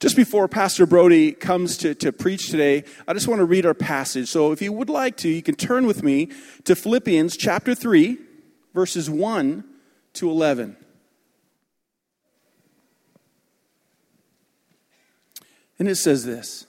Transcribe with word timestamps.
Just 0.00 0.14
before 0.14 0.46
Pastor 0.46 0.86
Brody 0.86 1.32
comes 1.32 1.76
to, 1.78 1.92
to 1.96 2.12
preach 2.12 2.50
today, 2.50 2.84
I 3.08 3.14
just 3.14 3.26
want 3.26 3.40
to 3.40 3.44
read 3.44 3.66
our 3.66 3.74
passage. 3.74 4.28
So 4.28 4.52
if 4.52 4.62
you 4.62 4.72
would 4.72 4.88
like 4.88 5.16
to, 5.18 5.28
you 5.28 5.42
can 5.42 5.56
turn 5.56 5.86
with 5.86 6.04
me 6.04 6.30
to 6.64 6.76
Philippians 6.76 7.36
chapter 7.36 7.74
3, 7.74 8.16
verses 8.74 9.10
1 9.10 9.64
to 10.14 10.30
11. 10.30 10.76
And 15.80 15.88
it 15.88 15.96
says 15.96 16.24
this 16.24 16.66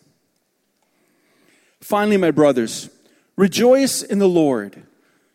Finally, 1.82 2.18
my 2.18 2.32
brothers, 2.32 2.90
rejoice 3.36 4.02
in 4.02 4.20
the 4.20 4.30
Lord. 4.30 4.84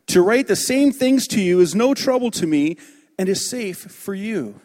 To 0.08 0.20
write 0.20 0.48
the 0.48 0.56
same 0.56 0.92
things 0.92 1.26
to 1.28 1.40
you 1.40 1.60
is 1.60 1.74
no 1.74 1.94
trouble 1.94 2.30
to 2.32 2.46
me 2.46 2.76
and 3.18 3.28
is 3.28 3.48
safe 3.48 3.78
for 3.78 4.14
you. 4.14 4.60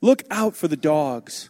Look 0.00 0.22
out 0.30 0.54
for 0.54 0.68
the 0.68 0.76
dogs 0.76 1.49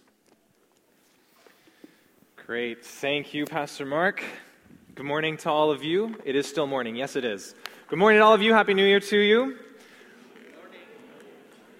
Great. 2.51 2.85
Thank 2.85 3.33
you, 3.33 3.45
Pastor 3.45 3.85
Mark. 3.85 4.21
Good 4.95 5.05
morning 5.05 5.37
to 5.37 5.49
all 5.49 5.71
of 5.71 5.85
you. 5.85 6.17
It 6.25 6.35
is 6.35 6.45
still 6.45 6.67
morning. 6.67 6.97
Yes, 6.97 7.15
it 7.15 7.23
is. 7.23 7.55
Good 7.87 7.97
morning 7.97 8.19
to 8.19 8.25
all 8.25 8.33
of 8.33 8.41
you. 8.41 8.51
Happy 8.53 8.73
New 8.73 8.83
Year 8.83 8.99
to 8.99 9.17
you. 9.17 9.57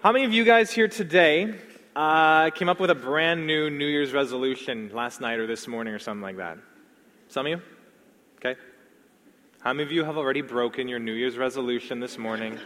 How 0.02 0.12
many 0.12 0.24
of 0.24 0.32
you 0.32 0.44
guys 0.44 0.72
here 0.72 0.88
today 0.88 1.54
uh, 1.94 2.48
came 2.52 2.70
up 2.70 2.80
with 2.80 2.88
a 2.88 2.94
brand 2.94 3.46
new 3.46 3.68
New 3.68 3.84
Year's 3.84 4.14
resolution 4.14 4.90
last 4.94 5.20
night 5.20 5.38
or 5.40 5.46
this 5.46 5.68
morning 5.68 5.92
or 5.92 5.98
something 5.98 6.22
like 6.22 6.38
that? 6.38 6.56
Some 7.28 7.44
of 7.44 7.50
you? 7.50 7.62
Okay. 8.36 8.58
How 9.60 9.74
many 9.74 9.82
of 9.82 9.92
you 9.92 10.04
have 10.04 10.16
already 10.16 10.40
broken 10.40 10.88
your 10.88 11.00
New 11.00 11.12
Year's 11.12 11.36
resolution 11.36 12.00
this 12.00 12.16
morning? 12.16 12.58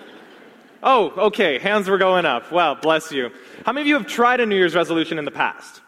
Oh, 0.80 1.10
okay. 1.26 1.58
Hands 1.58 1.88
were 1.88 1.98
going 1.98 2.24
up. 2.24 2.52
Well, 2.52 2.76
bless 2.76 3.10
you. 3.10 3.32
How 3.64 3.72
many 3.72 3.80
of 3.80 3.88
you 3.88 3.94
have 3.94 4.06
tried 4.06 4.38
a 4.38 4.46
New 4.46 4.54
Year's 4.54 4.76
resolution 4.76 5.18
in 5.18 5.24
the 5.24 5.32
past? 5.32 5.80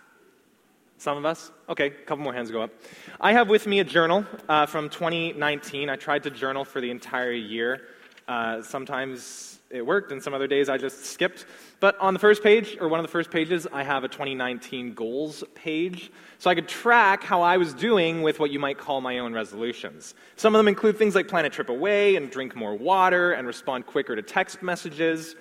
Some 1.01 1.17
of 1.17 1.25
us? 1.25 1.53
Okay, 1.69 1.87
a 1.87 1.91
couple 1.91 2.25
more 2.25 2.35
hands 2.35 2.51
go 2.51 2.61
up. 2.61 2.73
I 3.21 3.33
have 3.33 3.49
with 3.49 3.69
me 3.69 3.79
a 3.79 3.85
journal 3.85 4.25
uh, 4.49 4.67
from 4.67 4.89
2019. 4.89 5.89
I 5.89 5.95
tried 5.95 6.25
to 6.25 6.31
journal 6.31 6.65
for 6.65 6.81
the 6.81 6.91
entire 6.91 7.31
year. 7.31 7.83
Uh, 8.27 8.63
sometimes 8.63 9.61
it 9.71 9.87
worked, 9.87 10.11
and 10.11 10.21
some 10.21 10.35
other 10.35 10.49
days 10.49 10.69
I 10.69 10.77
just 10.77 11.05
skipped. 11.05 11.47
But 11.79 11.97
on 12.01 12.15
the 12.15 12.19
first 12.19 12.43
page, 12.43 12.77
or 12.81 12.89
one 12.89 12.99
of 12.99 13.07
the 13.07 13.13
first 13.13 13.31
pages, 13.31 13.65
I 13.73 13.85
have 13.85 14.03
a 14.03 14.09
2019 14.09 14.95
goals 14.95 15.45
page. 15.55 16.11
So 16.39 16.51
I 16.51 16.57
could 16.57 16.67
track 16.67 17.23
how 17.23 17.43
I 17.43 17.59
was 17.59 17.75
doing 17.75 18.23
with 18.23 18.41
what 18.41 18.51
you 18.51 18.59
might 18.59 18.77
call 18.77 19.01
my 19.01 19.21
own 19.21 19.33
resolutions. 19.33 20.17
Some 20.35 20.57
of 20.57 20.59
them 20.59 20.67
include 20.67 20.99
things 20.99 21.15
like 21.15 21.29
plan 21.29 21.45
a 21.45 21.51
trip 21.51 21.69
away, 21.69 22.17
and 22.17 22.29
drink 22.29 22.57
more 22.57 22.75
water, 22.75 23.35
and 23.35 23.47
respond 23.47 23.87
quicker 23.87 24.17
to 24.17 24.23
text 24.23 24.65
messages. 24.65 25.37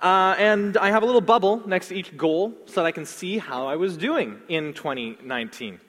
Uh, 0.00 0.36
and 0.38 0.76
I 0.76 0.90
have 0.90 1.02
a 1.02 1.06
little 1.06 1.20
bubble 1.20 1.66
next 1.66 1.88
to 1.88 1.94
each 1.94 2.16
goal 2.16 2.54
so 2.66 2.74
that 2.80 2.86
I 2.86 2.92
can 2.92 3.04
see 3.04 3.38
how 3.38 3.66
I 3.66 3.76
was 3.76 3.96
doing 3.96 4.40
in 4.48 4.72
2019. 4.74 5.80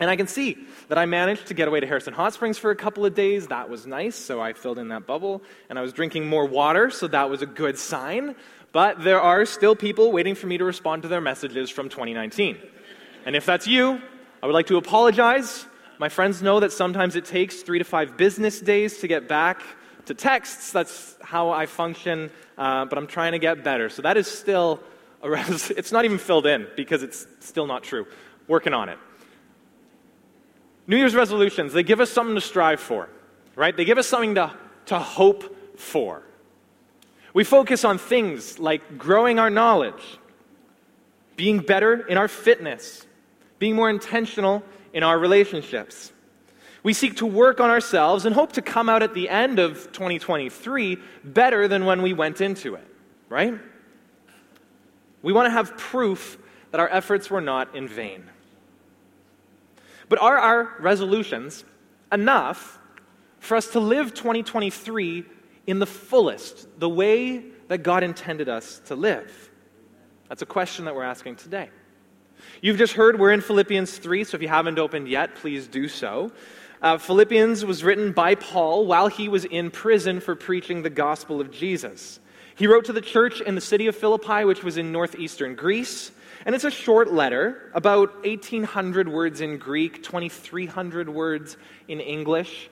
And 0.00 0.10
I 0.10 0.16
can 0.16 0.26
see 0.26 0.56
that 0.88 0.98
I 0.98 1.06
managed 1.06 1.46
to 1.46 1.54
get 1.54 1.66
away 1.66 1.80
to 1.80 1.86
Harrison 1.86 2.14
Hot 2.14 2.32
Springs 2.32 2.56
for 2.56 2.70
a 2.70 2.76
couple 2.76 3.04
of 3.04 3.14
days. 3.14 3.48
That 3.48 3.68
was 3.68 3.86
nice, 3.86 4.14
so 4.14 4.40
I 4.40 4.52
filled 4.52 4.78
in 4.78 4.88
that 4.88 5.06
bubble. 5.06 5.42
And 5.68 5.78
I 5.78 5.82
was 5.82 5.92
drinking 5.92 6.28
more 6.28 6.44
water, 6.44 6.90
so 6.90 7.08
that 7.08 7.28
was 7.30 7.42
a 7.42 7.46
good 7.46 7.78
sign. 7.78 8.36
But 8.70 9.02
there 9.02 9.20
are 9.20 9.44
still 9.44 9.74
people 9.74 10.12
waiting 10.12 10.34
for 10.34 10.46
me 10.46 10.58
to 10.58 10.64
respond 10.64 11.02
to 11.02 11.08
their 11.08 11.20
messages 11.20 11.70
from 11.70 11.88
2019. 11.88 12.58
And 13.26 13.34
if 13.34 13.44
that's 13.44 13.66
you, 13.66 14.00
I 14.42 14.46
would 14.46 14.52
like 14.52 14.66
to 14.66 14.76
apologize. 14.76 15.66
My 15.98 16.08
friends 16.08 16.42
know 16.42 16.60
that 16.60 16.70
sometimes 16.70 17.16
it 17.16 17.24
takes 17.24 17.62
three 17.62 17.78
to 17.78 17.84
five 17.84 18.16
business 18.16 18.60
days 18.60 18.98
to 18.98 19.08
get 19.08 19.26
back 19.26 19.62
to 20.08 20.14
texts. 20.14 20.72
That's 20.72 21.16
how 21.22 21.50
I 21.50 21.66
function 21.66 22.30
uh, 22.58 22.84
but 22.86 22.98
I'm 22.98 23.06
trying 23.06 23.32
to 23.32 23.38
get 23.38 23.62
better. 23.62 23.88
So 23.88 24.02
that 24.02 24.16
is 24.16 24.26
still, 24.26 24.80
it's 25.22 25.92
not 25.92 26.04
even 26.04 26.18
filled 26.18 26.44
in 26.44 26.66
because 26.76 27.02
it's 27.02 27.26
still 27.40 27.66
not 27.66 27.84
true. 27.84 28.06
Working 28.48 28.74
on 28.74 28.88
it. 28.88 28.98
New 30.86 30.96
Year's 30.96 31.14
resolutions, 31.14 31.72
they 31.72 31.82
give 31.82 32.00
us 32.00 32.10
something 32.10 32.34
to 32.34 32.40
strive 32.40 32.80
for, 32.80 33.08
right? 33.54 33.76
They 33.76 33.84
give 33.84 33.98
us 33.98 34.06
something 34.06 34.34
to, 34.34 34.52
to 34.86 34.98
hope 34.98 35.78
for. 35.78 36.22
We 37.34 37.44
focus 37.44 37.84
on 37.84 37.98
things 37.98 38.58
like 38.58 38.98
growing 38.98 39.38
our 39.38 39.50
knowledge, 39.50 40.18
being 41.36 41.60
better 41.60 42.06
in 42.06 42.16
our 42.16 42.26
fitness, 42.26 43.06
being 43.58 43.76
more 43.76 43.90
intentional 43.90 44.64
in 44.92 45.02
our 45.02 45.18
relationships. 45.18 46.10
We 46.82 46.92
seek 46.92 47.16
to 47.16 47.26
work 47.26 47.60
on 47.60 47.70
ourselves 47.70 48.24
and 48.24 48.34
hope 48.34 48.52
to 48.52 48.62
come 48.62 48.88
out 48.88 49.02
at 49.02 49.14
the 49.14 49.28
end 49.28 49.58
of 49.58 49.92
2023 49.92 50.98
better 51.24 51.68
than 51.68 51.84
when 51.84 52.02
we 52.02 52.12
went 52.12 52.40
into 52.40 52.74
it, 52.74 52.86
right? 53.28 53.54
We 55.22 55.32
want 55.32 55.46
to 55.46 55.50
have 55.50 55.76
proof 55.76 56.38
that 56.70 56.80
our 56.80 56.88
efforts 56.88 57.30
were 57.30 57.40
not 57.40 57.74
in 57.74 57.88
vain. 57.88 58.24
But 60.08 60.20
are 60.20 60.38
our 60.38 60.76
resolutions 60.78 61.64
enough 62.12 62.78
for 63.40 63.56
us 63.56 63.68
to 63.68 63.80
live 63.80 64.14
2023 64.14 65.24
in 65.66 65.78
the 65.78 65.86
fullest, 65.86 66.66
the 66.78 66.88
way 66.88 67.44
that 67.68 67.78
God 67.78 68.02
intended 68.02 68.48
us 68.48 68.80
to 68.86 68.94
live? 68.94 69.50
That's 70.28 70.42
a 70.42 70.46
question 70.46 70.84
that 70.84 70.94
we're 70.94 71.04
asking 71.04 71.36
today. 71.36 71.70
You've 72.60 72.78
just 72.78 72.92
heard 72.92 73.18
we're 73.18 73.32
in 73.32 73.40
Philippians 73.40 73.98
3, 73.98 74.24
so 74.24 74.36
if 74.36 74.42
you 74.42 74.48
haven't 74.48 74.78
opened 74.78 75.08
yet, 75.08 75.34
please 75.34 75.66
do 75.66 75.88
so. 75.88 76.32
Uh, 76.80 76.96
Philippians 76.96 77.64
was 77.64 77.82
written 77.82 78.12
by 78.12 78.36
Paul 78.36 78.86
while 78.86 79.08
he 79.08 79.28
was 79.28 79.44
in 79.44 79.70
prison 79.70 80.20
for 80.20 80.36
preaching 80.36 80.82
the 80.82 80.90
gospel 80.90 81.40
of 81.40 81.50
Jesus. 81.50 82.20
He 82.54 82.66
wrote 82.68 82.84
to 82.84 82.92
the 82.92 83.00
church 83.00 83.40
in 83.40 83.54
the 83.56 83.60
city 83.60 83.88
of 83.88 83.96
Philippi, 83.96 84.44
which 84.44 84.62
was 84.62 84.76
in 84.76 84.92
northeastern 84.92 85.56
Greece. 85.56 86.12
And 86.46 86.54
it's 86.54 86.64
a 86.64 86.70
short 86.70 87.12
letter, 87.12 87.70
about 87.74 88.24
1,800 88.24 89.08
words 89.08 89.40
in 89.40 89.58
Greek, 89.58 90.02
2,300 90.04 91.08
words 91.08 91.56
in 91.88 92.00
English. 92.00 92.70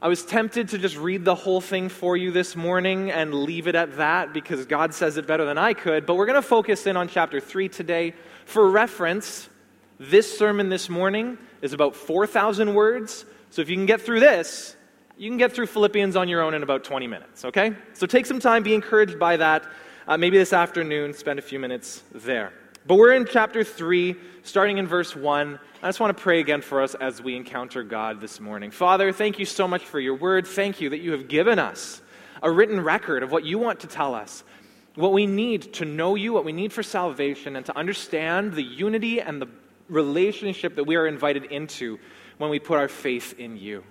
I 0.00 0.08
was 0.08 0.24
tempted 0.24 0.68
to 0.70 0.78
just 0.78 0.96
read 0.96 1.24
the 1.24 1.34
whole 1.34 1.60
thing 1.60 1.88
for 1.88 2.16
you 2.16 2.30
this 2.30 2.56
morning 2.56 3.10
and 3.10 3.34
leave 3.34 3.66
it 3.66 3.74
at 3.74 3.96
that 3.98 4.32
because 4.32 4.64
God 4.64 4.94
says 4.94 5.16
it 5.16 5.26
better 5.26 5.44
than 5.44 5.58
I 5.58 5.74
could. 5.74 6.06
But 6.06 6.14
we're 6.14 6.26
going 6.26 6.40
to 6.40 6.48
focus 6.48 6.86
in 6.86 6.96
on 6.96 7.08
chapter 7.08 7.40
3 7.40 7.68
today. 7.68 8.14
For 8.46 8.70
reference, 8.70 9.48
this 9.98 10.38
sermon 10.38 10.70
this 10.70 10.88
morning 10.88 11.36
is 11.60 11.72
about 11.72 11.94
4,000 11.94 12.74
words. 12.74 13.26
So 13.50 13.62
if 13.62 13.68
you 13.68 13.76
can 13.76 13.86
get 13.86 14.00
through 14.00 14.20
this, 14.20 14.76
you 15.18 15.28
can 15.28 15.36
get 15.36 15.52
through 15.52 15.66
Philippians 15.66 16.16
on 16.16 16.28
your 16.28 16.40
own 16.40 16.54
in 16.54 16.62
about 16.62 16.84
20 16.84 17.06
minutes, 17.06 17.44
okay? 17.44 17.74
So 17.92 18.06
take 18.06 18.24
some 18.24 18.40
time, 18.40 18.62
be 18.62 18.74
encouraged 18.74 19.18
by 19.18 19.36
that. 19.36 19.64
Uh, 20.06 20.16
maybe 20.16 20.38
this 20.38 20.52
afternoon, 20.52 21.12
spend 21.12 21.38
a 21.38 21.42
few 21.42 21.58
minutes 21.58 22.02
there. 22.14 22.52
But 22.86 22.94
we're 22.94 23.12
in 23.12 23.26
chapter 23.26 23.62
3, 23.62 24.16
starting 24.44 24.78
in 24.78 24.86
verse 24.86 25.14
1. 25.14 25.58
I 25.82 25.88
just 25.88 26.00
want 26.00 26.16
to 26.16 26.22
pray 26.22 26.40
again 26.40 26.62
for 26.62 26.80
us 26.80 26.94
as 26.94 27.20
we 27.20 27.36
encounter 27.36 27.82
God 27.82 28.20
this 28.20 28.40
morning. 28.40 28.70
Father, 28.70 29.12
thank 29.12 29.38
you 29.38 29.44
so 29.44 29.68
much 29.68 29.84
for 29.84 30.00
your 30.00 30.14
word. 30.14 30.46
Thank 30.46 30.80
you 30.80 30.88
that 30.90 31.00
you 31.00 31.12
have 31.12 31.28
given 31.28 31.58
us 31.58 32.00
a 32.42 32.50
written 32.50 32.80
record 32.80 33.22
of 33.22 33.32
what 33.32 33.44
you 33.44 33.58
want 33.58 33.80
to 33.80 33.86
tell 33.86 34.14
us, 34.14 34.44
what 34.94 35.12
we 35.12 35.26
need 35.26 35.74
to 35.74 35.84
know 35.84 36.14
you, 36.14 36.32
what 36.32 36.44
we 36.44 36.52
need 36.52 36.72
for 36.72 36.82
salvation, 36.82 37.56
and 37.56 37.66
to 37.66 37.76
understand 37.76 38.54
the 38.54 38.62
unity 38.62 39.20
and 39.20 39.42
the 39.42 39.48
relationship 39.90 40.76
that 40.76 40.84
we 40.84 40.96
are 40.96 41.06
invited 41.06 41.44
into 41.44 41.98
when 42.38 42.50
we 42.50 42.58
put 42.58 42.78
our 42.78 42.88
faith 42.88 43.38
in 43.38 43.56
you. 43.56 43.84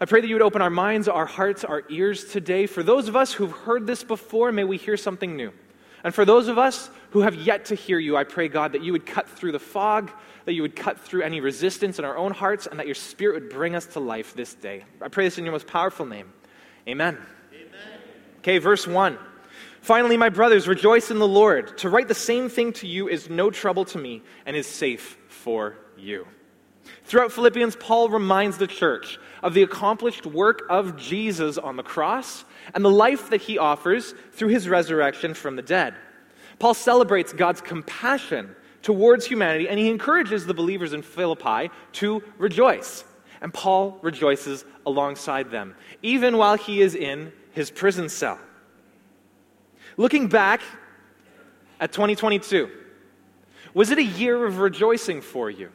I 0.00 0.06
pray 0.06 0.22
that 0.22 0.26
you 0.26 0.34
would 0.34 0.42
open 0.42 0.62
our 0.62 0.70
minds, 0.70 1.08
our 1.08 1.26
hearts, 1.26 1.62
our 1.62 1.84
ears 1.90 2.24
today. 2.24 2.66
For 2.66 2.82
those 2.82 3.06
of 3.06 3.16
us 3.16 3.32
who've 3.32 3.52
heard 3.52 3.86
this 3.86 4.02
before, 4.02 4.50
may 4.50 4.64
we 4.64 4.78
hear 4.78 4.96
something 4.96 5.36
new. 5.36 5.52
And 6.02 6.14
for 6.14 6.24
those 6.24 6.48
of 6.48 6.56
us 6.56 6.88
who 7.10 7.20
have 7.20 7.34
yet 7.34 7.66
to 7.66 7.74
hear 7.74 7.98
you, 7.98 8.16
I 8.16 8.24
pray, 8.24 8.48
God, 8.48 8.72
that 8.72 8.82
you 8.82 8.92
would 8.92 9.04
cut 9.04 9.28
through 9.28 9.52
the 9.52 9.58
fog, 9.58 10.10
that 10.46 10.54
you 10.54 10.62
would 10.62 10.74
cut 10.74 10.98
through 10.98 11.22
any 11.22 11.40
resistance 11.40 11.98
in 11.98 12.06
our 12.06 12.16
own 12.16 12.32
hearts, 12.32 12.66
and 12.66 12.78
that 12.78 12.86
your 12.86 12.94
Spirit 12.94 13.34
would 13.34 13.50
bring 13.50 13.74
us 13.74 13.84
to 13.88 14.00
life 14.00 14.34
this 14.34 14.54
day. 14.54 14.84
I 15.02 15.08
pray 15.08 15.24
this 15.24 15.36
in 15.36 15.44
your 15.44 15.52
most 15.52 15.66
powerful 15.66 16.06
name. 16.06 16.32
Amen. 16.88 17.18
Amen. 17.52 18.00
Okay, 18.38 18.56
verse 18.56 18.86
1. 18.86 19.18
Finally, 19.80 20.16
my 20.16 20.28
brothers, 20.28 20.68
rejoice 20.68 21.10
in 21.10 21.18
the 21.18 21.28
Lord. 21.28 21.78
To 21.78 21.88
write 21.88 22.08
the 22.08 22.14
same 22.14 22.48
thing 22.48 22.72
to 22.74 22.86
you 22.86 23.08
is 23.08 23.30
no 23.30 23.50
trouble 23.50 23.84
to 23.86 23.98
me 23.98 24.22
and 24.44 24.54
is 24.54 24.66
safe 24.66 25.16
for 25.28 25.76
you. 25.96 26.26
Throughout 27.04 27.32
Philippians, 27.32 27.76
Paul 27.76 28.08
reminds 28.08 28.58
the 28.58 28.66
church 28.66 29.18
of 29.42 29.54
the 29.54 29.62
accomplished 29.62 30.26
work 30.26 30.62
of 30.68 30.96
Jesus 30.96 31.56
on 31.56 31.76
the 31.76 31.82
cross 31.82 32.44
and 32.74 32.84
the 32.84 32.90
life 32.90 33.30
that 33.30 33.40
he 33.40 33.58
offers 33.58 34.14
through 34.32 34.48
his 34.48 34.68
resurrection 34.68 35.34
from 35.34 35.56
the 35.56 35.62
dead. 35.62 35.94
Paul 36.58 36.74
celebrates 36.74 37.32
God's 37.32 37.60
compassion 37.60 38.54
towards 38.82 39.26
humanity 39.26 39.68
and 39.68 39.78
he 39.78 39.88
encourages 39.88 40.46
the 40.46 40.54
believers 40.54 40.92
in 40.92 41.02
Philippi 41.02 41.70
to 41.92 42.22
rejoice. 42.38 43.04
And 43.40 43.52
Paul 43.52 43.98
rejoices 44.02 44.66
alongside 44.84 45.50
them, 45.50 45.74
even 46.02 46.36
while 46.36 46.58
he 46.58 46.82
is 46.82 46.94
in 46.94 47.32
his 47.52 47.70
prison 47.70 48.10
cell. 48.10 48.38
Looking 50.00 50.28
back 50.28 50.62
at 51.78 51.92
2022, 51.92 52.70
was 53.74 53.90
it 53.90 53.98
a 53.98 54.02
year 54.02 54.46
of 54.46 54.58
rejoicing 54.58 55.20
for 55.20 55.50
you? 55.50 55.68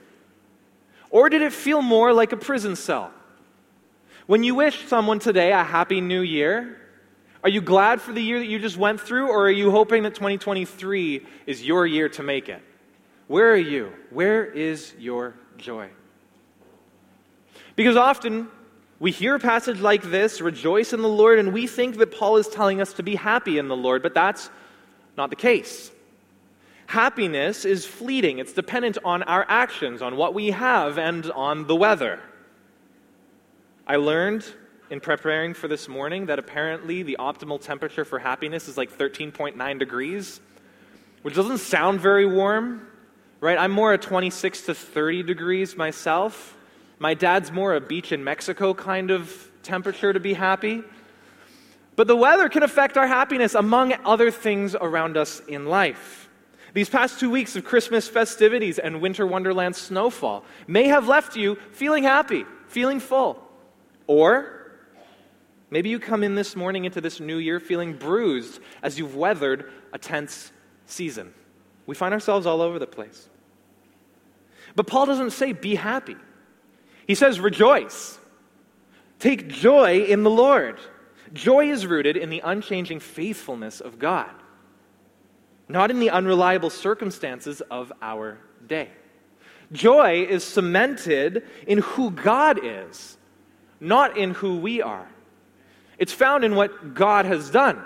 Or 1.12 1.30
did 1.30 1.44
it 1.44 1.54
feel 1.54 1.84
more 1.84 2.12
like 2.12 2.32
a 2.32 2.38
prison 2.38 2.76
cell? 2.76 3.14
When 4.26 4.44
you 4.44 4.56
wish 4.56 4.88
someone 4.88 5.20
today 5.20 5.52
a 5.52 5.64
happy 5.64 6.02
new 6.02 6.22
year, 6.22 6.76
are 7.44 7.50
you 7.50 7.62
glad 7.62 8.02
for 8.02 8.14
the 8.14 8.20
year 8.20 8.40
that 8.40 8.48
you 8.48 8.58
just 8.58 8.78
went 8.78 9.00
through, 9.00 9.28
or 9.28 9.46
are 9.46 9.52
you 9.52 9.70
hoping 9.70 10.02
that 10.02 10.16
2023 10.16 11.24
is 11.46 11.64
your 11.64 11.86
year 11.86 12.10
to 12.10 12.24
make 12.24 12.50
it? 12.50 12.64
Where 13.28 13.52
are 13.52 13.56
you? 13.56 13.92
Where 14.10 14.44
is 14.44 14.96
your 14.98 15.36
joy? 15.58 15.92
Because 17.76 17.96
often 17.96 18.48
we 19.00 19.12
hear 19.12 19.36
a 19.36 19.40
passage 19.40 19.80
like 19.82 20.04
this, 20.04 20.40
rejoice 20.40 20.94
in 20.94 21.02
the 21.02 21.10
Lord, 21.10 21.40
and 21.40 21.52
we 21.54 21.68
think 21.68 21.98
that 21.98 22.12
Paul 22.12 22.38
is 22.38 22.48
telling 22.48 22.82
us 22.82 22.94
to 22.94 23.04
be 23.04 23.16
happy 23.16 23.58
in 23.58 23.68
the 23.68 23.76
Lord, 23.76 24.02
but 24.02 24.14
that's 24.14 24.50
not 25.18 25.30
the 25.30 25.36
case. 25.36 25.92
Happiness 26.88 27.66
is 27.66 27.86
fleeting, 27.86 28.40
it's 28.40 28.54
dependent 28.54 28.98
on 29.04 29.24
our 29.24 29.46
actions, 29.50 30.02
on 30.02 30.16
what 30.16 30.34
we 30.34 30.52
have, 30.52 30.98
and 30.98 31.30
on 31.32 31.68
the 31.68 31.76
weather. 31.76 32.20
I 33.88 33.98
learned 33.98 34.46
in 34.90 35.00
preparing 35.00 35.54
for 35.54 35.68
this 35.68 35.88
morning 35.90 36.28
that 36.28 36.40
apparently 36.40 37.04
the 37.04 37.18
optimal 37.20 37.60
temperature 37.60 38.06
for 38.06 38.20
happiness 38.20 38.68
is 38.68 38.78
like 38.78 38.96
13.9 38.96 39.80
degrees, 39.80 40.40
which 41.24 41.36
doesn't 41.36 41.58
sound 41.58 42.00
very 42.00 42.26
warm, 42.26 42.88
right? 43.42 43.58
I'm 43.58 43.72
more 43.72 43.94
a 43.94 43.98
26 43.98 44.62
to 44.68 44.76
30 44.76 45.24
degrees 45.24 45.76
myself. 45.76 46.55
My 47.00 47.14
dad's 47.14 47.52
more 47.52 47.76
a 47.76 47.82
beach 47.82 48.12
in 48.12 48.24
Mexico 48.24 48.74
kind 48.74 49.12
of 49.12 49.52
temperature 49.64 50.14
to 50.14 50.20
be 50.20 50.34
happy. 50.34 50.84
But 51.96 52.08
the 52.08 52.16
weather 52.16 52.50
can 52.50 52.64
affect 52.64 52.98
our 52.98 53.08
happiness, 53.08 53.56
among 53.56 53.94
other 54.06 54.32
things 54.32 54.76
around 54.76 55.18
us 55.18 55.40
in 55.48 55.66
life. 55.66 56.30
These 56.74 56.90
past 56.90 57.22
two 57.22 57.30
weeks 57.30 57.56
of 57.56 57.64
Christmas 57.64 58.08
festivities 58.08 58.80
and 58.80 59.02
winter 59.02 59.26
wonderland 59.26 59.78
snowfall 59.78 60.44
may 60.68 60.88
have 60.90 61.08
left 61.08 61.38
you 61.38 61.56
feeling 61.72 62.04
happy, 62.04 62.46
feeling 62.68 63.00
full. 63.00 63.42
Or 64.08 64.74
maybe 65.70 65.90
you 65.90 66.00
come 66.00 66.22
in 66.22 66.36
this 66.36 66.54
morning 66.54 66.84
into 66.84 67.00
this 67.00 67.22
new 67.22 67.38
year 67.38 67.62
feeling 67.62 67.94
bruised 67.94 68.60
as 68.84 69.00
you've 69.00 69.16
weathered 69.16 69.72
a 69.94 69.98
tense 69.98 70.52
season. 70.86 71.34
We 71.86 71.96
find 71.96 72.14
ourselves 72.14 72.46
all 72.46 72.62
over 72.62 72.78
the 72.78 72.88
place. 72.88 73.30
But 74.76 74.88
Paul 74.88 75.06
doesn't 75.06 75.32
say 75.32 75.54
be 75.54 75.76
happy, 75.76 76.18
he 77.08 77.16
says 77.16 77.40
rejoice. 77.40 78.20
Take 79.20 79.48
joy 79.48 80.04
in 80.04 80.24
the 80.24 80.30
Lord. 80.30 80.80
Joy 81.34 81.72
is 81.72 81.86
rooted 81.86 82.18
in 82.18 82.30
the 82.30 82.42
unchanging 82.44 83.00
faithfulness 83.00 83.82
of 83.82 84.00
God 84.00 84.32
not 85.68 85.90
in 85.90 86.00
the 86.00 86.10
unreliable 86.10 86.70
circumstances 86.70 87.62
of 87.72 87.92
our 88.02 88.40
day. 88.68 88.90
Joy 89.72 90.26
is 90.30 90.44
cemented 90.44 91.44
in 91.66 91.80
who 91.80 92.12
God 92.12 92.60
is, 92.64 93.18
not 93.80 94.18
in 94.18 94.32
who 94.32 94.58
we 94.58 94.82
are. 94.82 95.08
It's 95.98 96.14
found 96.14 96.44
in 96.44 96.56
what 96.56 96.94
God 96.94 97.26
has 97.26 97.50
done, 97.50 97.84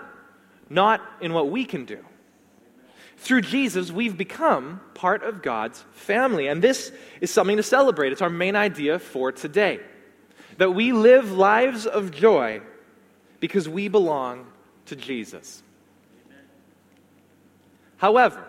not 0.70 1.02
in 1.22 1.34
what 1.34 1.50
we 1.50 1.64
can 1.64 1.86
do. 1.86 2.04
Through 3.20 3.42
Jesus, 3.42 3.92
we've 3.92 4.18
become 4.18 4.80
part 4.94 5.24
of 5.24 5.42
God's 5.42 5.84
family. 5.92 6.48
And 6.48 6.62
this 6.62 6.92
is 7.20 7.30
something 7.30 7.58
to 7.58 7.64
celebrate. 7.64 8.14
It's 8.14 8.22
our 8.22 8.30
main 8.30 8.56
idea 8.56 8.98
for 8.98 9.32
today 9.32 9.82
that 10.58 10.72
we 10.72 10.94
live 10.94 11.34
lives 11.34 11.86
of 11.86 12.12
joy 12.12 12.62
because 13.42 13.68
we 13.68 13.90
belong 13.90 14.48
to 14.86 14.96
Jesus. 14.96 15.64
However, 17.98 18.46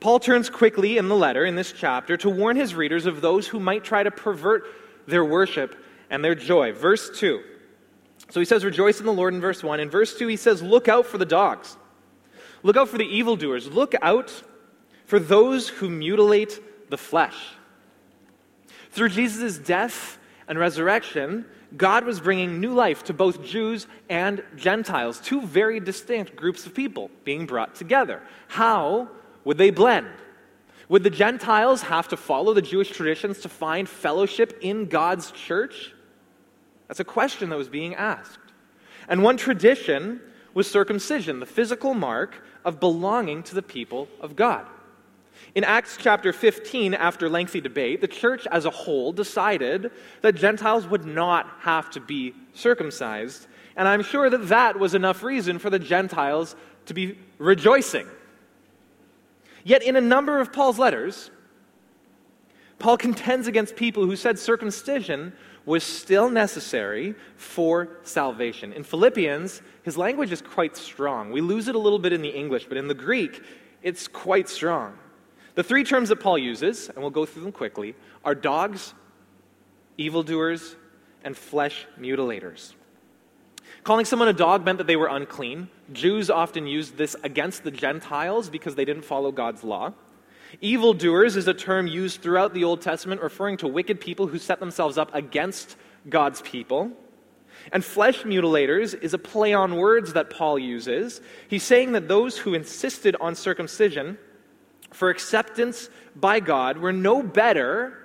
Paul 0.00 0.18
turns 0.18 0.50
quickly 0.50 0.98
in 0.98 1.08
the 1.08 1.14
letter, 1.14 1.44
in 1.44 1.54
this 1.54 1.72
chapter, 1.72 2.16
to 2.18 2.30
warn 2.30 2.56
his 2.56 2.74
readers 2.74 3.06
of 3.06 3.20
those 3.20 3.46
who 3.46 3.60
might 3.60 3.84
try 3.84 4.02
to 4.02 4.10
pervert 4.10 4.64
their 5.06 5.24
worship 5.24 5.76
and 6.10 6.24
their 6.24 6.34
joy. 6.34 6.72
Verse 6.72 7.16
2. 7.16 7.42
So 8.30 8.40
he 8.40 8.46
says, 8.46 8.64
Rejoice 8.64 8.98
in 8.98 9.06
the 9.06 9.12
Lord 9.12 9.34
in 9.34 9.40
verse 9.40 9.62
1. 9.62 9.78
In 9.78 9.88
verse 9.88 10.18
2, 10.18 10.26
he 10.26 10.36
says, 10.36 10.62
Look 10.62 10.88
out 10.88 11.06
for 11.06 11.18
the 11.18 11.24
dogs. 11.24 11.76
Look 12.62 12.76
out 12.76 12.88
for 12.88 12.98
the 12.98 13.04
evildoers. 13.04 13.68
Look 13.68 13.94
out 14.02 14.42
for 15.06 15.18
those 15.18 15.68
who 15.68 15.88
mutilate 15.88 16.60
the 16.90 16.98
flesh. 16.98 17.36
Through 18.90 19.10
Jesus' 19.10 19.58
death 19.58 20.18
and 20.48 20.58
resurrection, 20.58 21.46
God 21.76 22.04
was 22.04 22.20
bringing 22.20 22.60
new 22.60 22.74
life 22.74 23.04
to 23.04 23.12
both 23.12 23.44
Jews 23.44 23.86
and 24.08 24.42
Gentiles, 24.56 25.20
two 25.20 25.42
very 25.42 25.78
distinct 25.78 26.34
groups 26.34 26.66
of 26.66 26.74
people 26.74 27.10
being 27.24 27.46
brought 27.46 27.74
together. 27.76 28.22
How 28.48 29.08
would 29.44 29.58
they 29.58 29.70
blend? 29.70 30.08
Would 30.88 31.04
the 31.04 31.10
Gentiles 31.10 31.82
have 31.82 32.08
to 32.08 32.16
follow 32.16 32.52
the 32.52 32.62
Jewish 32.62 32.90
traditions 32.90 33.38
to 33.40 33.48
find 33.48 33.88
fellowship 33.88 34.58
in 34.60 34.86
God's 34.86 35.30
church? 35.30 35.94
That's 36.88 36.98
a 36.98 37.04
question 37.04 37.50
that 37.50 37.56
was 37.56 37.68
being 37.68 37.94
asked. 37.94 38.40
And 39.08 39.22
one 39.22 39.36
tradition 39.36 40.20
was 40.54 40.70
circumcision, 40.70 41.40
the 41.40 41.46
physical 41.46 41.94
mark 41.94 42.42
of 42.64 42.80
belonging 42.80 43.42
to 43.44 43.54
the 43.54 43.62
people 43.62 44.08
of 44.20 44.36
God. 44.36 44.66
In 45.54 45.64
Acts 45.64 45.96
chapter 45.98 46.32
15, 46.32 46.94
after 46.94 47.28
lengthy 47.28 47.60
debate, 47.60 48.00
the 48.00 48.08
church 48.08 48.46
as 48.50 48.66
a 48.66 48.70
whole 48.70 49.12
decided 49.12 49.90
that 50.22 50.34
Gentiles 50.34 50.86
would 50.86 51.04
not 51.04 51.48
have 51.60 51.90
to 51.90 52.00
be 52.00 52.34
circumcised. 52.54 53.46
And 53.76 53.88
I'm 53.88 54.02
sure 54.02 54.30
that 54.30 54.48
that 54.48 54.78
was 54.78 54.94
enough 54.94 55.22
reason 55.22 55.58
for 55.58 55.70
the 55.70 55.78
Gentiles 55.78 56.54
to 56.86 56.94
be 56.94 57.18
rejoicing. 57.38 58.06
Yet, 59.64 59.82
in 59.82 59.96
a 59.96 60.00
number 60.00 60.40
of 60.40 60.52
Paul's 60.52 60.78
letters, 60.78 61.30
Paul 62.78 62.96
contends 62.96 63.46
against 63.46 63.76
people 63.76 64.06
who 64.06 64.16
said 64.16 64.38
circumcision 64.38 65.32
was 65.70 65.84
still 65.84 66.28
necessary 66.28 67.14
for 67.36 67.88
salvation. 68.02 68.72
In 68.72 68.82
Philippians, 68.82 69.62
his 69.84 69.96
language 69.96 70.32
is 70.32 70.42
quite 70.42 70.76
strong. 70.76 71.30
We 71.30 71.40
lose 71.40 71.68
it 71.68 71.76
a 71.76 71.78
little 71.78 72.00
bit 72.00 72.12
in 72.12 72.22
the 72.22 72.28
English, 72.28 72.66
but 72.66 72.76
in 72.76 72.88
the 72.88 72.94
Greek, 72.94 73.40
it's 73.80 74.08
quite 74.08 74.48
strong. 74.48 74.98
The 75.54 75.62
three 75.62 75.84
terms 75.84 76.08
that 76.08 76.16
Paul 76.16 76.38
uses, 76.38 76.88
and 76.88 76.98
we'll 76.98 77.10
go 77.10 77.24
through 77.24 77.44
them 77.44 77.52
quickly, 77.52 77.94
are 78.24 78.34
dogs, 78.34 78.94
evildoers, 79.96 80.74
and 81.22 81.36
flesh 81.36 81.86
mutilators. 82.00 82.74
Calling 83.84 84.04
someone 84.04 84.26
a 84.26 84.32
dog 84.32 84.64
meant 84.64 84.78
that 84.78 84.88
they 84.88 84.96
were 84.96 85.06
unclean. 85.06 85.68
Jews 85.92 86.30
often 86.30 86.66
used 86.66 86.96
this 86.96 87.14
against 87.22 87.62
the 87.62 87.70
Gentiles 87.70 88.50
because 88.50 88.74
they 88.74 88.84
didn't 88.84 89.04
follow 89.04 89.30
God's 89.30 89.62
law. 89.62 89.92
Evildoers 90.60 91.36
is 91.36 91.48
a 91.48 91.54
term 91.54 91.86
used 91.86 92.20
throughout 92.20 92.54
the 92.54 92.64
Old 92.64 92.80
Testament 92.80 93.22
referring 93.22 93.56
to 93.58 93.68
wicked 93.68 94.00
people 94.00 94.26
who 94.26 94.38
set 94.38 94.60
themselves 94.60 94.98
up 94.98 95.14
against 95.14 95.76
God's 96.08 96.42
people. 96.42 96.90
And 97.72 97.84
flesh 97.84 98.22
mutilators 98.22 99.00
is 99.00 99.14
a 99.14 99.18
play 99.18 99.52
on 99.52 99.76
words 99.76 100.14
that 100.14 100.30
Paul 100.30 100.58
uses. 100.58 101.20
He's 101.48 101.62
saying 101.62 101.92
that 101.92 102.08
those 102.08 102.38
who 102.38 102.54
insisted 102.54 103.16
on 103.20 103.34
circumcision 103.34 104.18
for 104.92 105.10
acceptance 105.10 105.88
by 106.16 106.40
God 106.40 106.78
were 106.78 106.92
no 106.92 107.22
better 107.22 107.96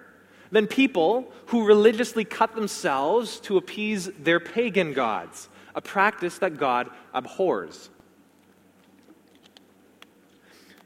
than 0.52 0.68
people 0.68 1.32
who 1.48 1.66
religiously 1.66 2.24
cut 2.24 2.54
themselves 2.54 3.40
to 3.42 3.58
appease 3.58 4.10
their 4.20 4.40
pagan 4.40 4.94
gods, 4.94 5.50
a 5.74 5.82
practice 5.82 6.38
that 6.40 6.58
God 6.58 6.90
abhors. 7.14 7.90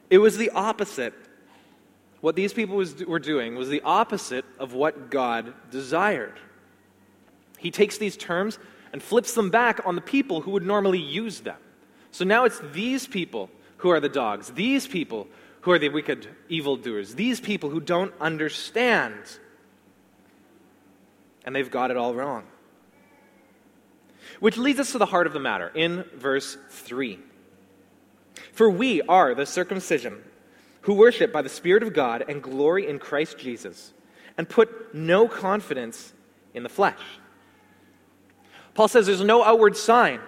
It 0.10 0.20
was 0.20 0.38
the 0.38 0.50
opposite. 0.52 1.14
What 2.22 2.36
these 2.36 2.54
people 2.54 2.76
was, 2.76 3.04
were 3.06 3.20
doing 3.20 3.56
was 3.56 3.70
the 3.70 3.82
opposite 3.84 4.46
of 4.60 4.74
what 4.74 5.10
God 5.10 5.54
desired. 5.72 6.40
He 7.58 7.72
takes 7.72 7.98
these 7.98 8.18
terms 8.18 8.60
and 8.92 9.02
flips 9.02 9.34
them 9.34 9.50
back 9.50 9.82
on 9.86 9.96
the 9.96 10.02
people 10.02 10.42
who 10.42 10.52
would 10.52 10.66
normally 10.66 11.00
use 11.00 11.42
them. 11.42 11.58
So 12.12 12.26
now 12.26 12.46
it's 12.46 12.60
these 12.74 13.08
people 13.08 13.50
who 13.78 13.90
are 13.90 14.00
the 14.00 14.10
dogs, 14.10 14.50
these 14.52 14.88
people 14.88 15.28
who 15.62 15.72
are 15.72 15.80
the 15.80 15.90
wicked 15.90 16.28
evildoers, 16.50 17.16
these 17.16 17.40
people 17.40 17.70
who 17.70 17.80
don't 17.80 18.14
understand. 18.20 19.16
And 21.46 21.56
they've 21.56 21.70
got 21.70 21.92
it 21.92 21.98
all 21.98 22.14
wrong. 22.14 22.46
Which 24.40 24.58
leads 24.58 24.80
us 24.80 24.92
to 24.92 24.98
the 24.98 25.06
heart 25.06 25.28
of 25.28 25.34
the 25.34 25.40
matter 25.40 25.72
in 25.74 26.04
verse 26.16 26.58
3. 26.70 27.20
For 28.54 28.70
we 28.70 29.02
are 29.04 29.36
the 29.36 29.46
circumcision 29.46 30.24
who 30.90 30.96
worship 30.96 31.32
by 31.32 31.44
the 31.44 31.50
Spirit 31.50 31.84
of 31.84 31.94
God 31.94 32.26
and 32.28 32.42
glory 32.42 32.88
in 32.90 32.98
Christ 32.98 33.38
Jesus 33.38 33.94
and 34.40 34.50
put 34.50 34.96
no 34.96 35.28
confidence 35.28 36.14
in 36.56 36.64
the 36.64 36.70
flesh. 36.70 36.98
Paul 38.74 38.88
says 38.88 39.06
there's 39.06 39.24
no 39.24 39.44
outward 39.44 39.78
sign, 39.78 40.20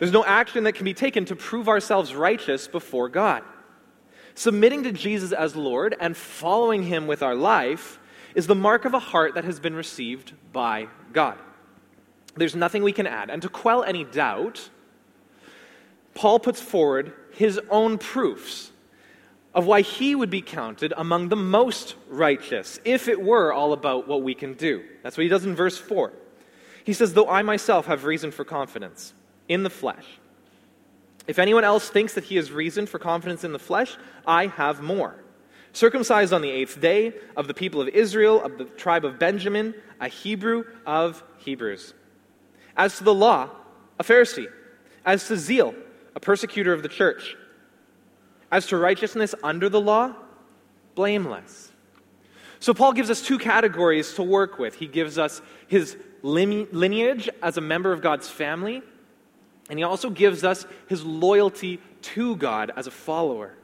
there's 0.00 0.10
no 0.10 0.24
action 0.24 0.64
that 0.64 0.72
can 0.72 0.84
be 0.84 0.92
taken 0.92 1.24
to 1.26 1.36
prove 1.36 1.68
ourselves 1.68 2.16
righteous 2.16 2.66
before 2.66 3.08
God. 3.08 3.44
Submitting 4.34 4.82
to 4.82 4.92
Jesus 4.92 5.30
as 5.30 5.54
Lord 5.54 5.94
and 6.00 6.16
following 6.16 6.82
him 6.82 7.06
with 7.06 7.22
our 7.22 7.36
life 7.36 8.00
is 8.34 8.48
the 8.48 8.56
mark 8.56 8.84
of 8.84 8.94
a 8.94 8.98
heart 8.98 9.36
that 9.36 9.44
has 9.44 9.60
been 9.60 9.76
received 9.76 10.32
by 10.52 10.88
God. 11.12 11.38
There's 12.34 12.56
nothing 12.56 12.82
we 12.82 12.92
can 12.92 13.06
add. 13.06 13.30
And 13.30 13.40
to 13.42 13.48
quell 13.48 13.84
any 13.84 14.02
doubt, 14.02 14.68
Paul 16.14 16.40
puts 16.40 16.60
forward 16.60 17.12
his 17.30 17.60
own 17.70 17.98
proofs 17.98 18.71
of 19.54 19.66
why 19.66 19.82
he 19.82 20.14
would 20.14 20.30
be 20.30 20.40
counted 20.40 20.92
among 20.96 21.28
the 21.28 21.36
most 21.36 21.94
righteous 22.08 22.80
if 22.84 23.08
it 23.08 23.20
were 23.20 23.52
all 23.52 23.72
about 23.72 24.08
what 24.08 24.22
we 24.22 24.34
can 24.34 24.54
do. 24.54 24.82
That's 25.02 25.16
what 25.16 25.22
he 25.22 25.28
does 25.28 25.44
in 25.44 25.54
verse 25.54 25.78
4. 25.78 26.12
He 26.84 26.92
says, 26.92 27.12
Though 27.12 27.28
I 27.28 27.42
myself 27.42 27.86
have 27.86 28.04
reason 28.04 28.30
for 28.30 28.44
confidence 28.44 29.12
in 29.48 29.62
the 29.62 29.70
flesh, 29.70 30.06
if 31.26 31.38
anyone 31.38 31.64
else 31.64 31.88
thinks 31.88 32.14
that 32.14 32.24
he 32.24 32.36
has 32.36 32.50
reason 32.50 32.86
for 32.86 32.98
confidence 32.98 33.44
in 33.44 33.52
the 33.52 33.58
flesh, 33.58 33.96
I 34.26 34.46
have 34.46 34.82
more. 34.82 35.16
Circumcised 35.72 36.32
on 36.32 36.42
the 36.42 36.50
eighth 36.50 36.80
day, 36.80 37.14
of 37.36 37.46
the 37.46 37.54
people 37.54 37.80
of 37.80 37.88
Israel, 37.88 38.42
of 38.42 38.58
the 38.58 38.64
tribe 38.64 39.04
of 39.04 39.18
Benjamin, 39.18 39.74
a 40.00 40.08
Hebrew 40.08 40.64
of 40.84 41.22
Hebrews. 41.38 41.94
As 42.76 42.98
to 42.98 43.04
the 43.04 43.14
law, 43.14 43.50
a 43.98 44.04
Pharisee. 44.04 44.48
As 45.04 45.26
to 45.28 45.36
zeal, 45.36 45.74
a 46.14 46.20
persecutor 46.20 46.72
of 46.72 46.82
the 46.82 46.88
church. 46.88 47.36
As 48.52 48.66
to 48.66 48.76
righteousness 48.76 49.34
under 49.42 49.68
the 49.68 49.80
law, 49.80 50.14
blameless. 50.94 51.72
So, 52.60 52.72
Paul 52.72 52.92
gives 52.92 53.10
us 53.10 53.20
two 53.20 53.38
categories 53.38 54.14
to 54.14 54.22
work 54.22 54.60
with. 54.60 54.76
He 54.76 54.86
gives 54.86 55.18
us 55.18 55.42
his 55.66 55.96
lineage 56.22 57.28
as 57.42 57.56
a 57.56 57.60
member 57.60 57.92
of 57.92 58.02
God's 58.02 58.28
family, 58.28 58.82
and 59.68 59.78
he 59.78 59.82
also 59.82 60.10
gives 60.10 60.44
us 60.44 60.66
his 60.86 61.02
loyalty 61.02 61.80
to 62.02 62.36
God 62.36 62.70
as 62.76 62.86
a 62.86 62.92
follower. 62.92 63.54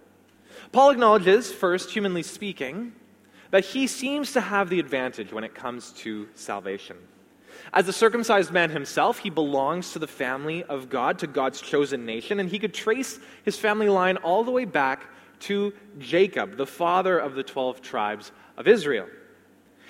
Paul 0.73 0.90
acknowledges, 0.90 1.52
first, 1.52 1.90
humanly 1.90 2.25
speaking, 2.25 2.92
that 3.50 3.64
he 3.64 3.87
seems 3.87 4.33
to 4.33 4.40
have 4.40 4.68
the 4.68 4.80
advantage 4.80 5.33
when 5.33 5.45
it 5.45 5.54
comes 5.54 5.92
to 5.92 6.28
salvation. 6.35 6.97
As 7.73 7.87
a 7.87 7.93
circumcised 7.93 8.51
man 8.51 8.71
himself, 8.71 9.19
he 9.19 9.31
belongs 9.31 9.93
to 9.93 9.99
the 9.99 10.07
family 10.07 10.65
of 10.65 10.89
God, 10.89 11.19
to 11.19 11.27
God's 11.27 11.61
chosen 11.61 12.07
nation, 12.07 12.41
and 12.41 12.49
he 12.49 12.59
could 12.59 12.73
trace 12.73 13.19
his 13.45 13.59
family 13.59 13.89
line 13.89 14.17
all 14.19 14.45
the 14.45 14.51
way 14.51 14.65
back 14.65 15.07
to 15.41 15.73
Jacob, 15.99 16.57
the 16.57 16.67
father 16.67 17.19
of 17.19 17.35
the 17.35 17.43
12 17.43 17.83
tribes 17.83 18.33
of 18.57 18.67
Israel. 18.67 19.07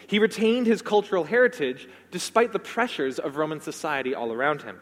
He 0.09 0.19
retained 0.19 0.67
his 0.67 0.83
cultural 0.83 1.25
heritage 1.25 1.89
despite 2.11 2.53
the 2.53 2.59
pressures 2.59 3.19
of 3.19 3.37
Roman 3.37 3.61
society 3.61 4.15
all 4.15 4.33
around 4.33 4.63
him. 4.63 4.81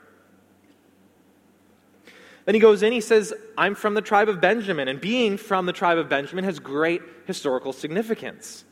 Then 2.44 2.54
he 2.54 2.60
goes 2.60 2.84
in, 2.84 2.92
he 2.92 3.00
says, 3.00 3.34
I'm 3.58 3.74
from 3.74 3.94
the 3.94 4.00
tribe 4.00 4.28
of 4.28 4.40
Benjamin, 4.40 4.86
and 4.86 5.00
being 5.00 5.36
from 5.36 5.66
the 5.66 5.72
tribe 5.72 5.98
of 5.98 6.08
Benjamin 6.08 6.44
has 6.44 6.60
great 6.60 7.02
historical 7.26 7.72
significance. 7.72 8.64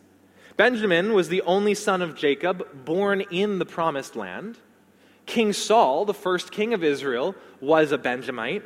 Benjamin 0.56 1.14
was 1.14 1.28
the 1.28 1.42
only 1.42 1.75
son 1.75 2.00
of 2.00 2.14
Jacob, 2.14 2.84
born 2.84 3.23
in 3.23 3.58
the 3.58 3.66
promised 3.66 4.14
land. 4.14 4.58
King 5.26 5.52
Saul, 5.52 6.04
the 6.04 6.14
first 6.14 6.52
king 6.52 6.75
of 6.75 6.84
Israel, 6.84 7.34
was 7.61 7.92
a 7.92 7.99
Benjamite. 7.99 8.62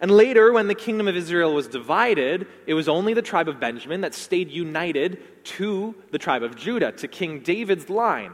And 0.00 0.10
later, 0.10 0.52
when 0.52 0.68
the 0.68 0.74
kingdom 0.74 1.08
of 1.08 1.16
Israel 1.16 1.54
was 1.54 1.68
divided, 1.68 2.46
it 2.66 2.74
was 2.74 2.88
only 2.88 3.14
the 3.14 3.22
tribe 3.22 3.48
of 3.48 3.58
Benjamin 3.58 4.02
that 4.02 4.12
stayed 4.12 4.50
united 4.50 5.44
to 5.44 5.94
the 6.10 6.18
tribe 6.18 6.42
of 6.42 6.54
Judah, 6.54 6.92
to 6.92 7.08
King 7.08 7.40
David's 7.40 7.88
line, 7.88 8.32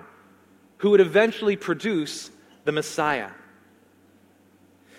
who 0.79 0.91
would 0.91 1.01
eventually 1.01 1.57
produce 1.57 2.31
the 2.65 2.73
Messiah. 2.73 3.31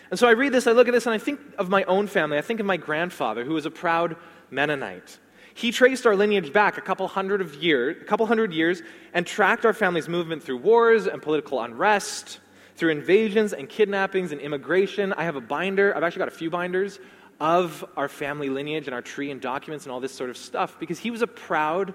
And 0.09 0.17
so 0.17 0.27
I 0.27 0.31
read 0.31 0.53
this, 0.53 0.67
I 0.67 0.71
look 0.71 0.87
at 0.87 0.93
this, 0.93 1.05
and 1.05 1.13
I 1.13 1.17
think 1.17 1.41
of 1.57 1.69
my 1.69 1.83
own 1.83 2.07
family. 2.07 2.37
I 2.37 2.41
think 2.41 2.59
of 2.59 2.65
my 2.65 2.77
grandfather, 2.77 3.43
who 3.43 3.55
was 3.55 3.65
a 3.65 3.71
proud 3.71 4.15
Mennonite. 4.51 5.17
He 5.53 5.71
traced 5.71 6.05
our 6.05 6.15
lineage 6.15 6.51
back 6.51 6.77
a 6.77 6.81
couple 6.81 7.07
hundred 7.07 7.41
of 7.41 7.55
years, 7.55 8.01
a 8.01 8.05
couple 8.05 8.25
hundred 8.25 8.53
years, 8.53 8.81
and 9.13 9.25
tracked 9.25 9.65
our 9.65 9.73
family's 9.73 10.09
movement 10.09 10.43
through 10.43 10.57
wars 10.57 11.07
and 11.07 11.21
political 11.21 11.61
unrest, 11.61 12.39
through 12.75 12.89
invasions 12.89 13.53
and 13.53 13.69
kidnappings 13.69 14.31
and 14.31 14.41
immigration. 14.41 15.13
I 15.13 15.23
have 15.23 15.35
a 15.35 15.41
binder. 15.41 15.95
I've 15.95 16.03
actually 16.03 16.19
got 16.19 16.27
a 16.29 16.31
few 16.31 16.49
binders 16.49 16.99
of 17.39 17.85
our 17.97 18.07
family 18.07 18.49
lineage 18.49 18.87
and 18.87 18.95
our 18.95 19.01
tree 19.01 19.29
and 19.31 19.41
documents 19.41 19.85
and 19.85 19.91
all 19.91 19.99
this 19.99 20.13
sort 20.13 20.29
of 20.29 20.37
stuff 20.37 20.79
because 20.79 20.99
he 20.99 21.11
was 21.11 21.21
a 21.21 21.27
proud 21.27 21.93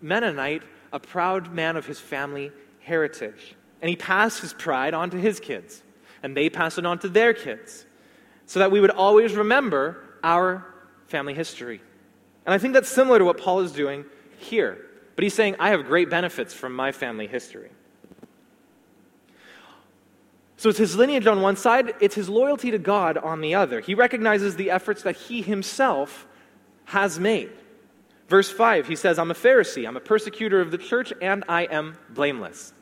Mennonite, 0.00 0.62
a 0.92 1.00
proud 1.00 1.52
man 1.52 1.76
of 1.76 1.86
his 1.86 1.98
family 1.98 2.52
heritage. 2.80 3.56
And 3.82 3.88
he 3.90 3.96
passed 3.96 4.40
his 4.40 4.52
pride 4.54 4.94
on 4.94 5.10
to 5.10 5.18
his 5.18 5.40
kids 5.40 5.82
and 6.22 6.36
they 6.36 6.48
passed 6.48 6.78
it 6.78 6.86
on 6.86 6.98
to 7.00 7.08
their 7.08 7.34
kids 7.34 7.84
so 8.46 8.60
that 8.60 8.70
we 8.70 8.80
would 8.80 8.90
always 8.90 9.34
remember 9.34 10.02
our 10.22 10.66
family 11.06 11.34
history. 11.34 11.80
And 12.46 12.54
I 12.54 12.58
think 12.58 12.74
that's 12.74 12.88
similar 12.88 13.18
to 13.18 13.24
what 13.24 13.38
Paul 13.38 13.60
is 13.60 13.72
doing 13.72 14.04
here. 14.38 14.78
But 15.16 15.24
he's 15.24 15.34
saying, 15.34 15.56
I 15.58 15.70
have 15.70 15.86
great 15.86 16.08
benefits 16.08 16.54
from 16.54 16.74
my 16.74 16.92
family 16.92 17.26
history. 17.26 17.70
So 20.58 20.70
it's 20.70 20.78
his 20.78 20.96
lineage 20.96 21.26
on 21.26 21.42
one 21.42 21.56
side, 21.56 21.94
it's 22.00 22.14
his 22.14 22.28
loyalty 22.28 22.70
to 22.70 22.78
God 22.78 23.18
on 23.18 23.40
the 23.40 23.54
other. 23.54 23.80
He 23.80 23.94
recognizes 23.94 24.56
the 24.56 24.70
efforts 24.70 25.02
that 25.02 25.16
he 25.16 25.42
himself 25.42 26.26
has 26.86 27.20
made. 27.20 27.50
Verse 28.28 28.50
5, 28.50 28.88
he 28.88 28.96
says, 28.96 29.18
I'm 29.18 29.30
a 29.30 29.34
Pharisee, 29.34 29.86
I'm 29.86 29.96
a 29.96 30.00
persecutor 30.00 30.60
of 30.60 30.70
the 30.70 30.78
church, 30.78 31.12
and 31.20 31.44
I 31.48 31.64
am 31.64 31.98
blameless. 32.10 32.72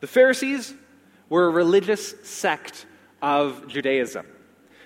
The 0.00 0.06
Pharisees 0.06 0.74
were 1.28 1.46
a 1.46 1.50
religious 1.50 2.14
sect 2.22 2.86
of 3.20 3.66
Judaism. 3.66 4.26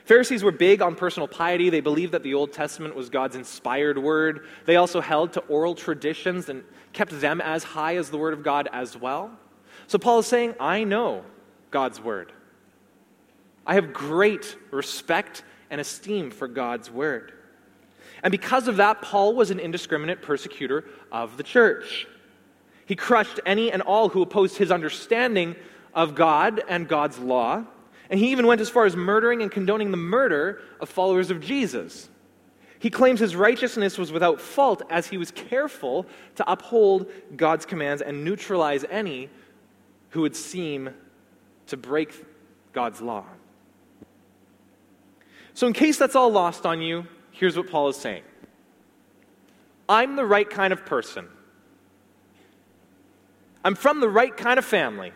Pharisees 0.09 0.43
were 0.43 0.53
big 0.53 0.81
on 0.81 0.95
personal 0.95 1.29
piety. 1.29 1.69
They 1.69 1.83
believed 1.83 2.13
that 2.13 2.23
the 2.23 2.33
Old 2.33 2.51
Testament 2.51 2.97
was 2.97 3.11
God's 3.11 3.37
inspired 3.37 3.99
word. 3.99 4.47
They 4.65 4.77
also 4.77 5.03
held 5.03 5.35
to 5.35 5.41
oral 5.41 5.75
traditions 5.75 6.49
and 6.49 6.65
kept 6.95 7.21
them 7.21 7.43
as 7.43 7.63
high 7.63 7.97
as 7.97 8.09
the 8.09 8.17
word 8.17 8.33
of 8.33 8.43
God 8.43 8.71
as 8.73 8.97
well. 8.97 9.31
So 9.87 9.99
Paul 9.99 10.21
is 10.21 10.27
saying, 10.27 10.55
I 10.59 10.85
know 10.85 11.27
God's 11.71 12.01
word. 12.01 12.33
I 13.67 13.75
have 13.75 13.93
great 13.93 14.57
respect 14.71 15.43
and 15.69 15.79
esteem 15.79 16.31
for 16.31 16.49
God's 16.49 16.91
word. 16.91 17.35
And 18.23 18.33
because 18.33 18.67
of 18.67 18.79
that, 18.79 19.03
Paul 19.03 19.35
was 19.35 19.51
an 19.51 19.61
indiscriminate 19.61 20.23
persecutor 20.23 20.87
of 21.13 21.37
the 21.37 21.43
church. 21.43 22.07
He 22.87 22.97
crushed 22.97 23.41
any 23.45 23.71
and 23.71 23.83
all 23.83 24.09
who 24.09 24.23
opposed 24.23 24.57
his 24.57 24.71
understanding 24.73 25.55
of 25.93 26.15
God 26.15 26.63
and 26.67 26.89
God's 26.89 27.19
law. 27.19 27.67
And 28.11 28.19
he 28.19 28.31
even 28.33 28.47
went 28.47 28.61
as 28.61 28.71
far 28.71 28.87
as 28.87 28.97
murdering 28.97 29.43
and 29.43 29.51
condoning 29.51 29.91
the 29.91 29.97
murder 29.97 30.61
of 30.81 30.89
followers 30.89 31.31
of 31.31 31.41
Jesus. 31.41 32.09
He 32.79 32.91
claims 32.91 33.21
his 33.21 33.35
righteousness 33.35 33.99
was 33.99 34.13
without 34.13 34.41
fault 34.41 34.83
as 34.89 35.09
he 35.09 35.19
was 35.19 35.31
careful 35.31 36.07
to 36.37 36.51
uphold 36.51 37.11
God's 37.37 37.67
commands 37.67 38.03
and 38.03 38.25
neutralize 38.25 38.85
any 38.89 39.29
who 40.11 40.23
would 40.23 40.37
seem 40.37 40.91
to 41.67 41.77
break 41.77 42.25
God's 42.73 43.01
law. 43.01 43.25
So, 45.55 45.67
in 45.67 45.73
case 45.73 45.99
that's 45.99 46.15
all 46.15 46.31
lost 46.31 46.65
on 46.65 46.81
you, 46.81 47.07
here's 47.33 47.57
what 47.57 47.69
Paul 47.69 47.89
is 47.89 47.97
saying 47.97 48.23
I'm 49.89 50.17
the 50.17 50.25
right 50.25 50.49
kind 50.49 50.73
of 50.73 50.87
person. 50.87 51.27
I'm 53.65 53.75
from 53.75 54.01
the 54.01 54.09
right 54.09 54.35
kind 54.35 54.59
of 54.59 54.65
family. 54.65 55.13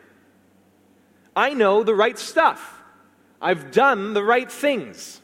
I 1.34 1.54
know 1.54 1.84
the 1.84 1.94
right 1.94 2.18
stuff. 2.18 2.81
I've 3.42 3.72
done 3.72 4.14
the 4.14 4.22
right 4.22 4.50
things. 4.50 5.20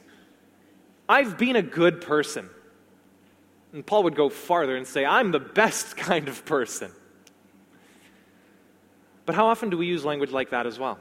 I've 1.08 1.38
been 1.38 1.54
a 1.54 1.62
good 1.62 2.00
person. 2.00 2.50
And 3.72 3.86
Paul 3.86 4.02
would 4.02 4.16
go 4.16 4.28
farther 4.28 4.76
and 4.76 4.84
say, 4.84 5.06
I'm 5.06 5.30
the 5.30 5.38
best 5.38 5.96
kind 5.96 6.28
of 6.28 6.44
person. 6.44 6.90
But 9.24 9.36
how 9.36 9.46
often 9.46 9.70
do 9.70 9.78
we 9.78 9.86
use 9.86 10.04
language 10.04 10.32
like 10.32 10.50
that 10.50 10.66
as 10.66 10.78
well? 10.78 10.98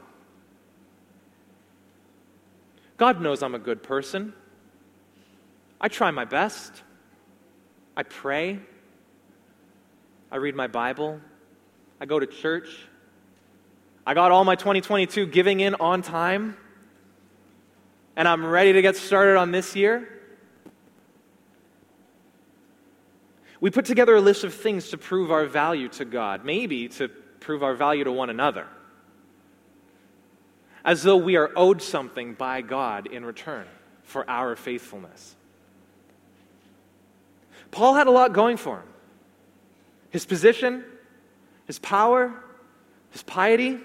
God 2.96 3.20
knows 3.20 3.42
I'm 3.42 3.54
a 3.54 3.58
good 3.58 3.82
person. 3.82 4.32
I 5.80 5.88
try 5.88 6.10
my 6.10 6.24
best. 6.24 6.82
I 7.96 8.04
pray. 8.04 8.60
I 10.30 10.36
read 10.36 10.54
my 10.54 10.66
Bible. 10.66 11.20
I 12.00 12.06
go 12.06 12.20
to 12.20 12.26
church. 12.26 12.68
I 14.06 14.14
got 14.14 14.30
all 14.30 14.44
my 14.44 14.56
2022 14.56 15.26
giving 15.26 15.60
in 15.60 15.74
on 15.76 16.02
time. 16.02 16.56
And 18.18 18.26
I'm 18.26 18.44
ready 18.44 18.72
to 18.72 18.82
get 18.82 18.96
started 18.96 19.36
on 19.36 19.52
this 19.52 19.76
year. 19.76 20.08
We 23.60 23.70
put 23.70 23.84
together 23.84 24.16
a 24.16 24.20
list 24.20 24.42
of 24.42 24.52
things 24.52 24.90
to 24.90 24.98
prove 24.98 25.30
our 25.30 25.46
value 25.46 25.88
to 25.90 26.04
God, 26.04 26.44
maybe 26.44 26.88
to 26.88 27.08
prove 27.38 27.62
our 27.62 27.74
value 27.76 28.02
to 28.02 28.10
one 28.10 28.28
another, 28.28 28.66
as 30.84 31.04
though 31.04 31.16
we 31.16 31.36
are 31.36 31.52
owed 31.54 31.80
something 31.80 32.34
by 32.34 32.60
God 32.60 33.06
in 33.06 33.24
return 33.24 33.66
for 34.02 34.28
our 34.28 34.56
faithfulness. 34.56 35.36
Paul 37.70 37.94
had 37.94 38.08
a 38.08 38.10
lot 38.10 38.32
going 38.32 38.56
for 38.56 38.78
him 38.78 38.88
his 40.10 40.26
position, 40.26 40.84
his 41.66 41.78
power, 41.78 42.34
his 43.10 43.22
piety. 43.22 43.78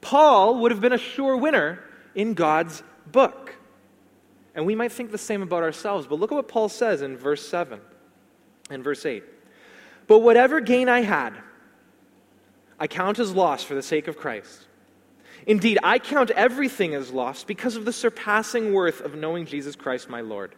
Paul 0.00 0.60
would 0.60 0.70
have 0.70 0.80
been 0.80 0.92
a 0.92 0.98
sure 0.98 1.36
winner 1.36 1.82
in 2.14 2.34
God's 2.34 2.84
book. 3.10 3.45
And 4.56 4.64
we 4.64 4.74
might 4.74 4.90
think 4.90 5.12
the 5.12 5.18
same 5.18 5.42
about 5.42 5.62
ourselves, 5.62 6.06
but 6.06 6.18
look 6.18 6.32
at 6.32 6.34
what 6.34 6.48
Paul 6.48 6.70
says 6.70 7.02
in 7.02 7.16
verse 7.18 7.46
7 7.46 7.78
and 8.70 8.82
verse 8.82 9.04
8. 9.04 9.22
But 10.06 10.20
whatever 10.20 10.60
gain 10.60 10.88
I 10.88 11.02
had, 11.02 11.34
I 12.80 12.86
count 12.86 13.18
as 13.18 13.32
loss 13.32 13.62
for 13.62 13.74
the 13.74 13.82
sake 13.82 14.08
of 14.08 14.16
Christ. 14.16 14.66
Indeed, 15.46 15.78
I 15.82 15.98
count 15.98 16.30
everything 16.30 16.94
as 16.94 17.10
loss 17.10 17.44
because 17.44 17.76
of 17.76 17.84
the 17.84 17.92
surpassing 17.92 18.72
worth 18.72 19.02
of 19.02 19.14
knowing 19.14 19.44
Jesus 19.44 19.76
Christ 19.76 20.08
my 20.08 20.22
Lord. 20.22 20.54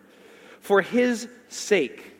For 0.61 0.81
his 0.81 1.29
sake, 1.49 2.13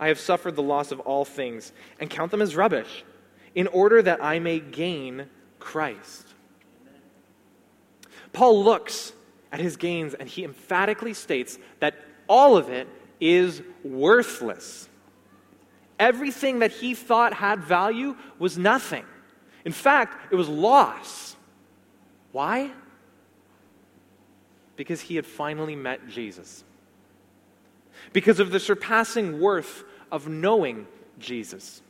I 0.00 0.08
have 0.08 0.18
suffered 0.18 0.56
the 0.56 0.62
loss 0.62 0.90
of 0.90 0.98
all 1.00 1.24
things 1.24 1.72
and 2.00 2.10
count 2.10 2.32
them 2.32 2.42
as 2.42 2.56
rubbish, 2.56 3.04
in 3.54 3.68
order 3.68 4.02
that 4.02 4.22
I 4.22 4.40
may 4.40 4.58
gain 4.58 5.26
Christ. 5.60 6.26
Paul 8.32 8.64
looks 8.64 9.12
at 9.52 9.60
his 9.60 9.76
gains 9.76 10.14
and 10.14 10.28
he 10.28 10.44
emphatically 10.44 11.14
states 11.14 11.58
that 11.80 11.94
all 12.28 12.56
of 12.56 12.68
it 12.68 12.88
is 13.20 13.62
worthless. 13.84 14.88
Everything 15.98 16.60
that 16.60 16.70
he 16.70 16.94
thought 16.94 17.34
had 17.34 17.62
value 17.62 18.16
was 18.38 18.56
nothing. 18.56 19.04
In 19.64 19.72
fact, 19.72 20.32
it 20.32 20.36
was 20.36 20.48
loss. 20.48 21.36
Why? 22.32 22.70
Because 24.76 25.00
he 25.00 25.16
had 25.16 25.26
finally 25.26 25.76
met 25.76 26.08
Jesus. 26.08 26.64
Because 28.12 28.40
of 28.40 28.50
the 28.50 28.60
surpassing 28.60 29.40
worth 29.40 29.84
of 30.10 30.28
knowing 30.28 30.86
Jesus. 31.18 31.82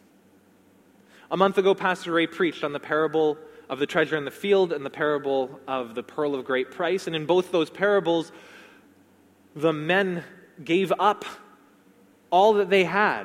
A 1.31 1.37
month 1.37 1.59
ago, 1.59 1.75
Pastor 1.75 2.13
Ray 2.13 2.27
preached 2.27 2.65
on 2.65 2.73
the 2.73 2.81
parable 2.81 3.39
of 3.71 3.79
the 3.79 3.87
treasure 3.87 4.17
in 4.17 4.25
the 4.25 4.31
field 4.33 4.73
and 4.73 4.85
the 4.85 4.91
parable 4.91 5.61
of 5.69 5.95
the 5.95 6.03
pearl 6.03 6.35
of 6.35 6.45
great 6.45 6.73
price. 6.73 7.07
And 7.07 7.15
in 7.15 7.25
both 7.25 7.53
those 7.53 7.71
parables, 7.71 8.33
the 9.55 9.73
men 9.73 10.25
gave 10.63 10.93
up 10.99 11.25
all 12.31 12.55
that 12.55 12.69
they 12.69 12.85
had 12.85 13.25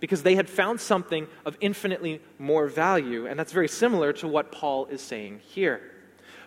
because 0.00 0.22
they 0.22 0.34
had 0.34 0.48
found 0.48 0.80
something 0.80 1.28
of 1.44 1.56
infinitely 1.60 2.22
more 2.38 2.66
value. 2.66 3.26
And 3.26 3.38
that's 3.38 3.52
very 3.52 3.68
similar 3.68 4.14
to 4.14 4.26
what 4.26 4.50
Paul 4.50 4.86
is 4.86 5.02
saying 5.02 5.40
here. 5.44 5.82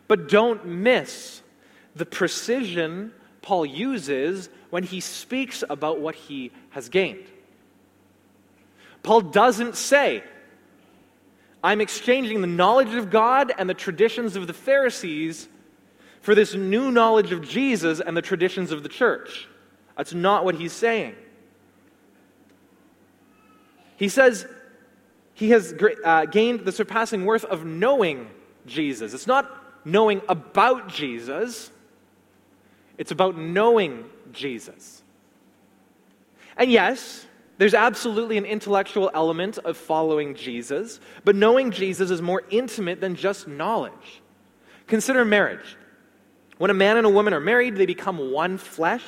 But 0.08 0.30
don't 0.30 0.66
miss 0.66 1.44
the 1.96 2.06
precision 2.06 3.14
Paul 3.44 3.68
uses 3.68 4.50
when 4.72 4.84
he 4.84 5.00
speaks 5.00 5.64
about 5.70 6.00
what 6.00 6.16
he 6.16 6.52
has 6.72 6.90
gained. 6.90 7.26
Paul 9.04 9.22
doesn't 9.22 9.76
say, 9.76 10.24
I'm 11.64 11.82
exchanging 11.82 12.42
the 12.42 12.48
knowledge 12.48 12.94
of 12.94 13.10
God 13.10 13.52
and 13.58 13.70
the 13.70 13.74
traditions 13.74 14.36
of 14.36 14.48
the 14.48 14.54
Pharisees 14.54 15.48
for 16.22 16.36
this 16.36 16.54
new 16.54 16.92
knowledge 16.92 17.32
of 17.32 17.48
Jesus 17.48 18.00
and 18.00 18.16
the 18.16 18.22
traditions 18.22 18.72
of 18.72 18.84
the 18.84 18.90
church. 18.90 19.48
That's 19.96 20.14
not 20.14 20.46
what 20.46 20.56
he's 20.56 20.74
saying. 20.74 21.16
He 23.98 24.10
says 24.10 24.48
he 25.34 25.52
has 25.52 25.74
uh, 26.04 26.26
gained 26.26 26.62
the 26.62 26.72
surpassing 26.72 27.26
worth 27.26 27.46
of 27.46 27.66
knowing 27.66 28.30
Jesus. 28.66 29.14
It's 29.14 29.28
not 29.28 29.52
knowing 29.86 30.22
about 30.28 30.90
Jesus, 30.90 31.72
it's 32.98 33.12
about 33.12 33.38
knowing 33.38 34.06
Jesus. 34.32 35.04
And 36.58 36.72
yes, 36.72 37.27
there's 37.58 37.74
absolutely 37.74 38.38
an 38.38 38.46
intellectual 38.46 39.10
element 39.14 39.58
of 39.58 39.78
following 39.78 40.36
Jesus, 40.36 41.00
but 41.24 41.36
knowing 41.36 41.72
Jesus 41.72 42.12
is 42.12 42.22
more 42.22 42.44
intimate 42.50 43.02
than 43.02 43.16
just 43.16 43.48
knowledge. 43.48 44.22
Consider 44.86 45.26
marriage. 45.26 45.76
When 46.58 46.72
a 46.72 46.76
man 46.76 46.98
and 46.98 47.06
a 47.06 47.10
woman 47.10 47.34
are 47.34 47.40
married, 47.40 47.76
they 47.76 47.86
become 47.86 48.32
one 48.32 48.58
flesh 48.58 49.04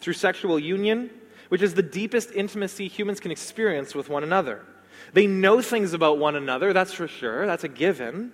through 0.00 0.14
sexual 0.14 0.58
union, 0.58 1.10
which 1.48 1.62
is 1.62 1.74
the 1.74 1.82
deepest 1.82 2.30
intimacy 2.32 2.88
humans 2.88 3.20
can 3.20 3.30
experience 3.30 3.94
with 3.94 4.08
one 4.08 4.22
another. 4.22 4.64
They 5.12 5.26
know 5.26 5.60
things 5.60 5.92
about 5.92 6.18
one 6.18 6.36
another, 6.36 6.72
that's 6.72 6.92
for 6.92 7.08
sure, 7.08 7.46
that's 7.46 7.64
a 7.64 7.68
given. 7.68 8.32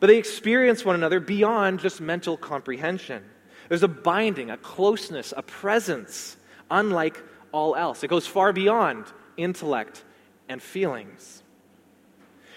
But 0.00 0.08
they 0.08 0.18
experience 0.18 0.84
one 0.84 0.94
another 0.94 1.20
beyond 1.20 1.80
just 1.80 2.00
mental 2.00 2.36
comprehension. 2.36 3.24
There's 3.68 3.82
a 3.82 3.88
binding, 3.88 4.50
a 4.50 4.56
closeness, 4.56 5.32
a 5.36 5.42
presence, 5.42 6.36
unlike 6.70 7.22
all 7.56 7.74
else. 7.74 8.04
It 8.04 8.08
goes 8.08 8.26
far 8.26 8.52
beyond 8.52 9.06
intellect 9.38 10.04
and 10.48 10.62
feelings. 10.62 11.42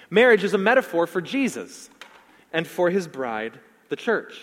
Marriage 0.09 0.43
is 0.43 0.53
a 0.53 0.57
metaphor 0.57 1.07
for 1.07 1.21
Jesus 1.21 1.89
and 2.51 2.67
for 2.67 2.89
his 2.89 3.07
bride, 3.07 3.59
the 3.87 3.95
church. 3.95 4.33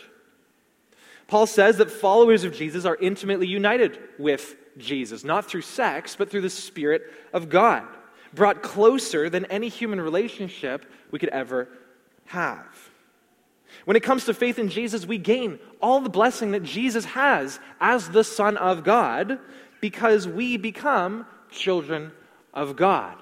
Paul 1.26 1.46
says 1.46 1.76
that 1.76 1.90
followers 1.90 2.44
of 2.44 2.54
Jesus 2.54 2.84
are 2.84 2.96
intimately 2.96 3.46
united 3.46 3.98
with 4.18 4.56
Jesus, 4.78 5.24
not 5.24 5.44
through 5.44 5.62
sex, 5.62 6.16
but 6.16 6.30
through 6.30 6.42
the 6.42 6.50
Spirit 6.50 7.02
of 7.32 7.48
God, 7.48 7.84
brought 8.32 8.62
closer 8.62 9.28
than 9.28 9.44
any 9.46 9.68
human 9.68 10.00
relationship 10.00 10.86
we 11.10 11.18
could 11.18 11.28
ever 11.30 11.68
have. 12.26 12.90
When 13.84 13.96
it 13.96 14.02
comes 14.02 14.24
to 14.24 14.34
faith 14.34 14.58
in 14.58 14.68
Jesus, 14.68 15.04
we 15.04 15.18
gain 15.18 15.58
all 15.82 16.00
the 16.00 16.08
blessing 16.08 16.52
that 16.52 16.62
Jesus 16.62 17.04
has 17.04 17.60
as 17.80 18.08
the 18.08 18.24
Son 18.24 18.56
of 18.56 18.84
God 18.84 19.38
because 19.86 20.26
we 20.26 20.56
become 20.56 21.24
children 21.48 22.10
of 22.52 22.74
God. 22.74 23.16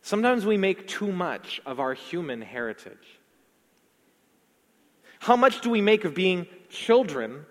Sometimes 0.00 0.46
we 0.46 0.56
make 0.56 0.88
too 0.88 1.12
much 1.12 1.60
of 1.66 1.78
our 1.78 1.92
human 1.92 2.40
heritage. 2.40 3.20
How 5.18 5.36
much 5.36 5.60
do 5.60 5.68
we 5.68 5.82
make 5.82 6.06
of 6.06 6.14
being 6.14 6.46
children 6.70 7.44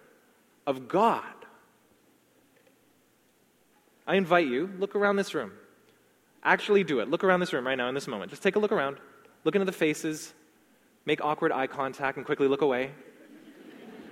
of 0.66 0.88
God? 0.88 1.22
I 4.08 4.16
invite 4.16 4.48
you, 4.48 4.72
look 4.80 4.96
around 4.96 5.18
this 5.18 5.36
room. 5.36 5.52
Actually, 6.44 6.84
do 6.84 7.02
it. 7.02 7.08
Look 7.08 7.24
around 7.24 7.40
this 7.40 7.54
room 7.54 7.68
right 7.68 7.78
now 7.78 7.88
in 7.88 7.94
this 7.94 8.08
moment. 8.08 8.32
Just 8.32 8.42
take 8.42 8.56
a 8.56 8.60
look 8.60 8.72
around. 8.72 8.98
Look 9.44 9.54
into 9.54 9.66
the 9.66 9.72
faces. 9.72 10.34
Make 11.06 11.24
awkward 11.24 11.52
eye 11.52 11.68
contact 11.68 12.18
and 12.18 12.26
quickly 12.26 12.48
look 12.48 12.64
away 12.64 12.90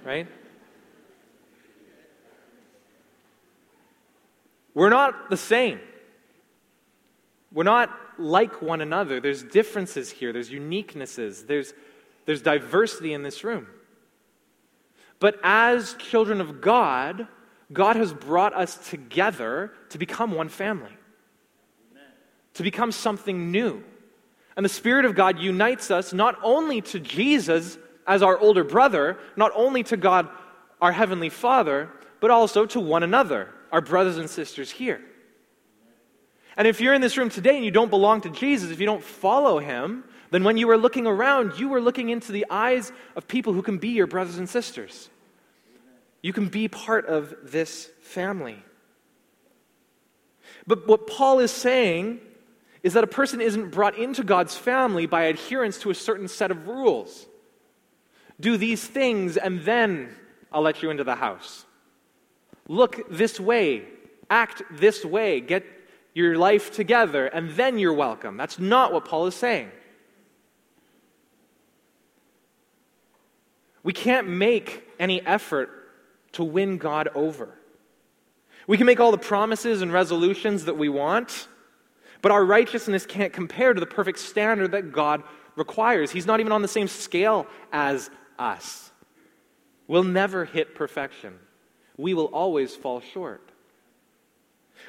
right? 0.03 0.27
We're 4.73 4.89
not 4.89 5.29
the 5.29 5.37
same. 5.37 5.79
We're 7.51 7.63
not 7.63 7.89
like 8.17 8.61
one 8.61 8.81
another. 8.81 9.19
There's 9.19 9.43
differences 9.43 10.09
here, 10.09 10.33
there's 10.33 10.49
uniquenesses, 10.49 11.45
there's, 11.45 11.73
there's 12.25 12.41
diversity 12.41 13.13
in 13.13 13.23
this 13.23 13.43
room. 13.43 13.67
But 15.19 15.39
as 15.43 15.93
children 15.93 16.41
of 16.41 16.61
God, 16.61 17.27
God 17.71 17.95
has 17.95 18.13
brought 18.13 18.53
us 18.53 18.89
together 18.89 19.71
to 19.89 19.97
become 19.97 20.31
one 20.33 20.49
family, 20.49 20.91
Amen. 21.91 22.03
to 22.55 22.63
become 22.63 22.91
something 22.91 23.51
new. 23.51 23.83
And 24.55 24.63
the 24.63 24.69
Spirit 24.69 25.05
of 25.05 25.15
God 25.15 25.39
unites 25.39 25.89
us 25.89 26.13
not 26.13 26.37
only 26.43 26.81
to 26.81 26.99
Jesus, 26.99 27.77
as 28.05 28.21
our 28.21 28.37
older 28.37 28.63
brother, 28.63 29.17
not 29.35 29.51
only 29.55 29.83
to 29.83 29.97
God, 29.97 30.27
our 30.81 30.91
Heavenly 30.91 31.29
Father, 31.29 31.89
but 32.19 32.29
also 32.29 32.65
to 32.65 32.79
one 32.79 33.03
another, 33.03 33.49
our 33.73 33.81
brothers 33.81 34.17
and 34.17 34.29
sisters 34.29 34.71
here. 34.71 35.01
And 36.55 36.67
if 36.67 36.79
you're 36.79 36.93
in 36.93 37.01
this 37.01 37.17
room 37.17 37.29
today 37.29 37.55
and 37.55 37.65
you 37.65 37.71
don't 37.71 37.89
belong 37.89 38.21
to 38.21 38.29
Jesus, 38.29 38.69
if 38.69 38.79
you 38.79 38.85
don't 38.85 39.03
follow 39.03 39.57
him, 39.57 40.03
then 40.29 40.43
when 40.43 40.57
you 40.57 40.67
were 40.67 40.77
looking 40.77 41.07
around, 41.07 41.59
you 41.59 41.67
were 41.67 41.81
looking 41.81 42.09
into 42.09 42.31
the 42.31 42.45
eyes 42.51 42.91
of 43.15 43.27
people 43.27 43.51
who 43.51 43.63
can 43.63 43.79
be 43.79 43.89
your 43.89 44.05
brothers 44.05 44.37
and 44.37 44.47
sisters. 44.47 45.09
You 46.21 46.33
can 46.33 46.49
be 46.49 46.67
part 46.67 47.07
of 47.07 47.35
this 47.43 47.89
family. 48.01 48.63
But 50.67 50.87
what 50.87 51.07
Paul 51.07 51.39
is 51.39 51.51
saying 51.51 52.19
is 52.83 52.93
that 52.93 53.03
a 53.03 53.07
person 53.07 53.41
isn't 53.41 53.71
brought 53.71 53.97
into 53.97 54.23
God's 54.23 54.55
family 54.55 55.07
by 55.07 55.23
adherence 55.23 55.79
to 55.79 55.89
a 55.89 55.95
certain 55.95 56.27
set 56.27 56.51
of 56.51 56.67
rules. 56.67 57.25
Do 58.39 58.55
these 58.55 58.85
things, 58.85 59.35
and 59.35 59.61
then 59.61 60.15
I'll 60.51 60.61
let 60.61 60.83
you 60.83 60.91
into 60.91 61.03
the 61.03 61.15
house. 61.15 61.65
Look 62.67 63.09
this 63.09 63.39
way, 63.39 63.85
act 64.29 64.61
this 64.71 65.03
way, 65.03 65.41
get 65.41 65.65
your 66.13 66.37
life 66.37 66.71
together, 66.71 67.27
and 67.27 67.51
then 67.51 67.79
you're 67.79 67.93
welcome. 67.93 68.37
That's 68.37 68.59
not 68.59 68.93
what 68.93 69.05
Paul 69.05 69.27
is 69.27 69.35
saying. 69.35 69.71
We 73.83 73.93
can't 73.93 74.29
make 74.29 74.87
any 74.99 75.21
effort 75.25 75.69
to 76.33 76.43
win 76.43 76.77
God 76.77 77.09
over. 77.15 77.53
We 78.65 78.77
can 78.77 78.85
make 78.85 78.99
all 78.99 79.11
the 79.11 79.17
promises 79.17 79.81
and 79.81 79.91
resolutions 79.91 80.65
that 80.65 80.77
we 80.77 80.87
want, 80.87 81.49
but 82.21 82.31
our 82.31 82.45
righteousness 82.45 83.05
can't 83.05 83.33
compare 83.33 83.73
to 83.73 83.79
the 83.79 83.85
perfect 83.85 84.19
standard 84.19 84.71
that 84.71 84.93
God 84.93 85.23
requires. 85.57 86.11
He's 86.11 86.25
not 86.25 86.39
even 86.39 86.53
on 86.53 86.61
the 86.61 86.67
same 86.67 86.87
scale 86.87 87.45
as 87.73 88.09
us. 88.39 88.91
We'll 89.87 90.03
never 90.03 90.45
hit 90.45 90.75
perfection, 90.75 91.37
we 91.97 92.13
will 92.13 92.25
always 92.25 92.75
fall 92.75 93.01
short. 93.01 93.41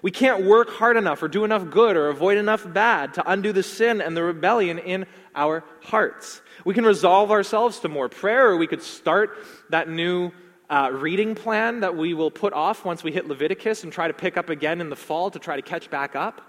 We 0.02 0.10
can't 0.10 0.44
work 0.44 0.70
hard 0.70 0.96
enough 0.96 1.22
or 1.22 1.28
do 1.28 1.44
enough 1.44 1.70
good 1.70 1.96
or 1.96 2.08
avoid 2.08 2.36
enough 2.36 2.70
bad 2.72 3.14
to 3.14 3.30
undo 3.30 3.52
the 3.52 3.62
sin 3.62 4.00
and 4.00 4.16
the 4.16 4.22
rebellion 4.22 4.78
in 4.78 5.06
our 5.34 5.64
hearts. 5.82 6.42
We 6.64 6.74
can 6.74 6.84
resolve 6.84 7.30
ourselves 7.30 7.80
to 7.80 7.88
more 7.88 8.08
prayer, 8.08 8.50
or 8.50 8.56
we 8.56 8.66
could 8.66 8.82
start 8.82 9.36
that 9.70 9.88
new 9.88 10.32
uh, 10.68 10.90
reading 10.92 11.34
plan 11.34 11.80
that 11.80 11.96
we 11.96 12.14
will 12.14 12.30
put 12.30 12.52
off 12.52 12.84
once 12.84 13.04
we 13.04 13.12
hit 13.12 13.28
Leviticus 13.28 13.84
and 13.84 13.92
try 13.92 14.08
to 14.08 14.14
pick 14.14 14.36
up 14.36 14.48
again 14.48 14.80
in 14.80 14.90
the 14.90 14.96
fall 14.96 15.30
to 15.30 15.38
try 15.38 15.56
to 15.56 15.62
catch 15.62 15.90
back 15.90 16.16
up. 16.16 16.40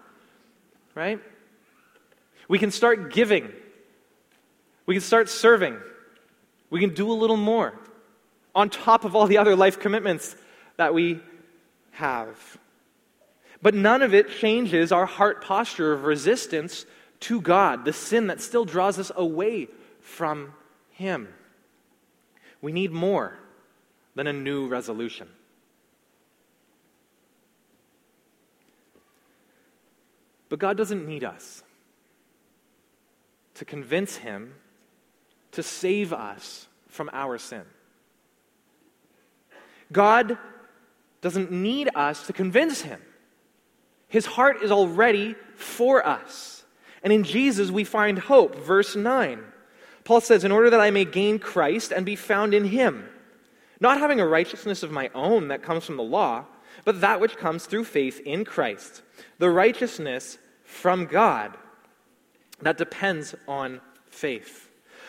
Right? 0.94 1.20
We 2.48 2.60
can 2.60 2.72
start 2.72 3.14
giving. 3.14 3.52
We 4.86 4.96
can 4.96 5.02
start 5.02 5.30
serving. 5.30 5.78
We 6.70 6.80
can 6.80 6.94
do 6.94 7.12
a 7.12 7.14
little 7.14 7.38
more 7.38 7.74
on 8.54 8.70
top 8.70 9.04
of 9.04 9.16
all 9.16 9.28
the 9.28 9.38
other 9.38 9.56
life 9.56 9.80
commitments 9.80 10.36
that 10.78 10.94
we 10.94 11.20
have. 11.92 12.58
But 13.62 13.74
none 13.74 14.02
of 14.02 14.14
it 14.14 14.30
changes 14.30 14.92
our 14.92 15.06
heart 15.06 15.44
posture 15.44 15.94
of 15.94 16.04
resistance 16.04 16.86
to 17.22 17.42
God, 17.42 17.86
the 17.86 17.94
sin 17.94 18.28
that 18.28 18.42
still 18.42 18.66
draws 18.66 19.00
us 19.00 19.12
away 19.16 19.68
from 20.02 20.54
Him. 20.92 21.28
We 22.62 22.72
need 22.72 22.92
more 22.92 23.38
than 24.16 24.28
a 24.28 24.34
new 24.34 24.68
resolution. 24.68 25.28
But 30.50 30.60
God 30.60 30.78
doesn't 30.78 31.08
need 31.08 31.24
us 31.24 31.64
to 33.56 33.66
convince 33.66 34.18
Him 34.18 34.54
to 35.54 35.64
save 35.64 36.14
us 36.14 36.68
from 36.90 37.10
our 37.14 37.38
sin. 37.38 37.64
God 39.92 40.38
doesn't 41.26 41.52
need 41.52 41.90
us 41.96 42.28
to 42.28 42.34
convince 42.34 42.82
Him. 42.82 43.02
His 44.08 44.28
heart 44.28 44.62
is 44.62 44.70
already 44.70 45.34
for 45.56 46.06
us. 46.06 46.64
And 47.02 47.12
in 47.12 47.24
Jesus, 47.24 47.72
we 47.72 47.84
find 47.84 48.20
hope. 48.20 48.54
Verse 48.58 48.96
9. 48.96 49.44
Paul 50.04 50.22
says, 50.22 50.44
In 50.44 50.52
order 50.52 50.70
that 50.70 50.80
I 50.80 50.92
may 50.92 51.04
gain 51.04 51.40
Christ 51.40 51.92
and 51.92 52.06
be 52.06 52.16
found 52.16 52.54
in 52.54 52.66
him, 52.66 53.10
not 53.80 53.98
having 53.98 54.20
a 54.20 54.28
righteousness 54.28 54.84
of 54.84 54.92
my 54.92 55.10
own 55.16 55.48
that 55.48 55.64
comes 55.64 55.84
from 55.84 55.98
the 55.98 56.04
law, 56.04 56.46
but 56.84 57.02
that 57.02 57.20
which 57.20 57.38
comes 57.38 57.66
through 57.66 57.86
faith 57.86 58.20
in 58.20 58.46
Christ, 58.46 59.02
the 59.40 59.50
righteousness 59.50 60.38
from 60.64 61.08
God 61.08 61.58
that 62.62 62.78
depends 62.78 63.34
on 63.48 63.82
faith. 64.12 64.65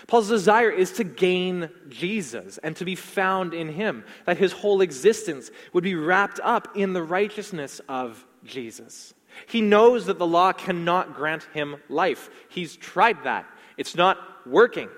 Paul's 0.07 0.29
desire 0.29 0.71
is 0.71 0.93
to 0.93 1.05
gain 1.05 1.69
Jesus 1.89 2.59
and 2.59 2.77
to 2.77 2.85
be 2.85 2.95
found 2.95 3.55
in 3.55 3.69
him, 3.69 4.05
that 4.25 4.39
his 4.39 4.53
whole 4.53 4.81
existence 4.81 5.51
would 5.73 5.83
be 5.83 5.97
wrapped 5.97 6.39
up 6.43 6.77
in 6.77 6.93
the 6.93 7.03
righteousness 7.03 7.81
of 7.89 8.25
Jesus. 8.45 9.15
He 9.49 9.61
knows 9.61 10.07
that 10.07 10.19
the 10.19 10.27
law 10.27 10.53
cannot 10.53 11.15
grant 11.15 11.43
him 11.53 11.77
life. 11.89 12.31
He's 12.49 12.77
tried 12.77 13.25
that, 13.25 13.47
it's 13.77 13.97
not 13.97 14.19
working. 14.47 14.89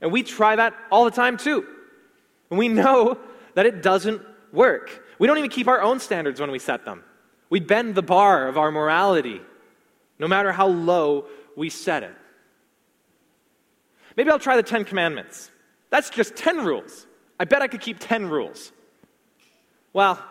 And 0.00 0.10
we 0.10 0.22
try 0.22 0.56
that 0.56 0.74
all 0.90 1.04
the 1.04 1.10
time 1.10 1.36
too. 1.36 1.64
And 2.50 2.58
we 2.58 2.68
know 2.68 3.18
that 3.54 3.66
it 3.66 3.82
doesn't 3.82 4.20
work. 4.52 5.04
We 5.18 5.26
don't 5.26 5.38
even 5.38 5.50
keep 5.50 5.68
our 5.68 5.80
own 5.80 6.00
standards 6.00 6.40
when 6.40 6.50
we 6.50 6.58
set 6.58 6.84
them. 6.84 7.04
We 7.50 7.60
bend 7.60 7.94
the 7.94 8.02
bar 8.02 8.48
of 8.48 8.58
our 8.58 8.72
morality, 8.72 9.40
no 10.18 10.26
matter 10.26 10.50
how 10.50 10.68
low 10.68 11.26
we 11.56 11.70
set 11.70 12.02
it. 12.02 12.14
Maybe 14.16 14.30
I'll 14.30 14.38
try 14.38 14.56
the 14.56 14.62
Ten 14.62 14.84
Commandments. 14.84 15.50
That's 15.90 16.10
just 16.10 16.36
10 16.36 16.64
rules. 16.64 17.06
I 17.38 17.44
bet 17.44 17.62
I 17.62 17.68
could 17.68 17.80
keep 17.80 17.98
10 17.98 18.28
rules. 18.28 18.72
Well, 19.92 20.22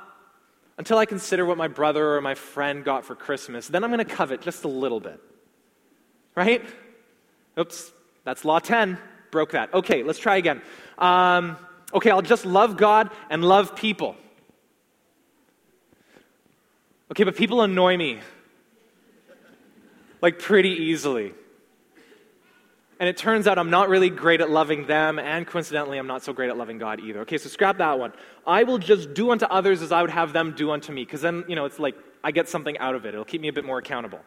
until 0.78 0.98
I 0.98 1.06
consider 1.06 1.46
what 1.46 1.58
my 1.58 1.68
brother 1.68 2.16
or 2.16 2.22
my 2.22 2.36
friend 2.36 2.84
got 2.86 3.06
for 3.06 3.16
Christmas, 3.16 3.68
then 3.68 3.84
I'm 3.84 3.90
going 3.92 4.06
to 4.06 4.16
covet 4.16 4.42
just 4.42 4.64
a 4.64 4.70
little 4.70 5.00
bit. 5.00 5.20
Right? 6.36 6.64
Oops, 7.58 7.92
that's 8.24 8.46
law 8.46 8.60
10. 8.60 8.98
Broke 9.32 9.52
that. 9.52 9.74
Okay, 9.74 10.04
let's 10.04 10.20
try 10.20 10.38
again. 10.38 10.62
Um, 10.98 11.58
okay, 11.94 12.10
I'll 12.10 12.22
just 12.22 12.46
love 12.46 12.78
God 12.78 13.12
and 13.30 13.44
love 13.44 13.76
people. 13.76 14.16
Okay, 17.12 17.24
but 17.24 17.36
people 17.36 17.62
annoy 17.62 17.98
me. 17.98 18.20
Like 20.22 20.40
pretty 20.40 20.70
easily. 20.70 21.34
And 23.00 23.08
it 23.08 23.16
turns 23.16 23.48
out 23.48 23.58
I'm 23.58 23.70
not 23.70 23.88
really 23.88 24.10
great 24.10 24.42
at 24.42 24.50
loving 24.50 24.86
them, 24.86 25.20
and 25.20 25.48
coincidentally, 25.48 25.98
I'm 25.98 26.08
not 26.08 26.22
so 26.22 26.34
great 26.34 26.50
at 26.50 26.58
loving 26.58 26.78
God 26.78 27.00
either. 27.00 27.22
Okay, 27.22 27.38
so 27.38 27.48
scrap 27.48 27.78
that 27.78 27.98
one. 27.98 28.12
I 28.46 28.64
will 28.64 28.78
just 28.78 29.14
do 29.14 29.32
unto 29.32 29.46
others 29.46 29.82
as 29.82 29.94
I 29.94 30.02
would 30.02 30.12
have 30.12 30.34
them 30.34 30.54
do 30.54 30.72
unto 30.72 30.92
me, 30.92 31.06
because 31.06 31.22
then, 31.22 31.46
you 31.48 31.56
know, 31.56 31.64
it's 31.64 31.80
like 31.80 31.96
I 32.26 32.32
get 32.32 32.50
something 32.50 32.78
out 32.78 32.96
of 32.96 33.06
it. 33.06 33.14
It'll 33.14 33.24
keep 33.24 33.40
me 33.40 33.48
a 33.48 33.54
bit 33.54 33.64
more 33.64 33.78
accountable. 33.78 34.20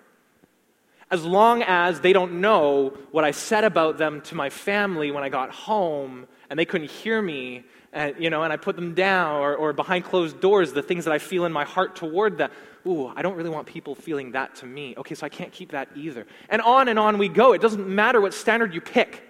As 1.11 1.23
long 1.23 1.63
as 1.63 2.01
they 2.01 2.15
don't 2.15 2.41
know 2.41 2.97
what 3.11 3.25
I 3.25 3.33
said 3.33 3.65
about 3.65 3.99
them 3.99 4.23
to 4.23 4.35
my 4.35 4.49
family 4.49 5.11
when 5.11 5.23
I 5.23 5.29
got 5.29 5.51
home, 5.51 6.27
and 6.49 6.59
they 6.59 6.65
couldn't 6.65 6.91
hear 6.91 7.21
me, 7.21 7.65
and, 7.93 8.15
you 8.19 8.31
know, 8.31 8.43
and 8.43 8.53
I 8.53 8.57
put 8.57 8.77
them 8.77 8.95
down, 8.95 9.41
or, 9.41 9.55
or 9.55 9.73
behind 9.73 10.05
closed 10.05 10.41
doors, 10.41 10.73
the 10.73 10.83
things 10.83 11.05
that 11.05 11.13
I 11.13 11.19
feel 11.19 11.45
in 11.45 11.53
my 11.53 11.65
heart 11.65 11.95
toward 11.95 12.39
them. 12.39 12.51
Ooh, 12.87 13.13
I 13.15 13.23
don't 13.23 13.37
really 13.37 13.51
want 13.51 13.67
people 13.67 13.95
feeling 13.95 14.33
that 14.33 14.55
to 14.57 14.67
me. 14.67 14.95
Okay, 14.97 15.15
so 15.15 15.27
I 15.27 15.29
can't 15.29 15.53
keep 15.53 15.73
that 15.73 15.89
either. 15.95 16.27
And 16.49 16.63
on 16.63 16.89
and 16.89 16.99
on 16.99 17.19
we 17.19 17.29
go. 17.29 17.53
It 17.53 17.61
doesn't 17.61 17.87
matter 17.87 18.21
what 18.21 18.35
standard 18.35 18.75
you 18.75 18.81
pick, 18.81 19.23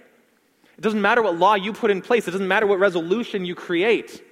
it 0.79 0.81
doesn't 0.81 1.03
matter 1.03 1.23
what 1.23 1.37
law 1.37 1.55
you 1.55 1.73
put 1.73 1.91
in 1.91 2.01
place, 2.01 2.29
it 2.29 2.31
doesn't 2.31 2.49
matter 2.49 2.67
what 2.67 2.79
resolution 2.79 3.45
you 3.45 3.55
create. 3.55 4.25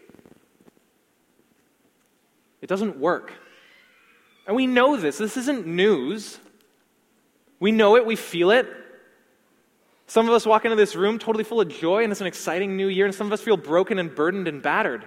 It 2.61 2.69
doesn't 2.69 2.99
work. 2.99 3.33
And 4.47 4.55
we 4.55 4.66
know 4.66 4.97
this. 4.97 5.19
This 5.19 5.37
isn't 5.37 5.66
news. 5.66 6.38
We 7.59 7.73
know 7.73 7.97
it, 7.97 8.07
we 8.07 8.16
feel 8.16 8.51
it. 8.51 8.66
Some 10.11 10.27
of 10.27 10.35
us 10.35 10.44
walk 10.44 10.64
into 10.64 10.77
this 10.77 10.96
room 10.96 11.20
totally 11.20 11.44
full 11.44 11.61
of 11.61 11.68
joy, 11.68 12.03
and 12.03 12.11
it's 12.11 12.20
an 12.20 12.27
exciting 12.27 12.77
new 12.77 12.88
year, 12.88 13.07
and 13.07 13.14
some 13.14 13.29
of 13.29 13.33
us 13.33 13.40
feel 13.40 13.57
broken 13.57 13.96
and 13.96 14.12
burdened 14.12 14.49
and 14.49 14.61
battered. 14.61 15.05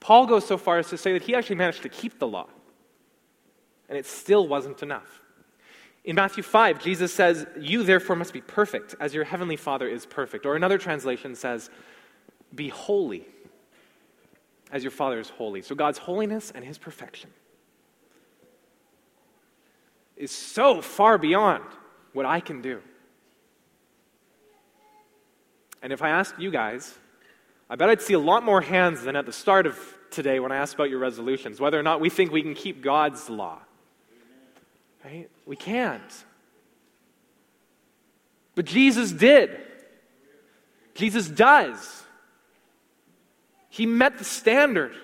Paul 0.00 0.26
goes 0.26 0.44
so 0.44 0.58
far 0.58 0.78
as 0.78 0.88
to 0.88 0.98
say 0.98 1.12
that 1.12 1.22
he 1.22 1.36
actually 1.36 1.54
managed 1.54 1.82
to 1.82 1.88
keep 1.88 2.18
the 2.18 2.26
law, 2.26 2.48
and 3.88 3.96
it 3.96 4.04
still 4.04 4.48
wasn't 4.48 4.82
enough. 4.82 5.20
In 6.02 6.16
Matthew 6.16 6.42
5, 6.42 6.82
Jesus 6.82 7.14
says, 7.14 7.46
You 7.56 7.84
therefore 7.84 8.16
must 8.16 8.32
be 8.32 8.40
perfect, 8.40 8.96
as 8.98 9.14
your 9.14 9.22
heavenly 9.22 9.56
Father 9.56 9.86
is 9.86 10.04
perfect. 10.04 10.44
Or 10.44 10.56
another 10.56 10.78
translation 10.78 11.36
says, 11.36 11.70
Be 12.52 12.70
holy 12.70 13.24
as 14.70 14.82
your 14.82 14.90
Father 14.90 15.18
is 15.18 15.28
holy. 15.30 15.62
So 15.62 15.74
God's 15.74 15.98
holiness 15.98 16.52
and 16.54 16.64
his 16.64 16.78
perfection 16.78 17.30
is 20.16 20.30
so 20.30 20.80
far 20.80 21.18
beyond 21.18 21.64
what 22.12 22.26
I 22.26 22.40
can 22.40 22.62
do. 22.62 22.80
And 25.82 25.92
if 25.92 26.02
I 26.02 26.08
asked 26.08 26.38
you 26.38 26.50
guys, 26.50 26.94
I 27.68 27.76
bet 27.76 27.90
I'd 27.90 28.02
see 28.02 28.14
a 28.14 28.18
lot 28.18 28.42
more 28.42 28.60
hands 28.60 29.02
than 29.02 29.14
at 29.16 29.26
the 29.26 29.32
start 29.32 29.66
of 29.66 29.78
today 30.10 30.40
when 30.40 30.52
I 30.52 30.56
asked 30.56 30.74
about 30.74 30.88
your 30.88 30.98
resolutions, 30.98 31.60
whether 31.60 31.78
or 31.78 31.82
not 31.82 32.00
we 32.00 32.10
think 32.10 32.32
we 32.32 32.42
can 32.42 32.54
keep 32.54 32.82
God's 32.82 33.28
law. 33.28 33.58
Right? 35.04 35.28
We 35.44 35.56
can't. 35.56 36.24
But 38.54 38.64
Jesus 38.64 39.12
did. 39.12 39.60
Jesus 40.94 41.28
does. 41.28 42.05
He 43.76 43.84
met 43.84 44.16
the 44.16 44.24
standard 44.24 44.94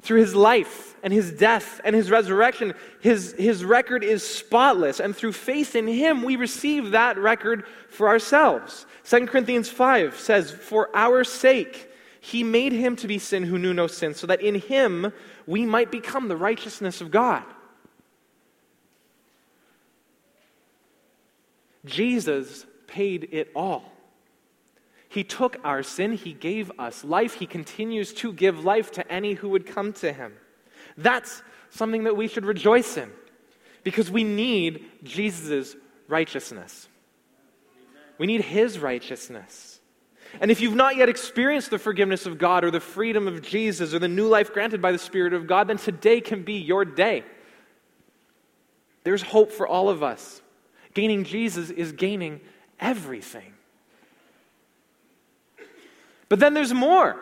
through 0.00 0.20
his 0.20 0.32
life 0.32 0.94
and 1.02 1.12
his 1.12 1.32
death 1.32 1.80
and 1.82 1.96
his 1.96 2.08
resurrection. 2.08 2.72
His, 3.00 3.34
his 3.36 3.64
record 3.64 4.04
is 4.04 4.24
spotless, 4.24 5.00
and 5.00 5.16
through 5.16 5.32
faith 5.32 5.74
in 5.74 5.88
him, 5.88 6.22
we 6.22 6.36
receive 6.36 6.92
that 6.92 7.18
record 7.18 7.64
for 7.90 8.06
ourselves. 8.06 8.86
2 9.02 9.26
Corinthians 9.26 9.68
5 9.68 10.16
says, 10.16 10.52
For 10.52 10.88
our 10.94 11.24
sake, 11.24 11.90
he 12.20 12.44
made 12.44 12.72
him 12.72 12.94
to 12.94 13.08
be 13.08 13.18
sin 13.18 13.42
who 13.42 13.58
knew 13.58 13.74
no 13.74 13.88
sin, 13.88 14.14
so 14.14 14.28
that 14.28 14.40
in 14.40 14.54
him 14.54 15.12
we 15.48 15.66
might 15.66 15.90
become 15.90 16.28
the 16.28 16.36
righteousness 16.36 17.00
of 17.00 17.10
God. 17.10 17.42
Jesus 21.84 22.66
paid 22.86 23.30
it 23.32 23.50
all. 23.56 23.93
He 25.14 25.22
took 25.22 25.58
our 25.62 25.84
sin, 25.84 26.14
He 26.14 26.32
gave 26.32 26.72
us 26.76 27.04
life, 27.04 27.34
He 27.34 27.46
continues 27.46 28.12
to 28.14 28.32
give 28.32 28.64
life 28.64 28.90
to 28.92 29.12
any 29.12 29.34
who 29.34 29.48
would 29.50 29.64
come 29.64 29.92
to 29.94 30.12
Him. 30.12 30.32
That's 30.96 31.40
something 31.70 32.02
that 32.02 32.16
we 32.16 32.26
should 32.26 32.44
rejoice 32.44 32.96
in 32.96 33.12
because 33.84 34.10
we 34.10 34.24
need 34.24 34.84
Jesus' 35.04 35.76
righteousness. 36.08 36.88
We 38.18 38.26
need 38.26 38.40
His 38.40 38.80
righteousness. 38.80 39.78
And 40.40 40.50
if 40.50 40.60
you've 40.60 40.74
not 40.74 40.96
yet 40.96 41.08
experienced 41.08 41.70
the 41.70 41.78
forgiveness 41.78 42.26
of 42.26 42.36
God 42.36 42.64
or 42.64 42.72
the 42.72 42.80
freedom 42.80 43.28
of 43.28 43.40
Jesus 43.40 43.94
or 43.94 44.00
the 44.00 44.08
new 44.08 44.26
life 44.26 44.52
granted 44.52 44.82
by 44.82 44.90
the 44.90 44.98
Spirit 44.98 45.32
of 45.32 45.46
God, 45.46 45.68
then 45.68 45.78
today 45.78 46.20
can 46.20 46.42
be 46.42 46.54
your 46.54 46.84
day. 46.84 47.22
There's 49.04 49.22
hope 49.22 49.52
for 49.52 49.68
all 49.68 49.88
of 49.88 50.02
us. 50.02 50.42
Gaining 50.92 51.22
Jesus 51.22 51.70
is 51.70 51.92
gaining 51.92 52.40
everything. 52.80 53.53
But 56.28 56.38
then 56.40 56.54
there's 56.54 56.72
more. 56.72 57.16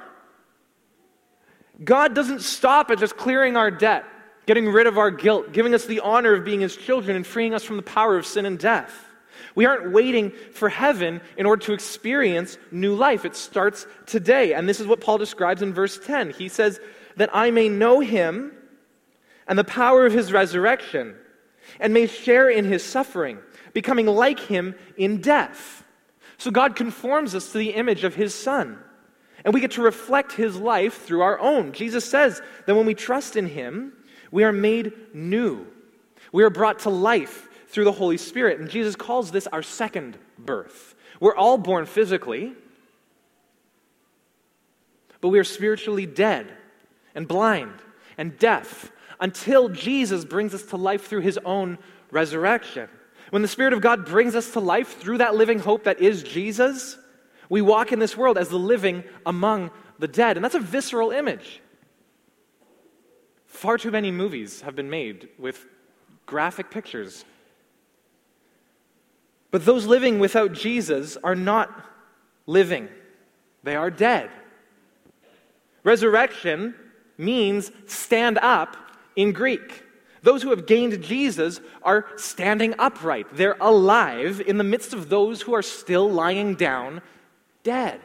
God 1.83 2.15
doesn't 2.15 2.41
stop 2.41 2.91
at 2.91 2.99
just 2.99 3.17
clearing 3.17 3.57
our 3.57 3.71
debt, 3.71 4.05
getting 4.47 4.69
rid 4.69 4.87
of 4.87 4.99
our 4.99 5.11
guilt, 5.11 5.53
giving 5.53 5.75
us 5.75 5.87
the 5.87 6.01
honor 6.01 6.35
of 6.35 6.45
being 6.45 6.61
His 6.61 6.77
children, 6.77 7.17
and 7.17 7.27
freeing 7.27 7.55
us 7.55 7.65
from 7.65 7.77
the 7.77 7.83
power 7.83 8.17
of 8.17 8.27
sin 8.27 8.47
and 8.47 8.59
death. 8.59 9.07
We 9.55 9.67
aren't 9.67 9.93
waiting 9.93 10.33
for 10.53 10.69
heaven 10.69 11.21
in 11.37 11.47
order 11.47 11.65
to 11.67 11.73
experience 11.73 12.59
new 12.71 12.95
life. 12.95 13.25
It 13.25 13.37
starts 13.37 13.87
today. 14.07 14.55
And 14.55 14.69
this 14.69 14.81
is 14.81 14.87
what 14.87 15.01
Paul 15.01 15.19
describes 15.19 15.63
in 15.63 15.73
verse 15.73 15.99
10. 15.99 16.31
He 16.31 16.49
says, 16.49 16.81
That 17.17 17.31
I 17.35 17.51
may 17.51 17.69
know 17.69 18.01
Him 18.01 18.53
and 19.47 19.59
the 19.59 19.65
power 19.65 20.07
of 20.07 20.13
His 20.13 20.33
resurrection, 20.33 21.17
and 21.81 21.93
may 21.93 22.07
share 22.07 22.49
in 22.49 22.65
His 22.65 22.85
suffering, 22.85 23.39
becoming 23.73 24.07
like 24.07 24.39
Him 24.39 24.75
in 24.97 25.21
death. 25.21 25.85
So 26.39 26.51
God 26.51 26.77
conforms 26.77 27.35
us 27.35 27.53
to 27.53 27.59
the 27.59 27.71
image 27.71 28.05
of 28.05 28.15
His 28.15 28.35
Son. 28.35 28.79
And 29.45 29.53
we 29.53 29.61
get 29.61 29.73
to 29.73 29.83
reflect 29.83 30.33
his 30.33 30.57
life 30.57 31.03
through 31.05 31.23
our 31.23 31.39
own. 31.39 31.73
Jesus 31.73 32.09
says 32.09 32.41
that 32.67 32.75
when 32.75 32.87
we 32.87 32.95
trust 32.95 33.37
in 33.37 33.47
him, 33.47 33.93
we 34.31 34.45
are 34.45 34.53
made 34.53 34.93
new. 35.13 35.67
We 36.33 36.45
are 36.45 36.51
brought 36.51 36.81
to 36.81 36.91
life 36.91 37.49
through 37.69 37.85
the 37.85 37.93
Holy 37.93 38.17
Spirit. 38.17 38.61
And 38.61 38.71
Jesus 38.71 38.95
calls 38.95 39.31
this 39.31 39.47
our 39.49 39.63
second 39.63 40.19
birth. 40.39 40.95
We're 41.21 41.37
all 41.37 41.59
born 41.59 41.87
physically, 41.87 42.53
but 45.21 45.29
we 45.29 45.39
are 45.39 45.45
spiritually 45.45 46.07
dead 46.07 46.53
and 47.15 47.29
blind 47.29 47.75
and 48.19 48.39
deaf 48.39 48.91
until 49.21 49.69
Jesus 49.69 50.25
brings 50.25 50.53
us 50.55 50.65
to 50.65 50.77
life 50.77 51.07
through 51.07 51.21
his 51.21 51.39
own 51.45 51.79
resurrection. 52.11 52.89
When 53.31 53.43
the 53.43 53.49
Spirit 53.49 53.73
of 53.73 53.81
God 53.81 54.05
brings 54.05 54.35
us 54.35 54.53
to 54.53 54.61
life 54.61 54.99
through 54.99 55.19
that 55.19 55.35
living 55.35 55.59
hope 55.59 55.85
that 55.85 56.01
is 56.01 56.23
Jesus, 56.23 56.99
we 57.53 57.61
walk 57.61 57.93
in 57.93 57.99
this 57.99 58.17
world 58.17 58.39
as 58.39 58.49
the 58.49 58.59
living 58.59 59.05
among 59.27 59.71
the 59.99 60.09
dead. 60.09 60.39
And 60.39 60.43
that's 60.43 60.55
a 60.55 60.59
visceral 60.59 61.11
image. 61.11 61.61
Far 63.45 63.77
too 63.77 63.91
many 63.91 64.11
movies 64.11 64.63
have 64.63 64.75
been 64.75 64.89
made 64.89 65.29
with 65.39 65.67
graphic 66.25 66.71
pictures. 66.71 67.27
But 69.51 69.67
those 69.67 69.85
living 69.85 70.19
without 70.19 70.55
Jesus 70.55 71.19
are 71.23 71.35
not 71.35 71.69
living, 72.47 72.89
they 73.65 73.77
are 73.77 73.91
dead. 73.91 74.31
Resurrection 75.85 76.75
means 77.19 77.71
stand 77.85 78.39
up 78.39 78.79
in 79.15 79.33
Greek. 79.33 79.85
Those 80.23 80.43
who 80.43 80.49
have 80.49 80.65
gained 80.65 81.03
Jesus 81.03 81.61
are 81.83 82.07
standing 82.17 82.75
upright. 82.79 83.27
They're 83.31 83.59
alive 83.61 84.41
in 84.41 84.57
the 84.57 84.65
midst 84.65 84.95
of 84.95 85.11
those 85.11 85.43
who 85.43 85.53
are 85.53 85.61
still 85.61 86.11
lying 86.11 86.55
down 86.55 87.03
dead. 87.63 88.01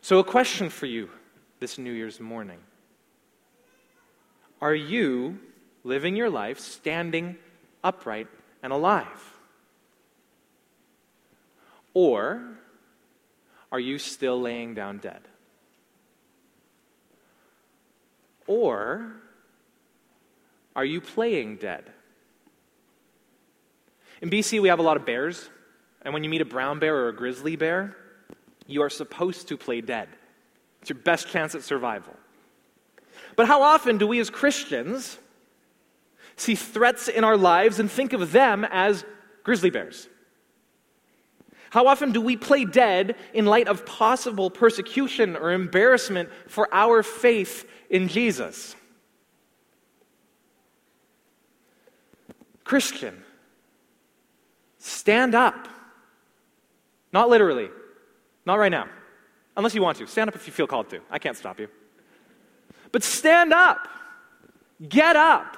So, 0.00 0.18
a 0.18 0.24
question 0.24 0.70
for 0.70 0.86
you 0.86 1.10
this 1.60 1.78
New 1.78 1.92
Year's 1.92 2.20
morning 2.20 2.60
Are 4.60 4.74
you 4.74 5.38
living 5.84 6.16
your 6.16 6.30
life 6.30 6.58
standing 6.58 7.36
upright 7.82 8.28
and 8.62 8.72
alive? 8.72 9.34
Or 11.94 12.42
are 13.72 13.80
you 13.80 13.98
still 13.98 14.40
laying 14.40 14.74
down 14.74 14.98
dead? 14.98 15.22
Or 18.46 19.12
are 20.74 20.84
you 20.84 21.00
playing 21.00 21.56
dead? 21.56 21.84
In 24.22 24.30
BC, 24.30 24.60
we 24.60 24.68
have 24.68 24.78
a 24.78 24.82
lot 24.82 24.96
of 24.96 25.04
bears. 25.04 25.50
And 26.08 26.14
when 26.14 26.24
you 26.24 26.30
meet 26.30 26.40
a 26.40 26.46
brown 26.46 26.78
bear 26.78 26.96
or 26.96 27.08
a 27.10 27.14
grizzly 27.14 27.54
bear, 27.54 27.94
you 28.66 28.80
are 28.80 28.88
supposed 28.88 29.48
to 29.48 29.58
play 29.58 29.82
dead. 29.82 30.08
It's 30.80 30.88
your 30.88 30.98
best 30.98 31.28
chance 31.28 31.54
at 31.54 31.62
survival. 31.62 32.14
But 33.36 33.46
how 33.46 33.60
often 33.60 33.98
do 33.98 34.06
we 34.06 34.18
as 34.18 34.30
Christians 34.30 35.18
see 36.34 36.54
threats 36.54 37.08
in 37.08 37.24
our 37.24 37.36
lives 37.36 37.78
and 37.78 37.90
think 37.90 38.14
of 38.14 38.32
them 38.32 38.64
as 38.70 39.04
grizzly 39.42 39.68
bears? 39.68 40.08
How 41.68 41.86
often 41.88 42.12
do 42.12 42.22
we 42.22 42.38
play 42.38 42.64
dead 42.64 43.14
in 43.34 43.44
light 43.44 43.68
of 43.68 43.84
possible 43.84 44.48
persecution 44.48 45.36
or 45.36 45.52
embarrassment 45.52 46.30
for 46.46 46.70
our 46.72 47.02
faith 47.02 47.68
in 47.90 48.08
Jesus? 48.08 48.74
Christian, 52.64 53.22
stand 54.78 55.34
up. 55.34 55.68
Not 57.12 57.28
literally. 57.28 57.68
Not 58.44 58.58
right 58.58 58.70
now. 58.70 58.88
Unless 59.56 59.74
you 59.74 59.82
want 59.82 59.98
to. 59.98 60.06
Stand 60.06 60.28
up 60.28 60.36
if 60.36 60.46
you 60.46 60.52
feel 60.52 60.66
called 60.66 60.90
to. 60.90 61.00
I 61.10 61.18
can't 61.18 61.36
stop 61.36 61.58
you. 61.58 61.68
But 62.92 63.02
stand 63.02 63.52
up. 63.52 63.88
Get 64.86 65.16
up. 65.16 65.56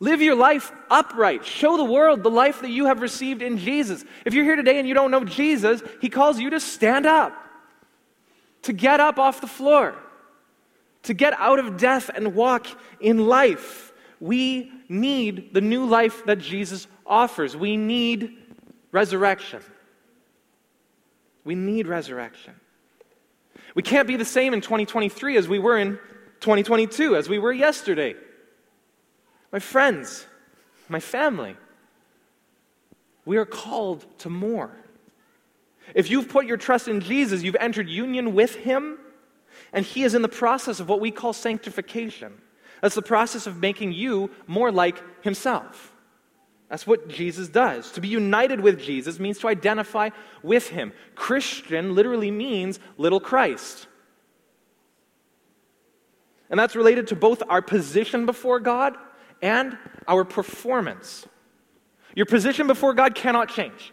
Live 0.00 0.22
your 0.22 0.36
life 0.36 0.70
upright. 0.90 1.44
Show 1.44 1.76
the 1.76 1.84
world 1.84 2.22
the 2.22 2.30
life 2.30 2.60
that 2.60 2.70
you 2.70 2.86
have 2.86 3.00
received 3.00 3.42
in 3.42 3.58
Jesus. 3.58 4.04
If 4.24 4.32
you're 4.32 4.44
here 4.44 4.56
today 4.56 4.78
and 4.78 4.86
you 4.86 4.94
don't 4.94 5.10
know 5.10 5.24
Jesus, 5.24 5.82
He 6.00 6.08
calls 6.08 6.38
you 6.38 6.50
to 6.50 6.60
stand 6.60 7.04
up, 7.04 7.32
to 8.62 8.72
get 8.72 9.00
up 9.00 9.18
off 9.18 9.40
the 9.40 9.48
floor, 9.48 9.96
to 11.02 11.14
get 11.14 11.34
out 11.38 11.58
of 11.58 11.76
death 11.76 12.10
and 12.14 12.34
walk 12.34 12.68
in 13.00 13.26
life. 13.26 13.92
We 14.20 14.70
need 14.88 15.52
the 15.52 15.60
new 15.60 15.84
life 15.84 16.24
that 16.26 16.38
Jesus 16.38 16.86
offers. 17.04 17.56
We 17.56 17.76
need 17.76 18.36
resurrection. 18.92 19.62
We 21.44 21.54
need 21.54 21.86
resurrection. 21.86 22.54
We 23.74 23.82
can't 23.82 24.08
be 24.08 24.16
the 24.16 24.24
same 24.24 24.54
in 24.54 24.60
2023 24.60 25.36
as 25.36 25.48
we 25.48 25.58
were 25.58 25.78
in 25.78 25.98
2022, 26.40 27.16
as 27.16 27.28
we 27.28 27.38
were 27.38 27.52
yesterday. 27.52 28.14
My 29.52 29.58
friends, 29.58 30.26
my 30.88 31.00
family, 31.00 31.56
we 33.24 33.36
are 33.36 33.46
called 33.46 34.06
to 34.20 34.30
more. 34.30 34.70
If 35.94 36.10
you've 36.10 36.28
put 36.28 36.46
your 36.46 36.56
trust 36.56 36.88
in 36.88 37.00
Jesus, 37.00 37.42
you've 37.42 37.56
entered 37.56 37.88
union 37.88 38.34
with 38.34 38.54
Him, 38.56 38.98
and 39.72 39.84
He 39.84 40.02
is 40.02 40.14
in 40.14 40.22
the 40.22 40.28
process 40.28 40.80
of 40.80 40.88
what 40.88 41.00
we 41.00 41.10
call 41.10 41.32
sanctification. 41.32 42.32
That's 42.82 42.94
the 42.94 43.02
process 43.02 43.46
of 43.46 43.60
making 43.60 43.92
you 43.92 44.30
more 44.46 44.70
like 44.70 45.02
Himself. 45.22 45.92
That's 46.68 46.86
what 46.86 47.08
Jesus 47.08 47.48
does. 47.48 47.92
To 47.92 48.00
be 48.00 48.08
united 48.08 48.60
with 48.60 48.80
Jesus 48.80 49.18
means 49.18 49.38
to 49.38 49.48
identify 49.48 50.10
with 50.42 50.68
him. 50.68 50.92
Christian 51.14 51.94
literally 51.94 52.30
means 52.30 52.78
little 52.98 53.20
Christ. 53.20 53.86
And 56.50 56.60
that's 56.60 56.76
related 56.76 57.08
to 57.08 57.16
both 57.16 57.42
our 57.48 57.62
position 57.62 58.26
before 58.26 58.60
God 58.60 58.96
and 59.40 59.78
our 60.06 60.24
performance. 60.24 61.26
Your 62.14 62.26
position 62.26 62.66
before 62.66 62.94
God 62.94 63.14
cannot 63.14 63.48
change. 63.48 63.92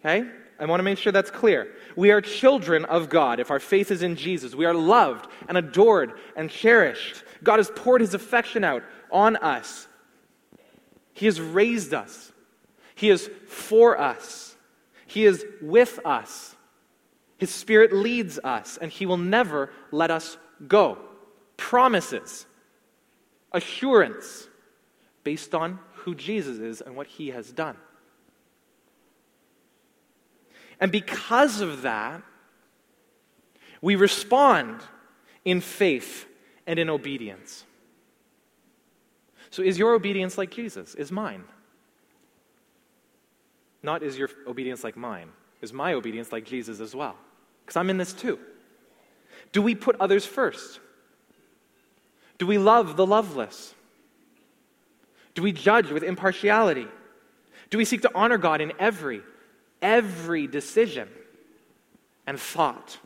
Okay? 0.00 0.28
I 0.58 0.66
want 0.66 0.78
to 0.80 0.84
make 0.84 0.98
sure 0.98 1.10
that's 1.10 1.30
clear. 1.30 1.74
We 1.96 2.10
are 2.10 2.20
children 2.20 2.84
of 2.84 3.08
God 3.08 3.40
if 3.40 3.50
our 3.50 3.58
faith 3.58 3.90
is 3.90 4.02
in 4.02 4.14
Jesus. 4.14 4.54
We 4.54 4.66
are 4.66 4.74
loved 4.74 5.28
and 5.48 5.56
adored 5.56 6.12
and 6.36 6.50
cherished. 6.50 7.24
God 7.42 7.58
has 7.58 7.70
poured 7.74 8.00
his 8.00 8.14
affection 8.14 8.62
out 8.62 8.82
on 9.10 9.36
us 9.36 9.88
he 11.12 11.26
has 11.26 11.40
raised 11.40 11.94
us, 11.94 12.32
He 12.94 13.10
is 13.10 13.30
for 13.46 13.98
us. 13.98 14.56
He 15.06 15.24
is 15.24 15.44
with 15.60 15.98
us. 16.04 16.54
His 17.36 17.50
Spirit 17.50 17.92
leads 17.92 18.38
us, 18.38 18.78
and 18.80 18.92
He 18.92 19.06
will 19.06 19.16
never 19.16 19.70
let 19.90 20.10
us 20.10 20.36
go. 20.68 20.98
Promises, 21.56 22.46
assurance, 23.50 24.48
based 25.24 25.54
on 25.54 25.80
who 25.94 26.14
Jesus 26.14 26.58
is 26.58 26.80
and 26.80 26.94
what 26.94 27.06
He 27.06 27.30
has 27.30 27.50
done. 27.50 27.76
And 30.78 30.92
because 30.92 31.60
of 31.60 31.82
that, 31.82 32.22
we 33.82 33.96
respond 33.96 34.80
in 35.44 35.60
faith 35.60 36.26
and 36.66 36.78
in 36.78 36.88
obedience. 36.88 37.64
So, 39.50 39.62
is 39.62 39.78
your 39.78 39.94
obedience 39.94 40.38
like 40.38 40.50
Jesus? 40.50 40.94
Is 40.94 41.10
mine? 41.10 41.44
Not 43.82 44.02
is 44.02 44.16
your 44.16 44.30
obedience 44.46 44.84
like 44.84 44.96
mine. 44.96 45.30
Is 45.60 45.72
my 45.72 45.94
obedience 45.94 46.32
like 46.32 46.44
Jesus 46.44 46.80
as 46.80 46.94
well? 46.94 47.16
Because 47.64 47.76
I'm 47.76 47.90
in 47.90 47.98
this 47.98 48.12
too. 48.12 48.38
Do 49.52 49.62
we 49.62 49.74
put 49.74 49.96
others 50.00 50.24
first? 50.24 50.80
Do 52.38 52.46
we 52.46 52.58
love 52.58 52.96
the 52.96 53.06
loveless? 53.06 53.74
Do 55.34 55.42
we 55.42 55.52
judge 55.52 55.90
with 55.90 56.02
impartiality? 56.02 56.86
Do 57.68 57.78
we 57.78 57.84
seek 57.84 58.02
to 58.02 58.10
honor 58.14 58.38
God 58.38 58.60
in 58.60 58.72
every, 58.78 59.22
every 59.80 60.46
decision 60.46 61.08
and 62.26 62.38
thought 62.38 62.98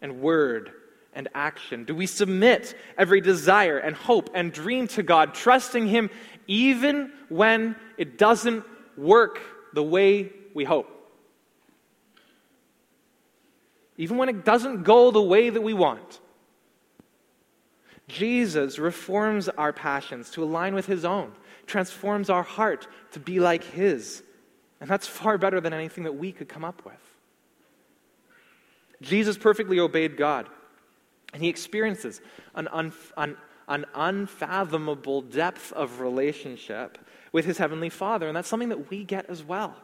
and 0.00 0.20
word 0.20 0.72
and 1.12 1.28
action? 1.34 1.84
Do 1.84 1.94
we 1.94 2.06
submit 2.06 2.76
every 2.96 3.20
desire 3.20 3.78
and 3.78 3.94
hope 3.94 4.30
and 4.34 4.52
dream 4.52 4.86
to 4.88 5.02
God, 5.02 5.34
trusting 5.34 5.86
Him 5.86 6.10
even 6.46 7.12
when 7.28 7.76
it 7.96 8.18
doesn't 8.18 8.64
work 8.96 9.40
the 9.74 9.82
way 9.82 10.32
we 10.54 10.64
hope? 10.64 10.88
Even 13.96 14.16
when 14.16 14.28
it 14.28 14.44
doesn't 14.44 14.84
go 14.84 15.10
the 15.10 15.22
way 15.22 15.50
that 15.50 15.62
we 15.62 15.74
want. 15.74 16.20
Jesus 18.06 18.78
reforms 18.78 19.48
our 19.48 19.72
passions 19.72 20.30
to 20.30 20.42
align 20.42 20.74
with 20.74 20.86
His 20.86 21.04
own, 21.04 21.32
transforms 21.66 22.30
our 22.30 22.42
heart 22.42 22.88
to 23.12 23.20
be 23.20 23.40
like 23.40 23.64
His. 23.64 24.22
And 24.80 24.88
that's 24.88 25.06
far 25.06 25.36
better 25.36 25.60
than 25.60 25.72
anything 25.72 26.04
that 26.04 26.16
we 26.16 26.32
could 26.32 26.48
come 26.48 26.64
up 26.64 26.84
with. 26.84 26.94
Jesus 29.02 29.36
perfectly 29.36 29.78
obeyed 29.78 30.16
God, 30.16 30.48
and 31.32 31.42
he 31.42 31.48
experiences 31.48 32.20
an, 32.54 32.68
un, 32.68 32.92
an, 33.16 33.36
an 33.68 33.84
unfathomable 33.94 35.22
depth 35.22 35.72
of 35.72 36.00
relationship 36.00 36.98
with 37.32 37.44
his 37.44 37.58
heavenly 37.58 37.90
Father, 37.90 38.26
and 38.26 38.36
that's 38.36 38.48
something 38.48 38.70
that 38.70 38.90
we 38.90 39.04
get 39.04 39.26
as 39.28 39.44
well. 39.44 39.74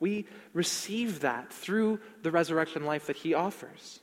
We 0.00 0.26
receive 0.52 1.20
that 1.20 1.52
through 1.52 2.00
the 2.22 2.30
resurrection 2.30 2.84
life 2.84 3.06
that 3.06 3.16
he 3.16 3.34
offers. 3.34 4.00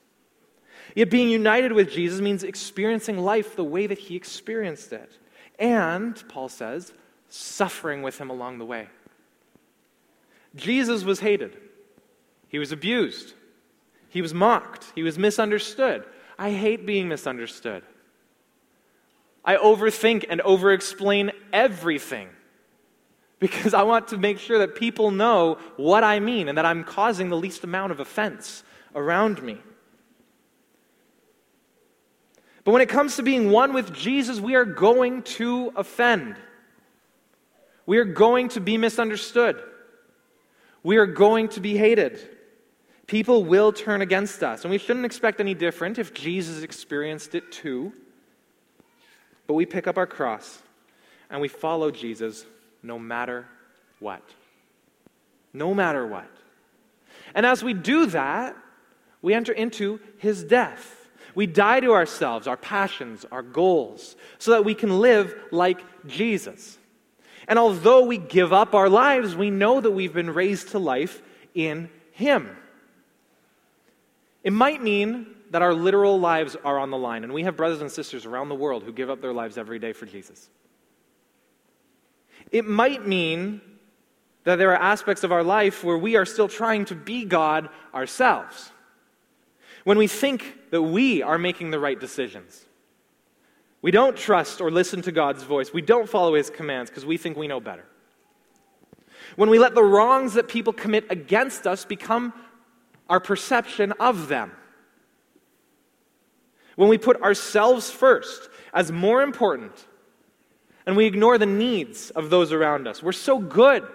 Yet 0.96 1.10
being 1.10 1.30
united 1.30 1.74
with 1.74 1.92
Jesus 1.92 2.22
means 2.22 2.44
experiencing 2.44 3.18
life 3.18 3.56
the 3.56 3.64
way 3.64 3.86
that 3.88 3.98
he 3.98 4.16
experienced 4.16 4.94
it. 4.94 5.18
And, 5.58 6.22
Paul 6.30 6.50
says, 6.50 6.94
suffering 7.28 8.02
with 8.02 8.18
him 8.18 8.30
along 8.30 8.58
the 8.58 8.66
way. 8.66 8.88
Jesus 10.56 11.04
was 11.04 11.20
hated, 11.20 11.58
he 12.48 12.60
was 12.60 12.72
abused, 12.72 13.34
he 14.10 14.22
was 14.22 14.34
mocked. 14.34 14.92
He 14.96 15.04
was 15.04 15.18
misunderstood. 15.18 16.04
I 16.40 16.52
hate 16.52 16.86
being 16.86 17.10
misunderstood. 17.10 17.84
I 19.44 19.58
overthink 19.58 20.26
and 20.30 20.40
overexplain 20.40 21.34
everything 21.52 22.30
because 23.40 23.74
I 23.74 23.84
want 23.84 24.08
to 24.10 24.18
make 24.18 24.40
sure 24.40 24.60
that 24.60 24.76
people 24.76 25.12
know 25.12 25.58
what 25.76 26.06
I 26.06 26.22
mean 26.22 26.48
and 26.48 26.58
that 26.58 26.66
I'm 26.66 26.86
causing 26.86 27.30
the 27.30 27.36
least 27.36 27.66
amount 27.66 27.92
of 27.92 28.00
offense 28.00 28.64
around 28.96 29.44
me. 29.44 29.58
But 32.64 32.72
when 32.72 32.82
it 32.82 32.90
comes 32.90 33.18
to 33.18 33.24
being 33.24 33.52
one 33.52 33.74
with 33.74 33.94
Jesus, 33.94 34.40
we 34.40 34.56
are 34.56 34.66
going 34.66 35.24
to 35.24 35.74
offend. 35.76 36.38
We 37.86 37.98
are 37.98 38.06
going 38.06 38.48
to 38.50 38.62
be 38.62 38.78
misunderstood. 38.78 39.62
We 40.84 40.98
are 40.98 41.06
going 41.06 41.50
to 41.50 41.60
be 41.60 41.76
hated. 41.76 42.18
People 43.10 43.44
will 43.44 43.74
turn 43.74 44.04
against 44.04 44.44
us, 44.44 44.64
and 44.64 44.70
we 44.70 44.78
shouldn't 44.78 45.04
expect 45.04 45.40
any 45.40 45.56
different 45.56 45.98
if 45.98 46.14
Jesus 46.14 46.62
experienced 46.62 47.34
it 47.34 47.52
too. 47.52 47.92
But 49.48 49.56
we 49.56 49.66
pick 49.66 49.88
up 49.88 49.98
our 49.98 50.06
cross 50.06 50.62
and 51.32 51.42
we 51.42 51.48
follow 51.48 51.90
Jesus 51.90 52.46
no 52.84 53.00
matter 53.00 53.48
what. 54.00 54.22
No 55.54 55.74
matter 55.74 56.06
what. 56.06 56.30
And 57.34 57.48
as 57.48 57.64
we 57.64 57.74
do 57.74 58.06
that, 58.06 58.56
we 59.24 59.34
enter 59.34 59.54
into 59.54 60.00
his 60.20 60.44
death. 60.44 61.08
We 61.34 61.48
die 61.48 61.80
to 61.80 61.94
ourselves, 61.94 62.46
our 62.46 62.58
passions, 62.58 63.26
our 63.32 63.42
goals, 63.42 64.18
so 64.38 64.52
that 64.52 64.66
we 64.66 64.76
can 64.76 65.00
live 65.00 65.34
like 65.50 65.82
Jesus. 66.06 66.78
And 67.48 67.58
although 67.58 68.06
we 68.06 68.20
give 68.20 68.54
up 68.54 68.76
our 68.76 68.88
lives, 68.88 69.36
we 69.36 69.50
know 69.50 69.82
that 69.82 69.90
we've 69.90 70.14
been 70.14 70.32
raised 70.32 70.70
to 70.70 70.80
life 70.80 71.24
in 71.56 71.90
him. 72.12 72.56
It 74.44 74.54
might 74.54 74.82
mean 74.82 75.28
that 75.52 75.62
our 75.62 75.74
literal 75.74 76.20
lives 76.20 76.56
are 76.64 76.78
on 76.80 76.92
the 76.92 76.98
line, 76.98 77.24
and 77.24 77.34
we 77.34 77.44
have 77.44 77.58
brothers 77.58 77.82
and 77.82 77.92
sisters 77.92 78.26
around 78.26 78.50
the 78.50 78.56
world 78.56 78.84
who 78.84 78.92
give 78.92 79.10
up 79.10 79.22
their 79.22 79.34
lives 79.34 79.58
every 79.58 79.80
day 79.80 79.94
for 79.94 80.06
Jesus. 80.06 80.50
It 82.52 82.66
might 82.66 83.06
mean 83.06 83.62
that 84.44 84.58
there 84.58 84.72
are 84.72 84.82
aspects 84.82 85.24
of 85.24 85.32
our 85.32 85.44
life 85.44 85.84
where 85.84 85.98
we 85.98 86.16
are 86.16 86.26
still 86.26 86.48
trying 86.48 86.86
to 86.86 86.96
be 86.96 87.26
God 87.26 87.70
ourselves. 87.94 88.72
When 89.84 89.98
we 89.98 90.08
think 90.08 90.72
that 90.72 90.82
we 90.82 91.22
are 91.22 91.38
making 91.38 91.72
the 91.72 91.80
right 91.80 92.00
decisions, 92.00 92.66
we 93.82 93.92
don't 93.92 94.16
trust 94.16 94.62
or 94.62 94.72
listen 94.72 95.02
to 95.04 95.12
God's 95.12 95.44
voice, 95.44 95.74
we 95.74 95.82
don't 95.82 96.10
follow 96.10 96.36
His 96.36 96.50
commands 96.50 96.90
because 96.90 97.06
we 97.06 97.18
think 97.18 97.38
we 97.38 97.48
know 97.48 97.60
better. 97.60 97.86
When 99.36 99.50
we 99.50 99.60
let 99.60 99.76
the 99.76 99.84
wrongs 99.84 100.34
that 100.34 100.48
people 100.48 100.74
commit 100.74 101.06
against 101.10 101.68
us 101.68 101.86
become 101.86 102.34
our 103.10 103.20
perception 103.20 103.92
of 103.94 104.28
them. 104.28 104.52
When 106.76 106.88
we 106.88 106.98
put 106.98 107.22
ourselves 107.22 107.90
first 107.90 108.50
as 108.74 108.92
more 108.92 109.22
important 109.22 109.74
and 110.86 110.96
we 110.96 111.06
ignore 111.06 111.38
the 111.38 111.46
needs 111.46 112.12
of 112.12 112.30
those 112.30 112.54
around 112.54 112.88
us, 112.88 113.04
we're 113.04 113.12
so 113.12 113.40
good 113.40 113.86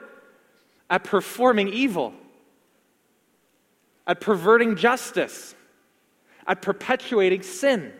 at 0.91 1.05
performing 1.05 1.69
evil, 1.69 2.13
at 4.07 4.21
perverting 4.21 4.77
justice, 4.77 5.55
at 6.47 6.61
perpetuating 6.61 7.43
sin. 7.43 7.93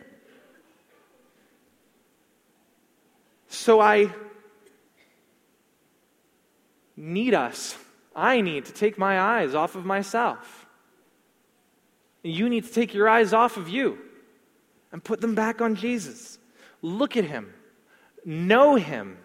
So 3.47 3.79
I 3.79 4.13
need 6.95 7.33
us. 7.33 7.77
I 8.15 8.41
need 8.41 8.65
to 8.65 8.73
take 8.73 8.97
my 8.97 9.19
eyes 9.19 9.55
off 9.55 9.75
of 9.75 9.85
myself 9.85 10.64
you 12.31 12.49
need 12.49 12.63
to 12.65 12.71
take 12.71 12.93
your 12.93 13.07
eyes 13.07 13.33
off 13.33 13.57
of 13.57 13.69
you 13.69 13.97
and 14.91 15.03
put 15.03 15.21
them 15.21 15.35
back 15.35 15.61
on 15.61 15.75
Jesus. 15.75 16.39
Look 16.81 17.17
at 17.17 17.23
him, 17.23 17.53
know 18.23 18.75
him. 18.75 19.17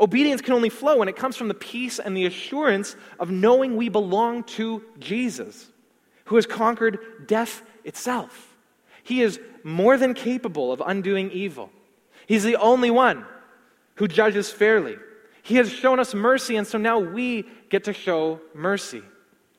Obedience 0.00 0.40
can 0.40 0.52
only 0.52 0.68
flow 0.68 0.98
when 0.98 1.08
it 1.08 1.16
comes 1.16 1.36
from 1.36 1.48
the 1.48 1.54
peace 1.54 1.98
and 1.98 2.16
the 2.16 2.26
assurance 2.26 2.94
of 3.18 3.30
knowing 3.30 3.76
we 3.76 3.88
belong 3.88 4.44
to 4.44 4.84
Jesus, 5.00 5.66
who 6.26 6.36
has 6.36 6.46
conquered 6.46 7.26
death 7.26 7.62
itself. 7.84 8.56
He 9.02 9.22
is 9.22 9.40
more 9.64 9.96
than 9.96 10.14
capable 10.14 10.70
of 10.70 10.82
undoing 10.86 11.30
evil. 11.32 11.70
He's 12.26 12.44
the 12.44 12.56
only 12.56 12.90
one 12.90 13.24
who 13.96 14.06
judges 14.06 14.50
fairly. 14.50 14.96
He 15.42 15.56
has 15.56 15.72
shown 15.72 15.98
us 15.98 16.14
mercy, 16.14 16.56
and 16.56 16.66
so 16.66 16.78
now 16.78 16.98
we 16.98 17.48
get 17.70 17.84
to 17.84 17.92
show 17.92 18.40
mercy. 18.54 19.02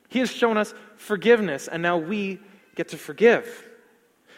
He 0.07 0.19
has 0.19 0.31
shown 0.31 0.57
us 0.57 0.73
forgiveness, 0.95 1.67
and 1.67 1.81
now 1.81 1.97
we 1.97 2.39
get 2.79 2.87
to 2.87 2.97
forgive. 2.97 3.67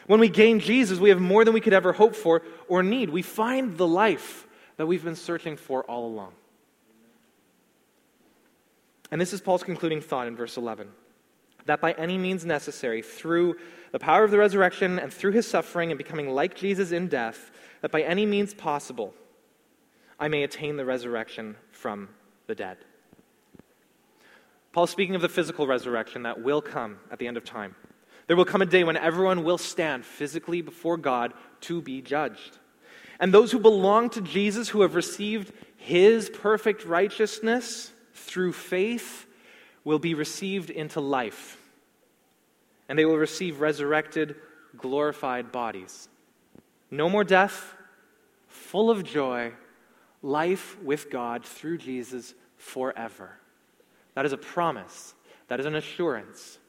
When 0.08 0.20
we 0.20 0.28
gain 0.28 0.60
Jesus, 0.60 0.98
we 0.98 1.10
have 1.10 1.22
more 1.22 1.46
than 1.46 1.54
we 1.54 1.62
could 1.62 1.74
ever 1.74 1.94
hope 1.94 2.16
for 2.16 2.42
or 2.68 2.82
need. 2.82 3.12
We 3.12 3.22
find 3.22 3.78
the 3.78 3.88
life 3.88 4.48
that 4.78 4.88
we've 4.88 5.04
been 5.04 5.16
searching 5.16 5.58
for 5.58 5.84
all 5.84 6.08
along. 6.08 6.34
And 9.12 9.22
this 9.22 9.32
is 9.32 9.42
Paul's 9.42 9.62
concluding 9.62 10.02
thought 10.02 10.28
in 10.28 10.36
verse 10.36 10.58
11 10.58 10.88
that 11.68 11.82
by 11.82 11.92
any 11.92 12.18
means 12.18 12.44
necessary, 12.44 13.04
through 13.04 13.58
the 13.92 14.00
power 14.00 14.24
of 14.24 14.32
the 14.32 14.40
resurrection 14.40 14.98
and 14.98 15.14
through 15.14 15.34
his 15.34 15.46
suffering 15.46 15.92
and 15.92 16.00
becoming 16.00 16.28
like 16.28 16.56
Jesus 16.56 16.92
in 16.92 17.08
death, 17.08 17.52
that 17.82 17.92
by 17.92 18.02
any 18.02 18.26
means 18.26 18.56
possible, 18.56 19.14
I 20.20 20.30
may 20.30 20.42
attain 20.42 20.78
the 20.78 20.86
resurrection 20.86 21.58
from 21.72 22.10
the 22.48 22.56
dead. 22.56 22.78
Paul's 24.74 24.90
speaking 24.90 25.14
of 25.14 25.22
the 25.22 25.30
physical 25.30 25.68
resurrection 25.68 26.24
that 26.24 26.42
will 26.42 26.64
come 26.64 26.98
at 27.12 27.20
the 27.20 27.28
end 27.28 27.38
of 27.38 27.46
time. 27.46 27.76
There 28.32 28.38
will 28.38 28.46
come 28.46 28.62
a 28.62 28.66
day 28.66 28.86
when 28.86 28.96
everyone 28.96 29.44
will 29.44 29.58
stand 29.58 30.06
physically 30.06 30.62
before 30.62 30.96
God 30.96 31.34
to 31.64 31.82
be 31.82 32.02
judged. 32.02 32.60
And 33.20 33.34
those 33.34 33.52
who 33.52 33.60
belong 33.60 34.10
to 34.12 34.22
Jesus, 34.22 34.70
who 34.70 34.84
have 34.84 34.96
received 34.96 35.52
his 35.76 36.30
perfect 36.30 36.86
righteousness 36.86 37.92
through 38.14 38.54
faith, 38.54 39.26
will 39.84 40.00
be 40.00 40.14
received 40.14 40.70
into 40.70 41.02
life, 41.02 41.58
and 42.88 42.98
they 42.98 43.04
will 43.04 43.18
receive 43.18 43.60
resurrected, 43.60 44.38
glorified 44.78 45.52
bodies. 45.52 46.08
No 46.90 47.10
more 47.10 47.26
death, 47.26 47.76
full 48.48 48.90
of 48.90 49.04
joy, 49.04 49.52
life 50.22 50.82
with 50.82 51.10
God 51.10 51.44
through 51.44 51.80
Jesus 51.80 52.34
forever. 52.56 53.38
That 54.14 54.26
is 54.26 54.32
a 54.32 54.38
promise. 54.38 55.16
That 55.50 55.60
is 55.60 55.66
an 55.66 55.76
assurance. 55.76 56.60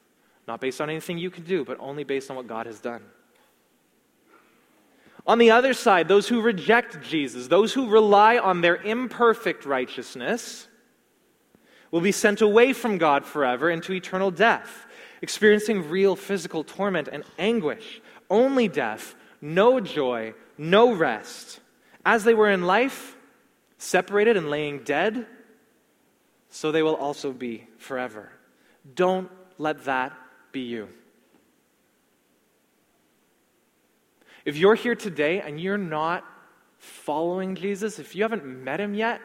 Not 0.47 0.59
based 0.59 0.81
on 0.81 0.89
anything 0.89 1.17
you 1.17 1.29
can 1.29 1.43
do, 1.43 1.63
but 1.63 1.77
only 1.79 2.03
based 2.03 2.29
on 2.29 2.35
what 2.35 2.47
God 2.47 2.65
has 2.65 2.79
done. 2.79 3.03
On 5.25 5.37
the 5.37 5.51
other 5.51 5.73
side, 5.73 6.07
those 6.07 6.27
who 6.27 6.41
reject 6.41 7.01
Jesus, 7.01 7.47
those 7.47 7.73
who 7.73 7.89
rely 7.89 8.37
on 8.37 8.59
their 8.59 8.75
imperfect 8.75 9.65
righteousness, 9.65 10.67
will 11.91 12.01
be 12.01 12.11
sent 12.11 12.41
away 12.41 12.73
from 12.73 12.97
God 12.97 13.23
forever 13.23 13.69
into 13.69 13.93
eternal 13.93 14.31
death, 14.31 14.85
experiencing 15.21 15.89
real 15.89 16.15
physical 16.15 16.63
torment 16.63 17.07
and 17.07 17.23
anguish, 17.39 18.01
only 18.29 18.67
death, 18.67 19.15
no 19.39 19.79
joy, 19.79 20.33
no 20.57 20.93
rest. 20.93 21.61
As 22.05 22.25
they 22.25 22.33
were 22.33 22.49
in 22.49 22.63
life, 22.63 23.15
separated 23.77 24.35
and 24.35 24.49
laying 24.49 24.83
dead, 24.83 25.25
so 26.49 26.71
they 26.71 26.83
will 26.83 26.95
also 26.95 27.31
be 27.31 27.65
forever. 27.77 28.31
Don't 28.95 29.31
let 29.57 29.85
that 29.85 30.13
be 30.53 30.61
you. 30.61 30.87
If 34.45 34.55
you're 34.57 34.75
here 34.75 34.95
today 34.95 35.41
and 35.41 35.59
you're 35.59 35.77
not 35.77 36.23
following 36.77 37.55
Jesus, 37.55 37.99
if 37.99 38.15
you 38.15 38.23
haven't 38.23 38.45
met 38.45 38.79
him 38.79 38.93
yet, 38.93 39.21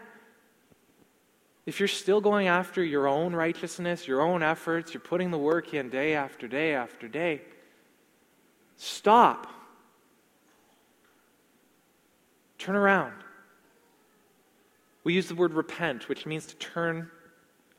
if 1.66 1.80
you're 1.80 1.88
still 1.88 2.20
going 2.20 2.48
after 2.48 2.82
your 2.82 3.06
own 3.06 3.34
righteousness, 3.34 4.08
your 4.08 4.22
own 4.22 4.42
efforts, 4.42 4.94
you're 4.94 5.00
putting 5.00 5.30
the 5.30 5.38
work 5.38 5.74
in 5.74 5.90
day 5.90 6.14
after 6.14 6.48
day 6.48 6.74
after 6.74 7.08
day, 7.08 7.42
stop. 8.76 9.46
Turn 12.58 12.74
around. 12.74 13.12
We 15.04 15.14
use 15.14 15.28
the 15.28 15.34
word 15.34 15.52
repent, 15.52 16.08
which 16.08 16.26
means 16.26 16.46
to 16.46 16.56
turn 16.56 17.10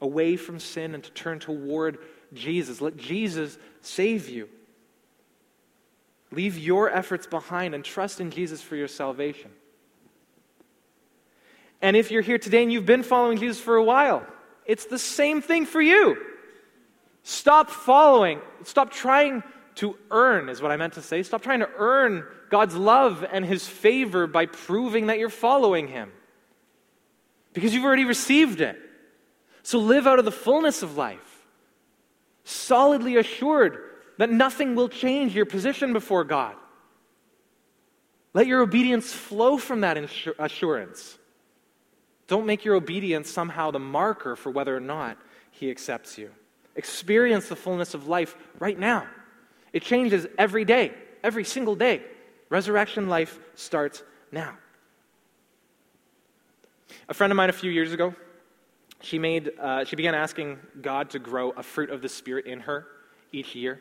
away 0.02 0.36
from 0.36 0.60
sin 0.60 0.93
and 0.93 1.04
to 1.04 1.12
turn 1.12 1.39
toward 1.39 1.97
Jesus. 2.34 2.82
Let 2.82 2.97
Jesus 2.97 3.57
save 3.82 4.30
you. 4.30 4.49
Leave 6.32 6.57
your 6.57 6.89
efforts 6.89 7.25
behind 7.25 7.73
and 7.73 7.84
trust 7.84 8.21
in 8.21 8.32
Jesus 8.32 8.61
for 8.61 8.75
your 8.75 8.88
salvation. 8.88 9.51
And 11.82 11.95
if 11.95 12.11
you're 12.11 12.21
here 12.21 12.38
today 12.38 12.63
and 12.63 12.71
you've 12.71 12.86
been 12.86 13.03
following 13.03 13.38
Jesus 13.38 13.59
for 13.59 13.75
a 13.75 13.84
while, 13.84 14.25
it's 14.65 14.86
the 14.86 14.99
same 14.99 15.41
thing 15.41 15.65
for 15.65 15.82
you. 15.82 16.17
Stop 17.23 17.69
following, 17.69 18.41
stop 18.63 18.91
trying 18.91 19.43
to 19.75 19.95
earn, 20.11 20.49
is 20.49 20.61
what 20.61 20.71
I 20.71 20.77
meant 20.77 20.93
to 20.93 21.01
say. 21.01 21.23
Stop 21.23 21.41
trying 21.41 21.59
to 21.59 21.69
earn 21.77 22.25
God's 22.49 22.75
love 22.75 23.25
and 23.32 23.45
His 23.45 23.67
favor 23.67 24.27
by 24.27 24.45
proving 24.45 25.07
that 25.07 25.19
you're 25.19 25.30
following 25.30 25.88
Him. 25.88 26.11
Because 27.53 27.73
you've 27.73 27.86
already 27.86 28.05
received 28.05 28.61
it. 28.61 28.77
So 29.63 29.80
live 29.80 30.07
out 30.07 30.19
of 30.19 30.25
the 30.25 30.32
fullness 30.32 30.82
of 30.82 30.97
life, 30.97 31.28
solidly 32.43 33.17
assured 33.17 33.77
that 34.17 34.29
nothing 34.29 34.75
will 34.75 34.89
change 34.89 35.35
your 35.35 35.45
position 35.45 35.93
before 35.93 36.23
God. 36.23 36.55
Let 38.33 38.47
your 38.47 38.61
obedience 38.61 39.11
flow 39.11 39.57
from 39.57 39.81
that 39.81 39.97
assurance. 40.37 41.17
Don't 42.27 42.45
make 42.45 42.63
your 42.63 42.75
obedience 42.75 43.29
somehow 43.29 43.71
the 43.71 43.79
marker 43.79 44.35
for 44.35 44.51
whether 44.51 44.75
or 44.75 44.79
not 44.79 45.17
He 45.51 45.71
accepts 45.71 46.17
you. 46.17 46.29
Experience 46.75 47.49
the 47.49 47.55
fullness 47.55 47.93
of 47.93 48.07
life 48.07 48.35
right 48.59 48.77
now. 48.77 49.07
It 49.73 49.83
changes 49.83 50.27
every 50.37 50.63
day, 50.63 50.93
every 51.23 51.43
single 51.43 51.75
day. 51.75 52.03
Resurrection 52.49 53.09
life 53.09 53.39
starts 53.55 54.03
now. 54.31 54.57
A 57.07 57.13
friend 57.13 57.31
of 57.31 57.37
mine 57.37 57.49
a 57.49 57.53
few 57.53 57.71
years 57.71 57.93
ago, 57.93 58.13
she, 59.02 59.20
made, 59.20 59.52
uh, 59.60 59.86
she 59.86 59.95
began 59.95 60.16
asking 60.16 60.60
God 60.82 61.10
to 61.12 61.20
grow 61.20 61.52
a 61.52 61.64
fruit 61.64 61.89
of 61.89 62.02
the 62.02 62.10
Spirit 62.10 62.45
in 62.45 62.60
her 62.62 62.88
each 63.32 63.56
year. 63.56 63.80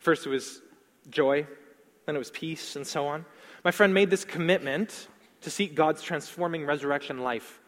First 0.00 0.26
it 0.26 0.28
was 0.28 0.60
joy, 1.08 1.46
then 2.06 2.14
it 2.14 2.18
was 2.18 2.30
peace, 2.30 2.76
and 2.76 2.86
so 2.86 3.06
on. 3.06 3.24
My 3.64 3.70
friend 3.70 3.94
made 3.94 4.10
this 4.10 4.24
commitment 4.24 5.08
to 5.40 5.50
seek 5.50 5.74
God's 5.74 6.02
transforming 6.02 6.66
resurrection 6.66 7.18
life 7.18 7.60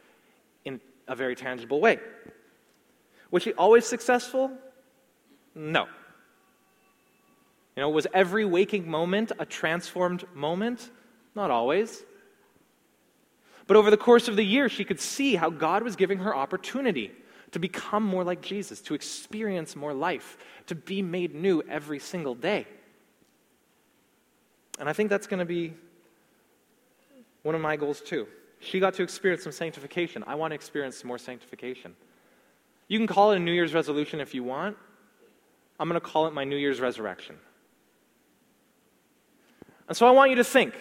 in 0.64 0.80
a 1.08 1.14
very 1.14 1.34
tangible 1.34 1.80
way. 1.80 1.98
Was 3.30 3.42
she 3.42 3.52
always 3.54 3.86
successful? 3.86 4.50
No. 5.54 5.86
You 7.76 7.82
know, 7.82 7.90
was 7.90 8.06
every 8.14 8.44
waking 8.44 8.88
moment 8.88 9.32
a 9.38 9.46
transformed 9.46 10.24
moment? 10.34 10.90
Not 11.34 11.50
always. 11.50 12.04
But 13.66 13.76
over 13.76 13.90
the 13.90 13.96
course 13.96 14.28
of 14.28 14.36
the 14.36 14.44
year, 14.44 14.68
she 14.68 14.84
could 14.84 15.00
see 15.00 15.34
how 15.34 15.50
God 15.50 15.82
was 15.82 15.96
giving 15.96 16.18
her 16.18 16.34
opportunity 16.34 17.10
to 17.52 17.58
become 17.58 18.02
more 18.02 18.24
like 18.24 18.42
Jesus, 18.42 18.80
to 18.82 18.94
experience 18.94 19.74
more 19.76 19.94
life, 19.94 20.36
to 20.66 20.74
be 20.74 21.02
made 21.02 21.34
new 21.34 21.62
every 21.68 21.98
single 21.98 22.34
day. 22.34 22.66
And 24.78 24.88
I 24.88 24.92
think 24.92 25.10
that's 25.10 25.26
going 25.26 25.38
to 25.38 25.46
be 25.46 25.74
one 27.42 27.54
of 27.54 27.60
my 27.60 27.76
goals 27.76 28.00
too. 28.00 28.26
She 28.60 28.80
got 28.80 28.94
to 28.94 29.02
experience 29.02 29.42
some 29.42 29.52
sanctification. 29.52 30.24
I 30.26 30.34
want 30.34 30.50
to 30.52 30.54
experience 30.54 30.96
some 30.96 31.08
more 31.08 31.18
sanctification. 31.18 31.94
You 32.88 32.98
can 32.98 33.06
call 33.06 33.32
it 33.32 33.36
a 33.36 33.38
New 33.40 33.52
Year's 33.52 33.74
resolution 33.74 34.20
if 34.20 34.34
you 34.34 34.44
want. 34.44 34.76
I'm 35.78 35.88
going 35.88 36.00
to 36.00 36.06
call 36.06 36.26
it 36.26 36.32
my 36.32 36.44
New 36.44 36.56
Year's 36.56 36.80
resurrection. 36.80 37.36
And 39.88 39.96
so 39.96 40.06
I 40.06 40.10
want 40.10 40.30
you 40.30 40.36
to 40.36 40.44
think 40.44 40.74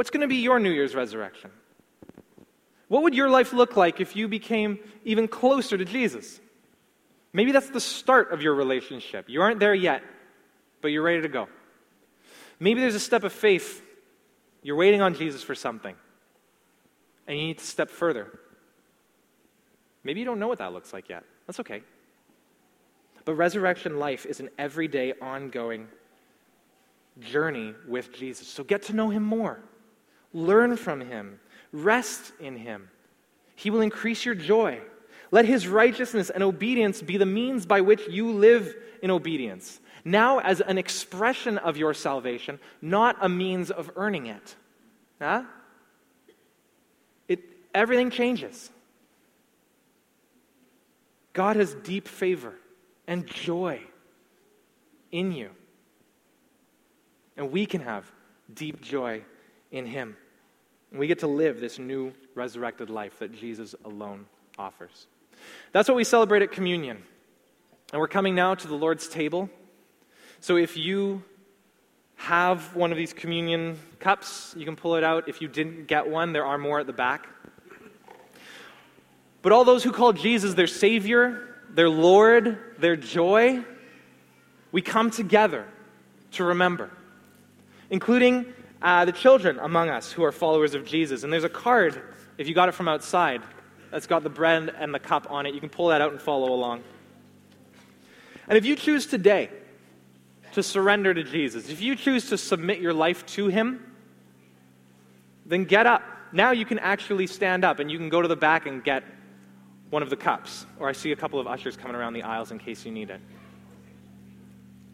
what's 0.00 0.08
going 0.08 0.22
to 0.22 0.28
be 0.28 0.36
your 0.36 0.58
New 0.58 0.70
Year's 0.70 0.94
resurrection? 0.94 1.50
What 2.88 3.02
would 3.02 3.14
your 3.14 3.28
life 3.28 3.52
look 3.52 3.76
like 3.76 4.00
if 4.00 4.16
you 4.16 4.28
became 4.28 4.78
even 5.04 5.28
closer 5.28 5.76
to 5.76 5.84
Jesus? 5.84 6.40
Maybe 7.34 7.52
that's 7.52 7.68
the 7.68 7.82
start 7.82 8.32
of 8.32 8.40
your 8.40 8.54
relationship. 8.54 9.28
You 9.28 9.42
aren't 9.42 9.60
there 9.60 9.74
yet, 9.74 10.02
but 10.80 10.88
you're 10.88 11.02
ready 11.02 11.20
to 11.20 11.28
go. 11.28 11.48
Maybe 12.58 12.80
there's 12.80 12.94
a 12.94 12.98
step 12.98 13.24
of 13.24 13.32
faith. 13.34 13.82
You're 14.62 14.76
waiting 14.76 15.02
on 15.02 15.12
Jesus 15.12 15.42
for 15.42 15.54
something, 15.54 15.94
and 17.26 17.38
you 17.38 17.48
need 17.48 17.58
to 17.58 17.66
step 17.66 17.90
further. 17.90 18.40
Maybe 20.02 20.20
you 20.20 20.24
don't 20.24 20.38
know 20.38 20.48
what 20.48 20.60
that 20.60 20.72
looks 20.72 20.94
like 20.94 21.10
yet. 21.10 21.24
That's 21.46 21.60
okay. 21.60 21.82
But 23.26 23.34
resurrection 23.34 23.98
life 23.98 24.24
is 24.24 24.40
an 24.40 24.48
everyday, 24.56 25.12
ongoing 25.20 25.88
journey 27.20 27.74
with 27.86 28.14
Jesus. 28.14 28.48
So 28.48 28.64
get 28.64 28.84
to 28.84 28.94
know 28.94 29.10
him 29.10 29.22
more, 29.22 29.60
learn 30.32 30.76
from 30.76 31.00
him, 31.00 31.40
rest 31.72 32.32
in 32.40 32.56
him. 32.56 32.88
He 33.54 33.70
will 33.70 33.80
increase 33.80 34.24
your 34.24 34.34
joy. 34.34 34.80
Let 35.30 35.44
his 35.44 35.68
righteousness 35.68 36.30
and 36.30 36.42
obedience 36.42 37.02
be 37.02 37.16
the 37.16 37.26
means 37.26 37.66
by 37.66 37.80
which 37.80 38.08
you 38.08 38.32
live 38.32 38.74
in 39.02 39.10
obedience. 39.10 39.80
Now, 40.04 40.38
as 40.38 40.60
an 40.60 40.78
expression 40.78 41.58
of 41.58 41.76
your 41.76 41.94
salvation, 41.94 42.58
not 42.80 43.16
a 43.20 43.28
means 43.28 43.70
of 43.70 43.90
earning 43.96 44.26
it. 44.26 44.56
Huh? 45.20 45.44
It, 47.28 47.40
everything 47.74 48.10
changes. 48.10 48.70
God 51.32 51.56
has 51.56 51.74
deep 51.74 52.08
favor 52.08 52.54
and 53.06 53.26
joy 53.26 53.80
in 55.12 55.32
you. 55.32 55.50
And 57.36 57.52
we 57.52 57.66
can 57.66 57.82
have 57.82 58.10
deep 58.52 58.80
joy 58.80 59.22
in 59.70 59.86
Him. 59.86 60.16
We 60.92 61.06
get 61.06 61.20
to 61.20 61.26
live 61.26 61.60
this 61.60 61.78
new 61.78 62.12
resurrected 62.34 62.90
life 62.90 63.18
that 63.20 63.32
Jesus 63.32 63.74
alone 63.84 64.26
offers. 64.58 65.06
That's 65.72 65.88
what 65.88 65.96
we 65.96 66.04
celebrate 66.04 66.42
at 66.42 66.52
communion. 66.52 67.02
And 67.92 68.00
we're 68.00 68.08
coming 68.08 68.34
now 68.34 68.54
to 68.54 68.68
the 68.68 68.74
Lord's 68.74 69.08
table. 69.08 69.48
So 70.40 70.56
if 70.56 70.76
you 70.76 71.22
have 72.16 72.74
one 72.74 72.92
of 72.92 72.98
these 72.98 73.12
communion 73.12 73.78
cups, 73.98 74.54
you 74.56 74.64
can 74.64 74.76
pull 74.76 74.96
it 74.96 75.04
out. 75.04 75.28
If 75.28 75.40
you 75.40 75.48
didn't 75.48 75.86
get 75.86 76.08
one, 76.08 76.32
there 76.32 76.44
are 76.44 76.58
more 76.58 76.80
at 76.80 76.86
the 76.86 76.92
back. 76.92 77.28
But 79.42 79.52
all 79.52 79.64
those 79.64 79.82
who 79.82 79.92
call 79.92 80.12
Jesus 80.12 80.54
their 80.54 80.66
Savior, 80.66 81.56
their 81.70 81.88
Lord, 81.88 82.58
their 82.78 82.96
joy, 82.96 83.64
we 84.72 84.82
come 84.82 85.10
together 85.10 85.66
to 86.32 86.44
remember, 86.44 86.90
including 87.88 88.52
uh, 88.82 89.04
the 89.04 89.12
children 89.12 89.58
among 89.58 89.90
us 89.90 90.12
who 90.12 90.24
are 90.24 90.32
followers 90.32 90.74
of 90.74 90.84
Jesus. 90.84 91.22
And 91.22 91.32
there's 91.32 91.44
a 91.44 91.48
card, 91.48 92.00
if 92.38 92.48
you 92.48 92.54
got 92.54 92.68
it 92.68 92.72
from 92.72 92.88
outside, 92.88 93.42
that's 93.90 94.06
got 94.06 94.22
the 94.22 94.30
bread 94.30 94.74
and 94.78 94.94
the 94.94 94.98
cup 94.98 95.30
on 95.30 95.46
it. 95.46 95.54
You 95.54 95.60
can 95.60 95.68
pull 95.68 95.88
that 95.88 96.00
out 96.00 96.12
and 96.12 96.20
follow 96.20 96.52
along. 96.52 96.82
And 98.48 98.56
if 98.56 98.64
you 98.64 98.76
choose 98.76 99.06
today 99.06 99.50
to 100.52 100.62
surrender 100.62 101.12
to 101.14 101.22
Jesus, 101.22 101.68
if 101.68 101.80
you 101.80 101.94
choose 101.94 102.28
to 102.30 102.38
submit 102.38 102.80
your 102.80 102.92
life 102.92 103.26
to 103.26 103.48
Him, 103.48 103.84
then 105.46 105.64
get 105.64 105.86
up. 105.86 106.02
Now 106.32 106.52
you 106.52 106.64
can 106.64 106.78
actually 106.78 107.26
stand 107.26 107.64
up 107.64 107.80
and 107.80 107.90
you 107.90 107.98
can 107.98 108.08
go 108.08 108.22
to 108.22 108.28
the 108.28 108.36
back 108.36 108.66
and 108.66 108.82
get 108.82 109.04
one 109.90 110.02
of 110.02 110.10
the 110.10 110.16
cups, 110.16 110.66
or 110.78 110.88
I 110.88 110.92
see 110.92 111.10
a 111.10 111.16
couple 111.16 111.40
of 111.40 111.48
ushers 111.48 111.76
coming 111.76 111.96
around 111.96 112.12
the 112.12 112.22
aisles 112.22 112.52
in 112.52 112.58
case 112.58 112.86
you 112.86 112.92
need 112.92 113.10
it. 113.10 113.20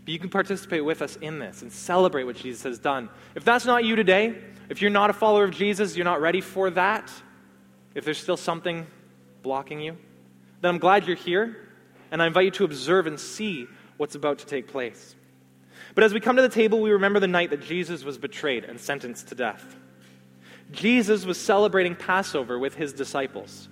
But 0.07 0.13
you 0.13 0.21
can 0.21 0.31
participate 0.31 0.85
with 0.85 1.03
us 1.03 1.17
in 1.17 1.41
this 1.41 1.63
and 1.63 1.73
celebrate 1.73 2.25
what 2.25 2.37
Jesus 2.37 2.63
has 2.63 2.79
done. 2.79 3.11
If 3.35 3.45
that's 3.45 3.67
not 3.67 3.85
you 3.85 3.97
today, 3.97 4.41
if 4.69 4.81
you're 4.81 4.91
not 4.91 5.11
a 5.11 5.13
follower 5.13 5.43
of 5.43 5.51
Jesus, 5.51 5.97
you're 5.97 6.05
not 6.05 6.21
ready 6.21 6.41
for 6.41 6.71
that, 6.71 7.11
if 7.97 8.05
there's 8.05 8.19
still 8.19 8.37
something 8.37 8.87
blocking 9.43 9.81
you, 9.81 9.97
then 10.61 10.75
I'm 10.75 10.79
glad 10.79 11.09
you're 11.09 11.17
here, 11.17 11.57
and 12.13 12.23
I 12.23 12.29
invite 12.29 12.45
you 12.45 12.51
to 12.53 12.65
observe 12.65 13.09
and 13.09 13.19
see 13.19 13.67
what's 13.97 14.15
about 14.15 14.39
to 14.39 14.47
take 14.47 14.69
place. 14.69 15.17
But 15.97 16.05
as 16.05 16.15
we 16.15 16.21
come 16.21 16.37
to 16.37 16.43
the 16.43 16.49
table, 16.49 16.81
we 16.81 16.93
remember 16.93 17.19
the 17.19 17.27
night 17.27 17.51
that 17.51 17.63
Jesus 17.63 18.05
was 18.05 18.17
betrayed 18.17 18.63
and 18.63 18.79
sentenced 18.79 19.27
to 19.29 19.35
death. 19.35 19.75
Jesus 20.71 21.25
was 21.25 21.41
celebrating 21.41 21.97
Passover 21.97 22.61
with 22.61 22.77
his 22.77 22.93
disciples. 22.93 23.69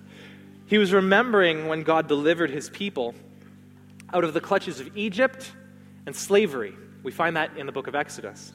He 0.65 0.77
was 0.77 0.91
remembering 0.91 1.67
when 1.69 1.83
God 1.83 2.07
delivered 2.09 2.49
his 2.49 2.69
people 2.69 3.15
out 4.13 4.25
of 4.25 4.33
the 4.33 4.41
clutches 4.41 4.81
of 4.81 4.97
Egypt 4.97 5.49
and 6.05 6.15
slavery. 6.15 6.75
We 7.03 7.11
find 7.11 7.35
that 7.37 7.57
in 7.57 7.65
the 7.65 7.71
book 7.71 7.87
of 7.87 7.95
Exodus. 7.95 8.53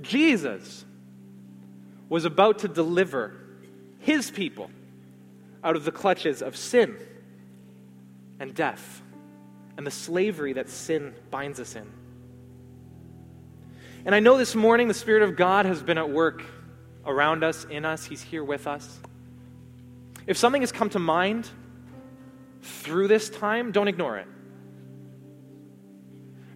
Jesus 0.00 0.84
was 2.08 2.24
about 2.24 2.60
to 2.60 2.68
deliver 2.68 3.34
his 4.00 4.30
people 4.30 4.70
out 5.62 5.76
of 5.76 5.84
the 5.84 5.92
clutches 5.92 6.40
of 6.42 6.56
sin 6.56 6.96
and 8.38 8.54
death 8.54 9.02
and 9.76 9.86
the 9.86 9.90
slavery 9.90 10.54
that 10.54 10.68
sin 10.68 11.14
binds 11.30 11.60
us 11.60 11.76
in. 11.76 11.86
And 14.04 14.14
I 14.14 14.20
know 14.20 14.38
this 14.38 14.54
morning 14.54 14.88
the 14.88 14.94
Spirit 14.94 15.22
of 15.22 15.36
God 15.36 15.66
has 15.66 15.82
been 15.82 15.98
at 15.98 16.08
work 16.08 16.42
around 17.04 17.44
us, 17.44 17.64
in 17.64 17.84
us. 17.84 18.04
He's 18.04 18.22
here 18.22 18.44
with 18.44 18.66
us. 18.66 18.98
If 20.26 20.36
something 20.36 20.62
has 20.62 20.72
come 20.72 20.90
to 20.90 20.98
mind 20.98 21.48
through 22.62 23.08
this 23.08 23.28
time, 23.28 23.72
don't 23.72 23.88
ignore 23.88 24.18
it. 24.18 24.26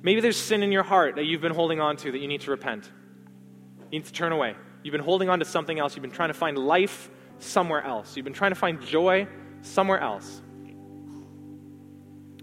Maybe 0.02 0.20
there's 0.20 0.36
sin 0.36 0.62
in 0.62 0.72
your 0.72 0.82
heart 0.82 1.16
that 1.16 1.24
you've 1.24 1.40
been 1.40 1.54
holding 1.54 1.80
on 1.80 1.96
to 1.98 2.12
that 2.12 2.18
you 2.18 2.28
need 2.28 2.40
to 2.42 2.50
repent. 2.50 2.90
You 3.90 3.98
need 3.98 4.06
to 4.06 4.12
turn 4.12 4.32
away. 4.32 4.56
You've 4.82 4.92
been 4.92 5.00
holding 5.00 5.28
on 5.28 5.38
to 5.38 5.44
something 5.44 5.78
else. 5.78 5.94
You've 5.94 6.02
been 6.02 6.10
trying 6.10 6.30
to 6.30 6.34
find 6.34 6.58
life 6.58 7.08
somewhere 7.38 7.82
else. 7.82 8.16
You've 8.16 8.24
been 8.24 8.32
trying 8.32 8.50
to 8.50 8.56
find 8.56 8.80
joy 8.82 9.28
somewhere 9.62 10.00
else. 10.00 10.42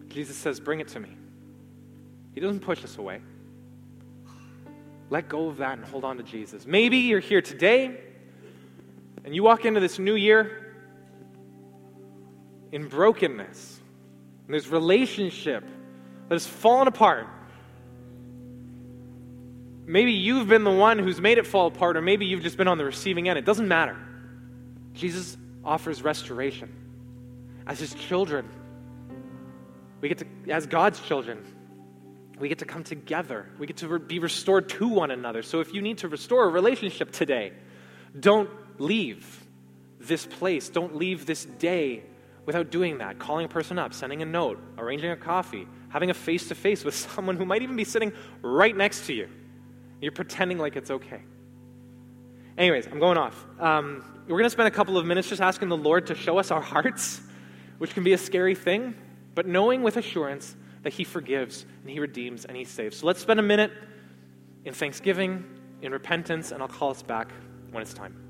Jesus 0.07 0.37
says, 0.37 0.59
Bring 0.59 0.79
it 0.79 0.87
to 0.89 0.99
me. 0.99 1.15
He 2.33 2.39
doesn't 2.39 2.61
push 2.61 2.83
us 2.83 2.97
away. 2.97 3.21
Let 5.09 5.27
go 5.27 5.49
of 5.49 5.57
that 5.57 5.77
and 5.77 5.85
hold 5.85 6.05
on 6.05 6.17
to 6.17 6.23
Jesus. 6.23 6.65
Maybe 6.65 6.97
you're 6.97 7.19
here 7.19 7.41
today 7.41 7.99
and 9.25 9.35
you 9.35 9.43
walk 9.43 9.65
into 9.65 9.79
this 9.79 9.99
new 9.99 10.15
year 10.15 10.75
in 12.71 12.87
brokenness. 12.87 13.79
And 14.45 14.53
there's 14.53 14.69
relationship 14.69 15.63
that 16.27 16.35
has 16.35 16.45
fallen 16.45 16.87
apart. 16.87 17.27
Maybe 19.89 20.11
you've 20.11 20.47
been 20.47 20.63
the 20.63 20.69
one 20.69 20.99
who's 20.99 21.19
made 21.19 21.39
it 21.39 21.47
fall 21.47 21.65
apart, 21.65 21.97
or 21.97 22.01
maybe 22.01 22.27
you've 22.27 22.43
just 22.43 22.57
been 22.57 22.67
on 22.67 22.77
the 22.77 22.85
receiving 22.85 23.27
end. 23.27 23.39
It 23.39 23.45
doesn't 23.45 23.67
matter. 23.67 23.97
Jesus 24.93 25.35
offers 25.65 26.03
restoration. 26.03 26.71
As 27.65 27.79
his 27.79 27.95
children, 27.95 28.47
we 29.99 30.09
get 30.09 30.19
to, 30.19 30.27
as 30.51 30.67
God's 30.67 30.99
children, 30.99 31.43
we 32.37 32.49
get 32.49 32.59
to 32.59 32.65
come 32.65 32.83
together. 32.83 33.49
We 33.57 33.65
get 33.65 33.77
to 33.77 33.97
be 33.97 34.19
restored 34.19 34.69
to 34.69 34.87
one 34.87 35.09
another. 35.09 35.41
So 35.41 35.59
if 35.59 35.73
you 35.73 35.81
need 35.81 35.97
to 35.99 36.07
restore 36.07 36.43
a 36.43 36.49
relationship 36.49 37.11
today, 37.11 37.53
don't 38.19 38.51
leave 38.79 39.43
this 39.99 40.23
place. 40.23 40.69
Don't 40.69 40.97
leave 40.97 41.25
this 41.25 41.45
day 41.45 42.03
without 42.45 42.69
doing 42.69 42.99
that. 42.99 43.17
Calling 43.17 43.45
a 43.47 43.49
person 43.49 43.79
up, 43.79 43.95
sending 43.95 44.21
a 44.21 44.25
note, 44.25 44.61
arranging 44.77 45.09
a 45.09 45.17
coffee, 45.17 45.67
having 45.89 46.11
a 46.11 46.13
face 46.13 46.47
to 46.49 46.53
face 46.53 46.85
with 46.85 46.93
someone 47.15 47.37
who 47.37 47.45
might 47.45 47.63
even 47.63 47.75
be 47.75 47.85
sitting 47.85 48.13
right 48.43 48.77
next 48.77 49.07
to 49.07 49.15
you. 49.15 49.29
You're 50.01 50.11
pretending 50.11 50.57
like 50.57 50.75
it's 50.75 50.91
okay. 50.91 51.21
Anyways, 52.57 52.87
I'm 52.87 52.99
going 52.99 53.17
off. 53.17 53.45
Um, 53.59 54.03
we're 54.27 54.37
going 54.37 54.43
to 54.43 54.49
spend 54.49 54.67
a 54.67 54.71
couple 54.71 54.97
of 54.97 55.05
minutes 55.05 55.29
just 55.29 55.41
asking 55.41 55.69
the 55.69 55.77
Lord 55.77 56.07
to 56.07 56.15
show 56.15 56.37
us 56.37 56.51
our 56.51 56.61
hearts, 56.61 57.21
which 57.77 57.93
can 57.93 58.03
be 58.03 58.13
a 58.13 58.17
scary 58.17 58.55
thing, 58.55 58.95
but 59.33 59.47
knowing 59.47 59.81
with 59.81 59.97
assurance 59.97 60.55
that 60.83 60.93
He 60.93 61.03
forgives 61.03 61.65
and 61.81 61.89
He 61.89 61.99
redeems 61.99 62.45
and 62.45 62.55
He 62.55 62.65
saves. 62.65 62.97
So 62.97 63.07
let's 63.07 63.19
spend 63.19 63.39
a 63.39 63.43
minute 63.43 63.71
in 64.65 64.73
thanksgiving, 64.73 65.45
in 65.81 65.91
repentance, 65.91 66.51
and 66.51 66.61
I'll 66.61 66.67
call 66.67 66.91
us 66.91 67.01
back 67.01 67.31
when 67.71 67.81
it's 67.81 67.93
time. 67.93 68.28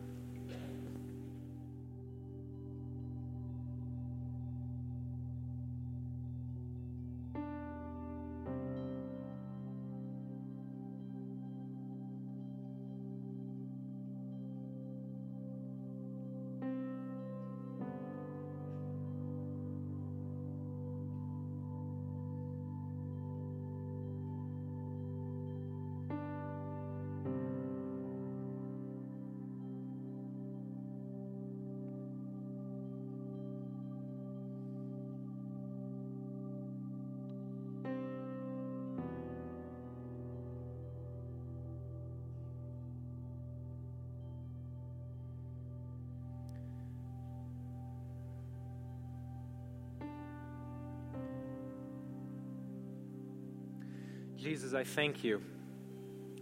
Jesus, 54.70 54.78
I 54.78 54.84
thank 54.84 55.24
you 55.24 55.42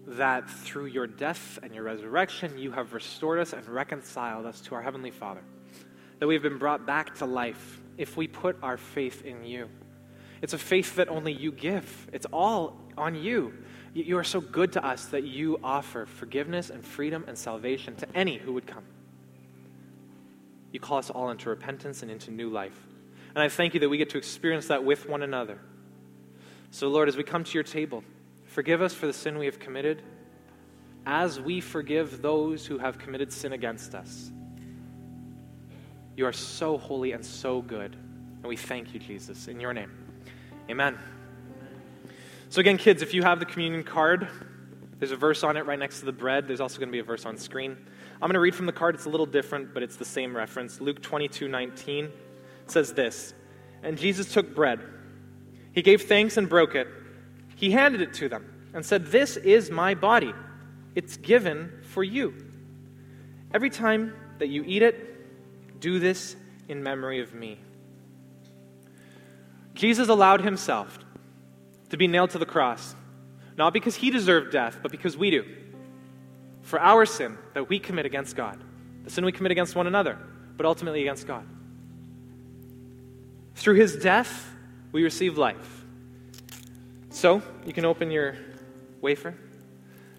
that 0.06 0.50
through 0.50 0.88
your 0.88 1.08
death 1.08 1.60
and 1.64 1.74
your 1.74 1.86
resurrection, 1.86 2.58
you 2.58 2.72
have 2.72 2.92
restored 2.92 3.40
us 3.40 3.54
and 3.54 3.66
reconciled 3.70 4.46
us 4.46 4.60
to 4.62 4.76
our 4.76 4.82
Heavenly 4.82 5.12
Father. 5.12 5.40
That 6.20 6.28
we 6.28 6.34
have 6.34 6.44
been 6.44 6.58
brought 6.58 6.86
back 6.86 7.16
to 7.20 7.26
life 7.26 7.80
if 7.98 8.18
we 8.18 8.28
put 8.28 8.58
our 8.62 8.76
faith 8.76 9.24
in 9.24 9.46
you. 9.46 9.70
It's 10.42 10.52
a 10.52 10.58
faith 10.58 10.98
that 10.98 11.08
only 11.08 11.32
you 11.32 11.54
give, 11.54 12.10
it's 12.12 12.26
all 12.34 12.78
on 12.98 13.16
you. 13.16 13.54
You 13.94 14.18
are 14.18 14.26
so 14.26 14.42
good 14.42 14.74
to 14.74 14.86
us 14.86 15.06
that 15.06 15.24
you 15.24 15.58
offer 15.64 16.06
forgiveness 16.06 16.70
and 16.70 16.84
freedom 16.84 17.24
and 17.30 17.38
salvation 17.38 17.96
to 17.96 18.08
any 18.14 18.38
who 18.38 18.52
would 18.52 18.68
come. 18.68 18.84
You 20.74 20.82
call 20.82 20.98
us 20.98 21.10
all 21.10 21.30
into 21.30 21.48
repentance 21.48 22.02
and 22.02 22.12
into 22.12 22.30
new 22.30 22.50
life. 22.50 22.78
And 23.36 23.42
I 23.42 23.48
thank 23.48 23.74
you 23.74 23.80
that 23.80 23.88
we 23.88 23.98
get 23.98 24.10
to 24.10 24.18
experience 24.18 24.68
that 24.68 24.84
with 24.84 25.08
one 25.08 25.24
another. 25.24 25.60
So, 26.72 26.90
Lord, 26.90 27.08
as 27.08 27.16
we 27.16 27.24
come 27.24 27.46
to 27.46 27.54
your 27.54 27.64
table, 27.64 28.04
forgive 28.58 28.82
us 28.82 28.92
for 28.92 29.06
the 29.06 29.14
sin 29.14 29.38
we 29.38 29.46
have 29.46 29.60
committed 29.60 30.02
as 31.06 31.40
we 31.40 31.62
forgive 31.62 32.24
those 32.24 32.66
who 32.66 32.80
have 32.80 32.98
committed 32.98 33.32
sin 33.32 33.54
against 33.54 33.94
us. 33.94 34.32
You 36.16 36.26
are 36.26 36.34
so 36.34 36.80
holy 36.80 37.12
and 37.12 37.24
so 37.24 37.62
good. 37.62 37.94
And 37.94 38.46
we 38.46 38.58
thank 38.58 38.96
you, 38.96 39.00
Jesus, 39.00 39.48
in 39.48 39.60
your 39.60 39.76
name. 39.76 39.92
Amen. 40.72 40.98
So, 42.50 42.60
again, 42.60 42.80
kids, 42.80 43.04
if 43.04 43.14
you 43.14 43.22
have 43.22 43.40
the 43.40 43.46
communion 43.46 43.84
card, 43.84 44.28
there's 44.98 45.12
a 45.12 45.16
verse 45.16 45.44
on 45.44 45.56
it 45.56 45.68
right 45.68 45.78
next 45.78 46.00
to 46.00 46.06
the 46.06 46.12
bread. 46.12 46.48
There's 46.48 46.60
also 46.60 46.80
going 46.80 46.90
to 46.90 46.94
be 46.94 46.98
a 46.98 47.04
verse 47.04 47.28
on 47.28 47.38
screen. 47.38 47.78
I'm 48.14 48.22
going 48.22 48.34
to 48.34 48.40
read 48.40 48.56
from 48.56 48.66
the 48.66 48.72
card. 48.72 48.96
It's 48.96 49.06
a 49.06 49.10
little 49.10 49.28
different, 49.28 49.72
but 49.72 49.84
it's 49.84 49.98
the 49.98 50.04
same 50.04 50.36
reference. 50.36 50.82
Luke 50.82 51.04
22 51.04 51.48
19 51.48 52.10
says 52.66 52.92
this 52.94 53.36
And 53.84 54.00
Jesus 54.00 54.34
took 54.34 54.56
bread. 54.56 54.80
He 55.74 55.84
gave 55.84 56.06
thanks 56.06 56.38
and 56.38 56.50
broke 56.50 56.74
it. 56.74 56.88
He 57.58 57.72
handed 57.72 58.02
it 58.02 58.14
to 58.14 58.30
them 58.30 58.70
and 58.74 58.86
said, 58.86 59.08
This 59.08 59.36
is 59.36 59.70
my 59.70 59.96
body. 59.96 60.34
It's 60.96 61.18
given 61.18 61.82
for 61.90 62.04
you. 62.04 62.34
Every 63.54 63.72
time 63.72 64.14
that 64.38 64.48
you 64.48 64.64
eat 64.64 64.84
it, 64.84 65.80
do 65.82 66.00
this 66.00 66.36
in 66.68 66.84
memory 66.84 67.20
of 67.20 67.34
me. 67.34 67.60
Jesus 69.74 70.08
allowed 70.08 70.42
himself 70.42 71.00
to 71.90 71.98
be 71.98 72.08
nailed 72.08 72.32
to 72.32 72.38
the 72.38 72.46
cross, 72.46 72.96
not 73.58 73.74
because 73.74 73.96
he 73.96 74.12
deserved 74.12 74.52
death, 74.52 74.80
but 74.82 74.92
because 74.92 75.18
we 75.18 75.32
do. 75.32 75.46
For 76.62 76.80
our 76.80 77.06
sin 77.06 77.38
that 77.54 77.70
we 77.70 77.80
commit 77.80 78.06
against 78.06 78.36
God, 78.36 78.60
the 79.04 79.10
sin 79.10 79.26
we 79.26 79.32
commit 79.32 79.52
against 79.52 79.76
one 79.76 79.88
another, 79.88 80.18
but 80.58 80.66
ultimately 80.66 81.02
against 81.02 81.26
God. 81.26 81.48
Through 83.56 83.76
his 83.76 83.96
death, 83.96 84.48
we 84.92 85.04
receive 85.04 85.38
life. 85.38 85.77
So, 87.10 87.42
you 87.66 87.74
can 87.74 87.84
open 87.84 88.12
your 88.12 88.36
wafer. 89.02 89.34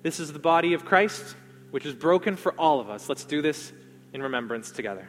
This 0.03 0.18
is 0.18 0.32
the 0.32 0.39
body 0.39 0.72
of 0.74 0.84
Christ, 0.84 1.36
which 1.70 1.86
is 1.86 1.95
broken 1.95 2.34
for 2.34 2.53
all 2.59 2.80
of 2.80 2.91
us. 2.91 3.09
Let's 3.09 3.24
do 3.24 3.41
this 3.41 3.72
in 4.12 4.22
remembrance 4.22 4.70
together. 4.70 5.09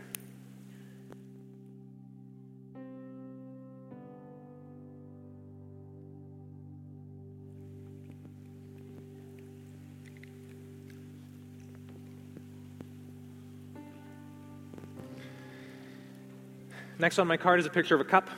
Next 17.00 17.18
on 17.18 17.28
my 17.28 17.38
card 17.38 17.62
is 17.62 17.66
a 17.66 17.70
picture 17.70 17.96
of 17.96 18.02
a 18.02 18.06
cup, 18.06 18.30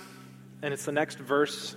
and 0.62 0.72
it's 0.74 0.86
the 0.86 0.92
next 0.92 1.18
verse 1.18 1.76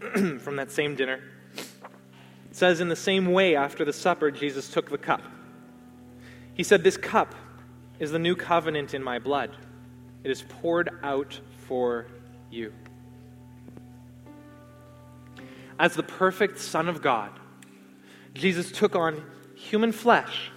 from 0.40 0.56
that 0.56 0.70
same 0.70 0.94
dinner. 0.94 1.20
It 1.56 2.56
says, 2.56 2.80
In 2.80 2.88
the 2.88 2.96
same 2.96 3.32
way, 3.32 3.56
after 3.56 3.84
the 3.84 3.92
supper, 3.92 4.30
Jesus 4.30 4.68
took 4.68 4.90
the 4.90 4.98
cup. 4.98 5.22
He 6.54 6.62
said, 6.62 6.82
This 6.82 6.96
cup 6.96 7.34
is 7.98 8.10
the 8.10 8.18
new 8.18 8.36
covenant 8.36 8.94
in 8.94 9.02
my 9.02 9.18
blood. 9.18 9.56
It 10.24 10.30
is 10.30 10.42
poured 10.42 10.90
out 11.02 11.40
for 11.66 12.06
you. 12.50 12.72
As 15.78 15.94
the 15.94 16.02
perfect 16.02 16.58
Son 16.58 16.88
of 16.88 17.02
God, 17.02 17.30
Jesus 18.34 18.72
took 18.72 18.94
on 18.94 19.24
human 19.54 19.92
flesh 19.92 20.50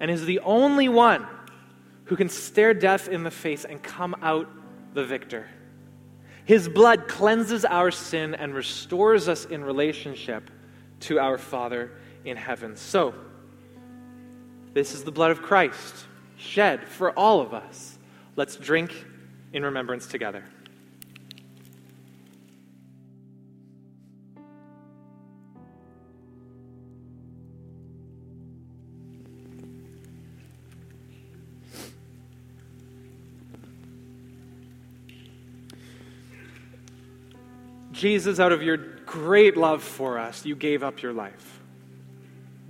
and 0.00 0.10
is 0.10 0.26
the 0.26 0.40
only 0.40 0.88
one 0.88 1.26
who 2.04 2.16
can 2.16 2.28
stare 2.28 2.74
death 2.74 3.08
in 3.08 3.22
the 3.22 3.30
face 3.30 3.64
and 3.64 3.82
come 3.82 4.14
out 4.22 4.48
the 4.94 5.04
victor. 5.04 5.48
His 6.44 6.68
blood 6.68 7.08
cleanses 7.08 7.64
our 7.64 7.90
sin 7.90 8.34
and 8.34 8.54
restores 8.54 9.28
us 9.28 9.46
in 9.46 9.64
relationship 9.64 10.50
to 11.00 11.18
our 11.18 11.38
Father 11.38 11.92
in 12.24 12.36
heaven. 12.36 12.76
So, 12.76 13.14
this 14.72 14.94
is 14.94 15.04
the 15.04 15.12
blood 15.12 15.30
of 15.30 15.40
Christ 15.40 16.06
shed 16.36 16.86
for 16.88 17.12
all 17.12 17.40
of 17.40 17.54
us. 17.54 17.98
Let's 18.36 18.56
drink 18.56 18.92
in 19.52 19.62
remembrance 19.62 20.06
together. 20.06 20.44
Jesus, 38.04 38.38
out 38.38 38.52
of 38.52 38.62
your 38.62 38.76
great 38.76 39.56
love 39.56 39.82
for 39.82 40.18
us, 40.18 40.44
you 40.44 40.54
gave 40.54 40.82
up 40.82 41.00
your 41.00 41.14
life. 41.14 41.62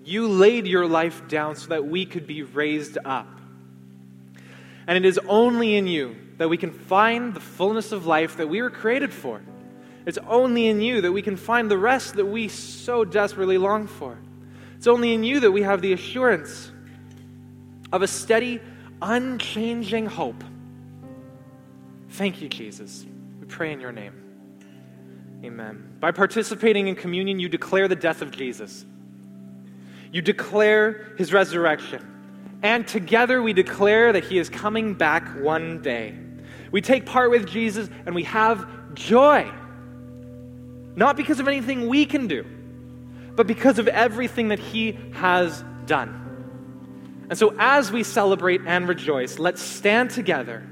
You 0.04 0.28
laid 0.28 0.64
your 0.64 0.86
life 0.86 1.26
down 1.26 1.56
so 1.56 1.70
that 1.70 1.84
we 1.84 2.06
could 2.06 2.24
be 2.24 2.44
raised 2.44 2.98
up. 3.04 3.26
And 4.86 4.96
it 4.96 5.04
is 5.04 5.18
only 5.26 5.74
in 5.74 5.88
you 5.88 6.14
that 6.38 6.48
we 6.48 6.56
can 6.56 6.70
find 6.70 7.34
the 7.34 7.40
fullness 7.40 7.90
of 7.90 8.06
life 8.06 8.36
that 8.36 8.48
we 8.48 8.62
were 8.62 8.70
created 8.70 9.12
for. 9.12 9.42
It's 10.06 10.18
only 10.18 10.68
in 10.68 10.80
you 10.80 11.00
that 11.00 11.10
we 11.10 11.20
can 11.20 11.36
find 11.36 11.68
the 11.68 11.78
rest 11.78 12.14
that 12.14 12.26
we 12.26 12.46
so 12.46 13.04
desperately 13.04 13.58
long 13.58 13.88
for. 13.88 14.16
It's 14.76 14.86
only 14.86 15.14
in 15.14 15.24
you 15.24 15.40
that 15.40 15.50
we 15.50 15.62
have 15.62 15.82
the 15.82 15.94
assurance 15.94 16.70
of 17.92 18.02
a 18.02 18.06
steady, 18.06 18.60
unchanging 19.02 20.06
hope. 20.06 20.44
Thank 22.10 22.40
you, 22.40 22.48
Jesus. 22.48 23.04
We 23.40 23.48
pray 23.48 23.72
in 23.72 23.80
your 23.80 23.90
name. 23.90 24.23
Amen. 25.44 25.96
By 26.00 26.10
participating 26.10 26.88
in 26.88 26.96
communion, 26.96 27.38
you 27.38 27.50
declare 27.50 27.86
the 27.86 27.96
death 27.96 28.22
of 28.22 28.30
Jesus. 28.30 28.86
You 30.10 30.22
declare 30.22 31.12
his 31.18 31.34
resurrection. 31.34 32.58
And 32.62 32.88
together 32.88 33.42
we 33.42 33.52
declare 33.52 34.12
that 34.14 34.24
he 34.24 34.38
is 34.38 34.48
coming 34.48 34.94
back 34.94 35.28
one 35.42 35.82
day. 35.82 36.14
We 36.72 36.80
take 36.80 37.04
part 37.04 37.30
with 37.30 37.46
Jesus 37.46 37.90
and 38.06 38.14
we 38.14 38.22
have 38.22 38.94
joy. 38.94 39.52
Not 40.96 41.14
because 41.16 41.40
of 41.40 41.48
anything 41.48 41.88
we 41.88 42.06
can 42.06 42.26
do, 42.26 42.46
but 43.36 43.46
because 43.46 43.78
of 43.78 43.86
everything 43.88 44.48
that 44.48 44.58
he 44.58 44.92
has 45.12 45.62
done. 45.84 47.26
And 47.28 47.38
so, 47.38 47.54
as 47.58 47.92
we 47.92 48.02
celebrate 48.02 48.62
and 48.66 48.88
rejoice, 48.88 49.38
let's 49.38 49.60
stand 49.60 50.10
together 50.10 50.66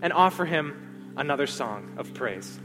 and 0.00 0.12
offer 0.12 0.46
him 0.46 1.12
another 1.16 1.46
song 1.46 1.94
of 1.98 2.14
praise. 2.14 2.60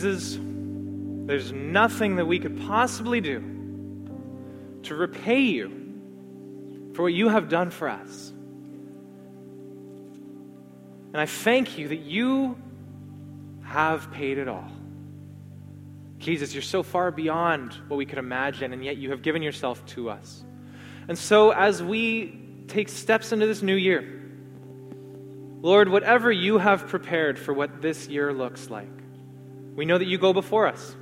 Jesus, 0.00 0.38
there's 1.26 1.52
nothing 1.52 2.16
that 2.16 2.24
we 2.24 2.38
could 2.38 2.58
possibly 2.62 3.20
do 3.20 3.40
to 4.84 4.94
repay 4.94 5.40
you 5.40 6.90
for 6.94 7.02
what 7.02 7.12
you 7.12 7.28
have 7.28 7.50
done 7.50 7.68
for 7.70 7.86
us. 7.86 8.32
And 11.12 11.20
I 11.20 11.26
thank 11.26 11.76
you 11.76 11.88
that 11.88 11.98
you 11.98 12.56
have 13.62 14.10
paid 14.10 14.38
it 14.38 14.48
all. 14.48 14.70
Jesus, 16.16 16.54
you're 16.54 16.62
so 16.62 16.82
far 16.82 17.10
beyond 17.10 17.74
what 17.88 17.98
we 17.98 18.06
could 18.06 18.18
imagine, 18.18 18.72
and 18.72 18.82
yet 18.82 18.96
you 18.96 19.10
have 19.10 19.20
given 19.20 19.42
yourself 19.42 19.84
to 19.86 20.08
us. 20.08 20.42
And 21.08 21.18
so, 21.18 21.50
as 21.50 21.82
we 21.82 22.40
take 22.68 22.88
steps 22.88 23.32
into 23.32 23.46
this 23.46 23.60
new 23.60 23.76
year, 23.76 24.22
Lord, 25.60 25.90
whatever 25.90 26.32
you 26.32 26.56
have 26.56 26.88
prepared 26.88 27.38
for 27.38 27.52
what 27.52 27.82
this 27.82 28.08
year 28.08 28.32
looks 28.32 28.70
like, 28.70 28.99
we 29.80 29.86
know 29.86 29.96
that 29.96 30.08
you 30.08 30.18
go 30.18 30.34
before 30.34 30.66
us. 30.66 30.94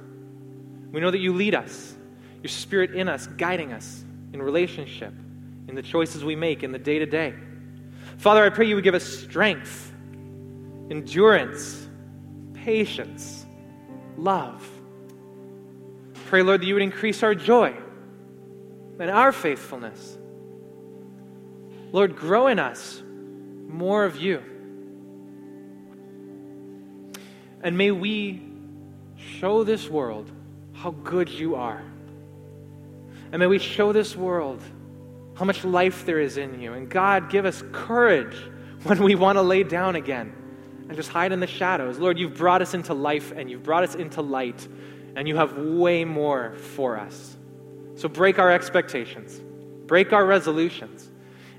We 0.93 1.01
know 1.01 1.11
that 1.11 1.18
you 1.18 1.35
lead 1.35 1.53
us, 1.53 1.97
your 2.45 2.49
spirit 2.49 2.95
in 2.95 3.09
us, 3.09 3.26
guiding 3.26 3.72
us 3.72 4.05
in 4.33 4.41
relationship, 4.41 5.12
in 5.66 5.74
the 5.74 5.83
choices 5.83 6.24
we 6.24 6.37
make, 6.37 6.62
in 6.62 6.70
the 6.70 6.79
day 6.79 7.01
to 7.01 7.05
day. 7.05 7.35
Father, 8.18 8.45
I 8.45 8.51
pray 8.51 8.68
you 8.68 8.76
would 8.76 8.85
give 8.85 8.95
us 8.95 9.03
strength, 9.03 9.93
endurance, 10.93 11.89
patience, 12.55 13.45
love. 14.16 14.64
Pray, 16.26 16.43
Lord, 16.43 16.61
that 16.61 16.66
you 16.66 16.74
would 16.74 16.83
increase 16.85 17.24
our 17.24 17.35
joy 17.35 17.74
and 19.01 19.11
our 19.11 19.33
faithfulness. 19.33 20.16
Lord, 21.91 22.14
grow 22.14 22.47
in 22.47 22.61
us 22.61 23.03
more 23.66 24.05
of 24.05 24.18
you. 24.18 24.41
And 27.61 27.76
may 27.76 27.91
we 27.91 28.47
show 29.29 29.64
this 29.64 29.89
world 29.89 30.31
how 30.72 30.91
good 30.91 31.29
you 31.29 31.55
are. 31.55 31.83
And 33.31 33.41
may 33.41 33.47
we 33.47 33.59
show 33.59 33.93
this 33.93 34.16
world 34.16 34.62
how 35.35 35.45
much 35.45 35.64
life 35.64 36.07
there 36.07 36.20
is 36.20 36.37
in 36.37 36.61
you. 36.61 36.72
And 36.72 36.89
God, 36.89 37.31
give 37.31 37.45
us 37.45 37.62
courage 37.72 38.37
when 38.85 39.03
we 39.03 39.14
want 39.14 39.37
to 39.37 39.43
lay 39.43 39.62
down 39.62 39.97
again 39.97 40.35
and 40.89 40.97
just 40.97 41.11
hide 41.11 41.33
in 41.33 41.41
the 41.41 41.47
shadows. 41.47 41.99
Lord, 41.99 42.18
you've 42.18 42.37
brought 42.37 42.62
us 42.62 42.74
into 42.74 42.95
life 42.95 43.33
and 43.33 43.51
you've 43.51 43.62
brought 43.62 43.85
us 43.85 43.95
into 43.95 44.22
light, 44.22 44.66
and 45.14 45.29
you 45.29 45.37
have 45.37 45.57
way 45.59 46.05
more 46.05 46.55
for 46.55 46.99
us. 46.99 47.37
So 47.97 48.09
break 48.09 48.39
our 48.39 48.51
expectations, 48.51 49.41
break 49.87 50.12
our 50.12 50.24
resolutions, 50.24 51.11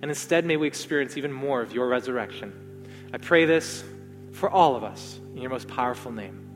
and 0.01 0.09
instead 0.09 0.45
may 0.45 0.57
we 0.57 0.65
experience 0.65 1.17
even 1.17 1.31
more 1.31 1.61
of 1.61 1.73
your 1.73 1.87
resurrection. 1.87 2.87
I 3.13 3.17
pray 3.17 3.45
this 3.45 3.83
for 4.31 4.49
all 4.49 4.75
of 4.75 4.83
us 4.83 5.19
in 5.35 5.41
your 5.41 5.51
most 5.51 5.67
powerful 5.67 6.11
name. 6.11 6.48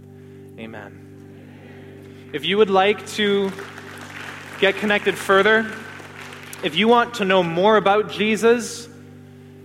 Amen. 0.59 2.29
If 2.33 2.45
you 2.45 2.57
would 2.57 2.69
like 2.69 3.05
to 3.11 3.51
get 4.59 4.75
connected 4.75 5.17
further, 5.17 5.71
if 6.63 6.75
you 6.75 6.87
want 6.87 7.15
to 7.15 7.25
know 7.25 7.43
more 7.43 7.77
about 7.77 8.09
Jesus, 8.11 8.87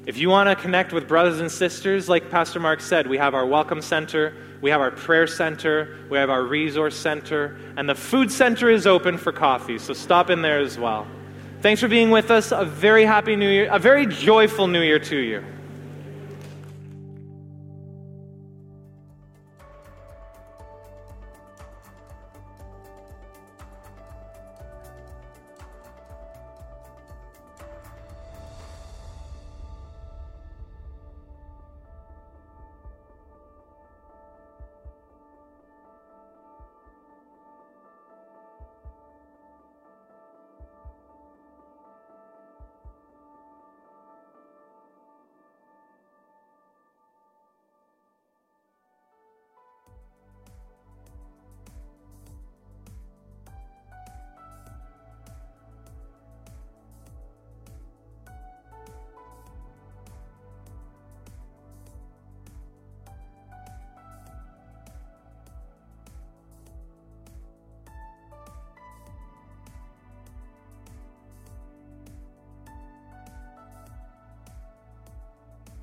if 0.06 0.16
you 0.16 0.30
want 0.30 0.48
to 0.48 0.56
connect 0.56 0.92
with 0.92 1.06
brothers 1.06 1.40
and 1.40 1.52
sisters, 1.52 2.08
like 2.08 2.30
Pastor 2.30 2.58
Mark 2.58 2.80
said, 2.80 3.06
we 3.06 3.18
have 3.18 3.34
our 3.34 3.46
Welcome 3.46 3.82
Center, 3.82 4.34
we 4.62 4.70
have 4.70 4.80
our 4.80 4.90
Prayer 4.90 5.26
Center, 5.26 5.98
we 6.10 6.16
have 6.16 6.30
our 6.30 6.42
Resource 6.42 6.96
Center, 6.96 7.58
and 7.76 7.88
the 7.88 7.94
Food 7.94 8.32
Center 8.32 8.70
is 8.70 8.86
open 8.86 9.18
for 9.18 9.32
coffee, 9.32 9.78
so 9.78 9.92
stop 9.92 10.30
in 10.30 10.42
there 10.42 10.58
as 10.58 10.78
well. 10.78 11.06
Thanks 11.60 11.80
for 11.80 11.88
being 11.88 12.10
with 12.10 12.30
us. 12.30 12.52
A 12.52 12.64
very 12.64 13.04
happy 13.04 13.36
New 13.36 13.50
Year, 13.50 13.68
a 13.70 13.78
very 13.78 14.06
joyful 14.06 14.66
New 14.66 14.82
Year 14.82 14.98
to 15.00 15.16
you. 15.16 15.44